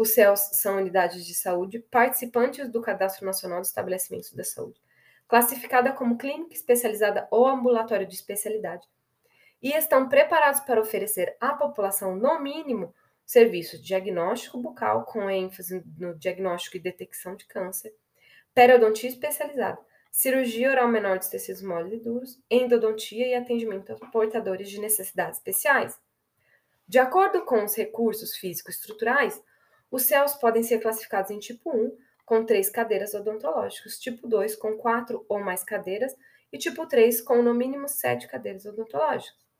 Os 0.00 0.14
CELS 0.14 0.52
são 0.54 0.78
unidades 0.78 1.26
de 1.26 1.34
saúde 1.34 1.78
participantes 1.78 2.70
do 2.70 2.80
Cadastro 2.80 3.26
Nacional 3.26 3.60
de 3.60 3.66
Estabelecimentos 3.66 4.32
da 4.32 4.42
Saúde, 4.42 4.80
classificada 5.28 5.92
como 5.92 6.16
clínica 6.16 6.54
especializada 6.54 7.28
ou 7.30 7.46
ambulatório 7.46 8.06
de 8.06 8.14
especialidade, 8.14 8.88
e 9.62 9.72
estão 9.72 10.08
preparados 10.08 10.60
para 10.60 10.80
oferecer 10.80 11.36
à 11.38 11.52
população, 11.52 12.16
no 12.16 12.40
mínimo, 12.40 12.94
serviço 13.26 13.76
de 13.76 13.88
diagnóstico 13.88 14.56
bucal, 14.56 15.04
com 15.04 15.28
ênfase 15.28 15.84
no 15.98 16.14
diagnóstico 16.14 16.78
e 16.78 16.80
detecção 16.80 17.36
de 17.36 17.44
câncer, 17.44 17.94
periodontia 18.54 19.10
especializada, 19.10 19.78
cirurgia 20.10 20.70
oral 20.70 20.88
menor 20.88 21.18
dos 21.18 21.28
tecidos 21.28 21.60
moles 21.60 21.92
e 21.92 22.02
duros, 22.02 22.40
endodontia 22.50 23.28
e 23.28 23.34
atendimento 23.34 23.92
a 23.92 23.96
portadores 24.06 24.70
de 24.70 24.80
necessidades 24.80 25.36
especiais. 25.36 26.00
De 26.88 26.98
acordo 26.98 27.44
com 27.44 27.62
os 27.62 27.76
recursos 27.76 28.34
físico-estruturais, 28.34 29.38
os 29.90 30.02
céus 30.02 30.34
podem 30.34 30.62
ser 30.62 30.80
classificados 30.80 31.30
em 31.30 31.38
tipo 31.38 31.70
1, 31.70 31.96
com 32.24 32.44
três 32.44 32.70
cadeiras 32.70 33.12
odontológicas, 33.14 33.98
tipo 33.98 34.28
2, 34.28 34.54
com 34.56 34.76
quatro 34.76 35.24
ou 35.28 35.40
mais 35.40 35.64
cadeiras, 35.64 36.14
e 36.52 36.58
tipo 36.58 36.86
3, 36.86 37.20
com 37.20 37.42
no 37.42 37.54
mínimo 37.54 37.88
sete 37.88 38.28
cadeiras 38.28 38.64
odontológicas. 38.66 39.50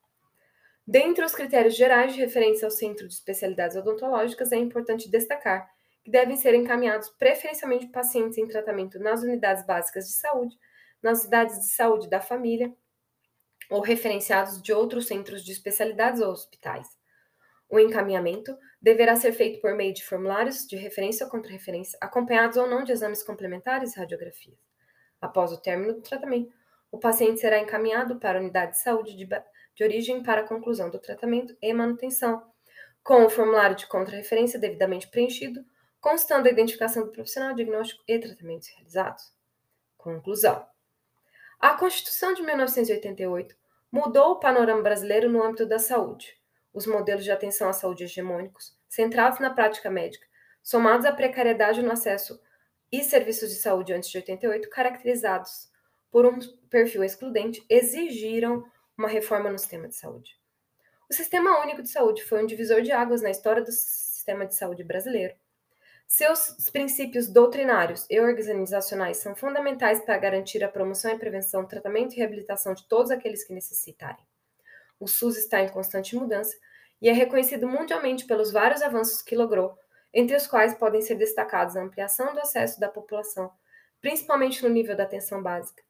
Dentre 0.87 1.25
os 1.25 1.35
critérios 1.35 1.77
gerais 1.77 2.15
de 2.15 2.21
referência 2.21 2.67
ao 2.67 2.71
Centro 2.71 3.07
de 3.07 3.15
Especialidades 3.15 3.77
Odontológicas, 3.77 4.51
é 4.51 4.57
importante 4.57 5.11
destacar 5.11 5.71
que 6.03 6.11
devem 6.11 6.37
ser 6.37 6.55
encaminhados 6.55 7.09
preferencialmente 7.11 7.87
pacientes 7.89 8.39
em 8.39 8.49
tratamento 8.49 8.99
nas 8.99 9.23
unidades 9.23 9.65
básicas 9.65 10.07
de 10.07 10.13
saúde, 10.15 10.59
nas 11.03 11.23
unidades 11.23 11.61
de 11.61 11.69
saúde 11.71 12.09
da 12.09 12.21
família 12.21 12.75
ou 13.71 13.81
referenciados 13.81 14.61
de 14.61 14.73
outros 14.73 15.07
centros 15.07 15.45
de 15.45 15.53
especialidades 15.53 16.21
ou 16.21 16.33
hospitais. 16.33 17.00
O 17.71 17.79
encaminhamento 17.79 18.59
deverá 18.83 19.15
ser 19.15 19.31
feito 19.33 19.61
por 19.61 19.75
meio 19.75 19.95
de 19.95 20.05
formulários 20.05 20.67
de 20.67 20.75
referência 20.75 21.25
ou 21.25 21.31
contra-referência, 21.31 21.97
acompanhados 22.01 22.57
ou 22.57 22.67
não 22.67 22.83
de 22.83 22.91
exames 22.91 23.23
complementares 23.23 23.95
e 23.95 23.99
radiografias. 24.01 24.59
Após 25.21 25.53
o 25.53 25.63
término 25.63 25.95
do 25.95 26.03
tratamento, 26.03 26.53
o 26.91 26.99
paciente 26.99 27.41
será 27.41 27.61
encaminhado 27.61 28.19
para 28.19 28.39
a 28.39 28.43
unidade 28.43 28.73
de 28.73 28.81
saúde 28.81 29.17
de, 29.17 29.25
de 29.25 29.85
origem 29.85 30.21
para 30.21 30.41
a 30.41 30.49
conclusão 30.49 30.91
do 30.91 30.99
tratamento 30.99 31.57
e 31.63 31.73
manutenção, 31.73 32.43
com 33.05 33.25
o 33.25 33.31
formulário 33.31 33.77
de 33.77 33.87
contra-referência 33.87 34.59
devidamente 34.59 35.07
preenchido, 35.07 35.65
constando 36.01 36.49
a 36.49 36.51
identificação 36.51 37.05
do 37.05 37.13
profissional, 37.13 37.55
diagnóstico 37.55 38.03
e 38.09 38.19
tratamentos 38.19 38.69
realizados. 38.71 39.33
Conclusão: 39.97 40.67
A 41.61 41.75
Constituição 41.75 42.35
de 42.35 42.43
1988 42.43 43.55
mudou 43.93 44.33
o 44.33 44.41
panorama 44.41 44.83
brasileiro 44.83 45.31
no 45.31 45.41
âmbito 45.41 45.67
da 45.67 45.79
saúde 45.79 46.40
os 46.73 46.87
modelos 46.87 47.25
de 47.25 47.31
atenção 47.31 47.69
à 47.69 47.73
saúde 47.73 48.05
hegemônicos, 48.05 48.77
centrados 48.89 49.41
na 49.41 49.51
prática 49.51 49.91
médica, 49.91 50.27
somados 50.63 51.07
à 51.07 51.13
precariedade 51.13 51.83
no 51.83 51.93
acesso 51.93 52.41
e 52.93 53.03
serviços 53.03 53.51
de 53.51 53.57
saúde 53.57 53.93
antes 53.93 54.11
de 54.11 54.19
88, 54.19 54.69
caracterizados 54.71 55.71
por 56.11 56.27
um 56.27 56.39
perfil 56.69 57.05
excludente, 57.05 57.65
exigiram 57.69 58.65
uma 58.97 59.09
reforma 59.09 59.51
no 59.51 59.59
sistema 59.59 59.89
de 59.89 59.95
saúde. 59.95 60.39
O 61.09 61.15
Sistema 61.15 61.61
Único 61.63 61.83
de 61.83 61.89
Saúde 61.89 62.23
foi 62.25 62.43
um 62.43 62.47
divisor 62.47 62.83
de 62.83 62.93
águas 62.93 63.23
na 63.23 63.31
história 63.31 63.63
do 63.63 63.73
sistema 63.73 64.47
de 64.47 64.55
saúde 64.55 64.85
brasileiro. 64.85 65.35
Seus 66.07 66.71
princípios 66.73 67.29
doutrinários 67.29 68.05
e 68.11 68.21
organizacionais 68.21 69.19
são 69.19 69.35
fundamentais 69.35 70.05
para 70.05 70.19
garantir 70.19 70.63
a 70.65 70.69
promoção 70.69 71.13
e 71.13 71.19
prevenção, 71.19 71.67
tratamento 71.67 72.15
e 72.15 72.17
reabilitação 72.19 72.75
de 72.75 72.87
todos 72.89 73.13
aqueles 73.13 73.45
que 73.45 73.53
necessitarem. 73.53 74.25
O 75.01 75.09
SUS 75.09 75.39
está 75.39 75.63
em 75.63 75.69
constante 75.71 76.15
mudança 76.15 76.55
e 77.01 77.09
é 77.09 77.13
reconhecido 77.13 77.67
mundialmente 77.67 78.27
pelos 78.27 78.53
vários 78.53 78.83
avanços 78.83 79.23
que 79.23 79.35
logrou, 79.35 79.79
entre 80.13 80.37
os 80.37 80.47
quais 80.47 80.75
podem 80.75 81.01
ser 81.01 81.15
destacados 81.15 81.75
a 81.75 81.83
ampliação 81.83 82.35
do 82.35 82.41
acesso 82.41 82.79
da 82.79 82.89
população, 82.89 83.51
principalmente 84.03 84.63
no 84.63 84.69
nível 84.69 84.95
da 84.95 85.05
atenção 85.05 85.43
básica, 85.43 85.83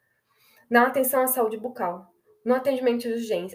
na 0.71 0.87
atenção 0.87 1.23
à 1.23 1.27
saúde 1.27 1.57
bucal, 1.57 2.15
no 2.45 2.55
atendimento 2.55 3.09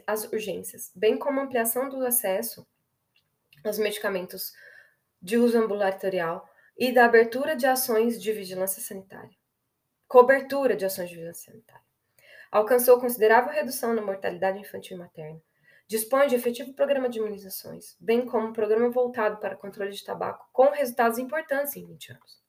às 0.06 0.26
urgências, 0.26 0.92
bem 0.94 1.18
como 1.18 1.40
a 1.40 1.44
ampliação 1.44 1.88
do 1.88 2.06
acesso 2.06 2.68
aos 3.64 3.80
medicamentos 3.80 4.54
de 5.22 5.38
uso 5.38 5.58
ambulatorial 5.58 6.48
e 6.78 6.92
da 6.92 7.06
abertura 7.06 7.56
de 7.56 7.66
ações 7.66 8.22
de 8.22 8.34
vigilância 8.34 8.82
sanitária. 8.82 9.36
Cobertura 10.08 10.76
de 10.76 10.86
ações 10.86 11.08
de 11.08 11.16
vigilância 11.16 11.52
sanitária 11.52 11.85
alcançou 12.58 12.98
considerável 13.02 13.52
redução 13.52 13.94
na 13.94 14.02
mortalidade 14.02 14.58
infantil 14.58 14.96
e 14.96 15.00
materna. 15.00 15.42
Dispõe 15.88 16.28
de 16.28 16.36
efetivo 16.36 16.74
programa 16.74 17.10
de 17.10 17.20
imunizações, 17.20 17.98
bem 18.00 18.26
como 18.26 18.48
um 18.48 18.54
programa 18.54 18.90
voltado 18.90 19.38
para 19.38 19.58
controle 19.58 19.92
de 19.92 20.02
tabaco, 20.02 20.48
com 20.54 20.70
resultados 20.70 21.20
importantes 21.20 21.76
em 21.76 21.86
20 21.86 22.14
anos. 22.14 22.42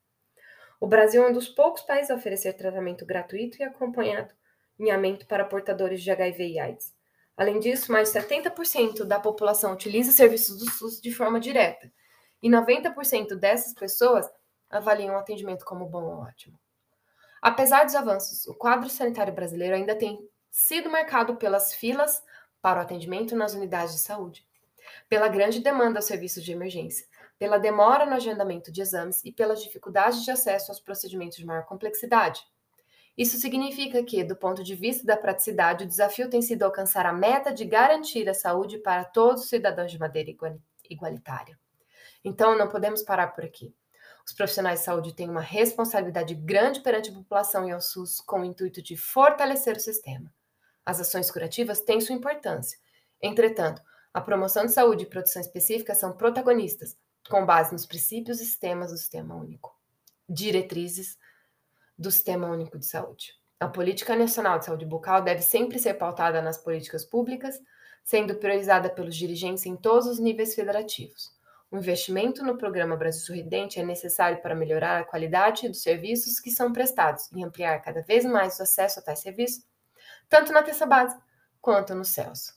O 0.80 0.86
Brasil 0.86 1.24
é 1.24 1.28
um 1.28 1.32
dos 1.32 1.48
poucos 1.48 1.82
países 1.82 2.12
a 2.12 2.14
oferecer 2.14 2.52
tratamento 2.52 3.04
gratuito 3.04 3.60
e 3.60 3.64
acompanhamento 3.64 5.26
para 5.26 5.44
portadores 5.44 6.00
de 6.00 6.10
HIV 6.12 6.50
e 6.50 6.58
AIDS. 6.60 6.94
Além 7.36 7.58
disso, 7.58 7.90
mais 7.90 8.12
de 8.12 8.20
70% 8.20 9.02
da 9.02 9.18
população 9.18 9.72
utiliza 9.72 10.12
serviços 10.12 10.56
do 10.56 10.70
SUS 10.70 11.00
de 11.00 11.12
forma 11.12 11.40
direta, 11.40 11.92
e 12.40 12.48
90% 12.48 13.34
dessas 13.34 13.74
pessoas 13.74 14.24
avaliam 14.70 15.16
o 15.16 15.18
atendimento 15.18 15.64
como 15.64 15.84
bom 15.84 16.04
ou 16.04 16.20
ótimo. 16.20 16.56
Apesar 17.46 17.84
dos 17.84 17.94
avanços, 17.94 18.44
o 18.48 18.54
quadro 18.54 18.90
sanitário 18.90 19.32
brasileiro 19.32 19.76
ainda 19.76 19.94
tem 19.94 20.18
sido 20.50 20.90
marcado 20.90 21.36
pelas 21.36 21.72
filas 21.72 22.20
para 22.60 22.80
o 22.80 22.82
atendimento 22.82 23.36
nas 23.36 23.54
unidades 23.54 23.94
de 23.94 24.00
saúde, 24.00 24.44
pela 25.08 25.28
grande 25.28 25.60
demanda 25.60 26.00
aos 26.00 26.06
serviços 26.06 26.42
de 26.42 26.50
emergência, 26.50 27.06
pela 27.38 27.56
demora 27.56 28.04
no 28.04 28.14
agendamento 28.14 28.72
de 28.72 28.80
exames 28.80 29.24
e 29.24 29.30
pelas 29.30 29.62
dificuldades 29.62 30.24
de 30.24 30.30
acesso 30.32 30.72
aos 30.72 30.80
procedimentos 30.80 31.38
de 31.38 31.46
maior 31.46 31.64
complexidade. 31.66 32.44
Isso 33.16 33.36
significa 33.36 34.02
que, 34.02 34.24
do 34.24 34.34
ponto 34.34 34.64
de 34.64 34.74
vista 34.74 35.06
da 35.06 35.16
praticidade, 35.16 35.84
o 35.84 35.86
desafio 35.86 36.28
tem 36.28 36.42
sido 36.42 36.64
alcançar 36.64 37.06
a 37.06 37.12
meta 37.12 37.54
de 37.54 37.64
garantir 37.64 38.28
a 38.28 38.34
saúde 38.34 38.78
para 38.78 39.04
todos 39.04 39.44
os 39.44 39.48
cidadãos 39.48 39.92
de 39.92 40.00
maneira 40.00 40.32
igualitária. 40.90 41.56
Então, 42.24 42.58
não 42.58 42.68
podemos 42.68 43.04
parar 43.04 43.28
por 43.28 43.44
aqui. 43.44 43.72
Os 44.26 44.32
profissionais 44.32 44.80
de 44.80 44.84
saúde 44.86 45.14
têm 45.14 45.30
uma 45.30 45.40
responsabilidade 45.40 46.34
grande 46.34 46.80
perante 46.80 47.10
a 47.10 47.14
população 47.14 47.68
e 47.68 47.70
ao 47.70 47.80
SUS 47.80 48.20
com 48.20 48.40
o 48.40 48.44
intuito 48.44 48.82
de 48.82 48.96
fortalecer 48.96 49.76
o 49.76 49.80
sistema. 49.80 50.34
As 50.84 51.00
ações 51.00 51.30
curativas 51.30 51.80
têm 51.80 52.00
sua 52.00 52.16
importância. 52.16 52.76
Entretanto, 53.22 53.80
a 54.12 54.20
promoção 54.20 54.66
de 54.66 54.72
saúde 54.72 55.04
e 55.04 55.06
produção 55.06 55.40
específica 55.40 55.94
são 55.94 56.16
protagonistas, 56.16 56.96
com 57.30 57.46
base 57.46 57.72
nos 57.72 57.86
princípios 57.86 58.40
e 58.40 58.44
sistemas 58.44 58.90
do 58.90 58.98
Sistema 58.98 59.36
Único. 59.36 59.78
Diretrizes 60.28 61.16
do 61.96 62.10
Sistema 62.10 62.48
Único 62.48 62.78
de 62.78 62.86
Saúde. 62.86 63.34
A 63.60 63.68
Política 63.68 64.16
Nacional 64.16 64.58
de 64.58 64.64
Saúde 64.64 64.84
Bucal 64.84 65.22
deve 65.22 65.42
sempre 65.42 65.78
ser 65.78 65.94
pautada 65.94 66.42
nas 66.42 66.58
políticas 66.58 67.04
públicas, 67.04 67.60
sendo 68.02 68.34
priorizada 68.34 68.90
pelos 68.90 69.14
dirigentes 69.14 69.64
em 69.66 69.76
todos 69.76 70.06
os 70.06 70.18
níveis 70.18 70.54
federativos. 70.54 71.35
O 71.70 71.76
investimento 71.76 72.44
no 72.44 72.56
programa 72.56 72.96
Brasil 72.96 73.26
Sorridente 73.26 73.80
é 73.80 73.84
necessário 73.84 74.40
para 74.40 74.54
melhorar 74.54 75.00
a 75.00 75.04
qualidade 75.04 75.68
dos 75.68 75.82
serviços 75.82 76.38
que 76.38 76.50
são 76.50 76.72
prestados 76.72 77.30
e 77.32 77.44
ampliar 77.44 77.82
cada 77.82 78.02
vez 78.02 78.24
mais 78.24 78.58
o 78.58 78.62
acesso 78.62 79.00
a 79.00 79.02
tais 79.02 79.18
serviços, 79.18 79.64
tanto 80.28 80.52
na 80.52 80.62
terça 80.62 80.86
básica 80.86 81.20
quanto 81.60 81.94
nos 81.94 82.08
céus. 82.08 82.55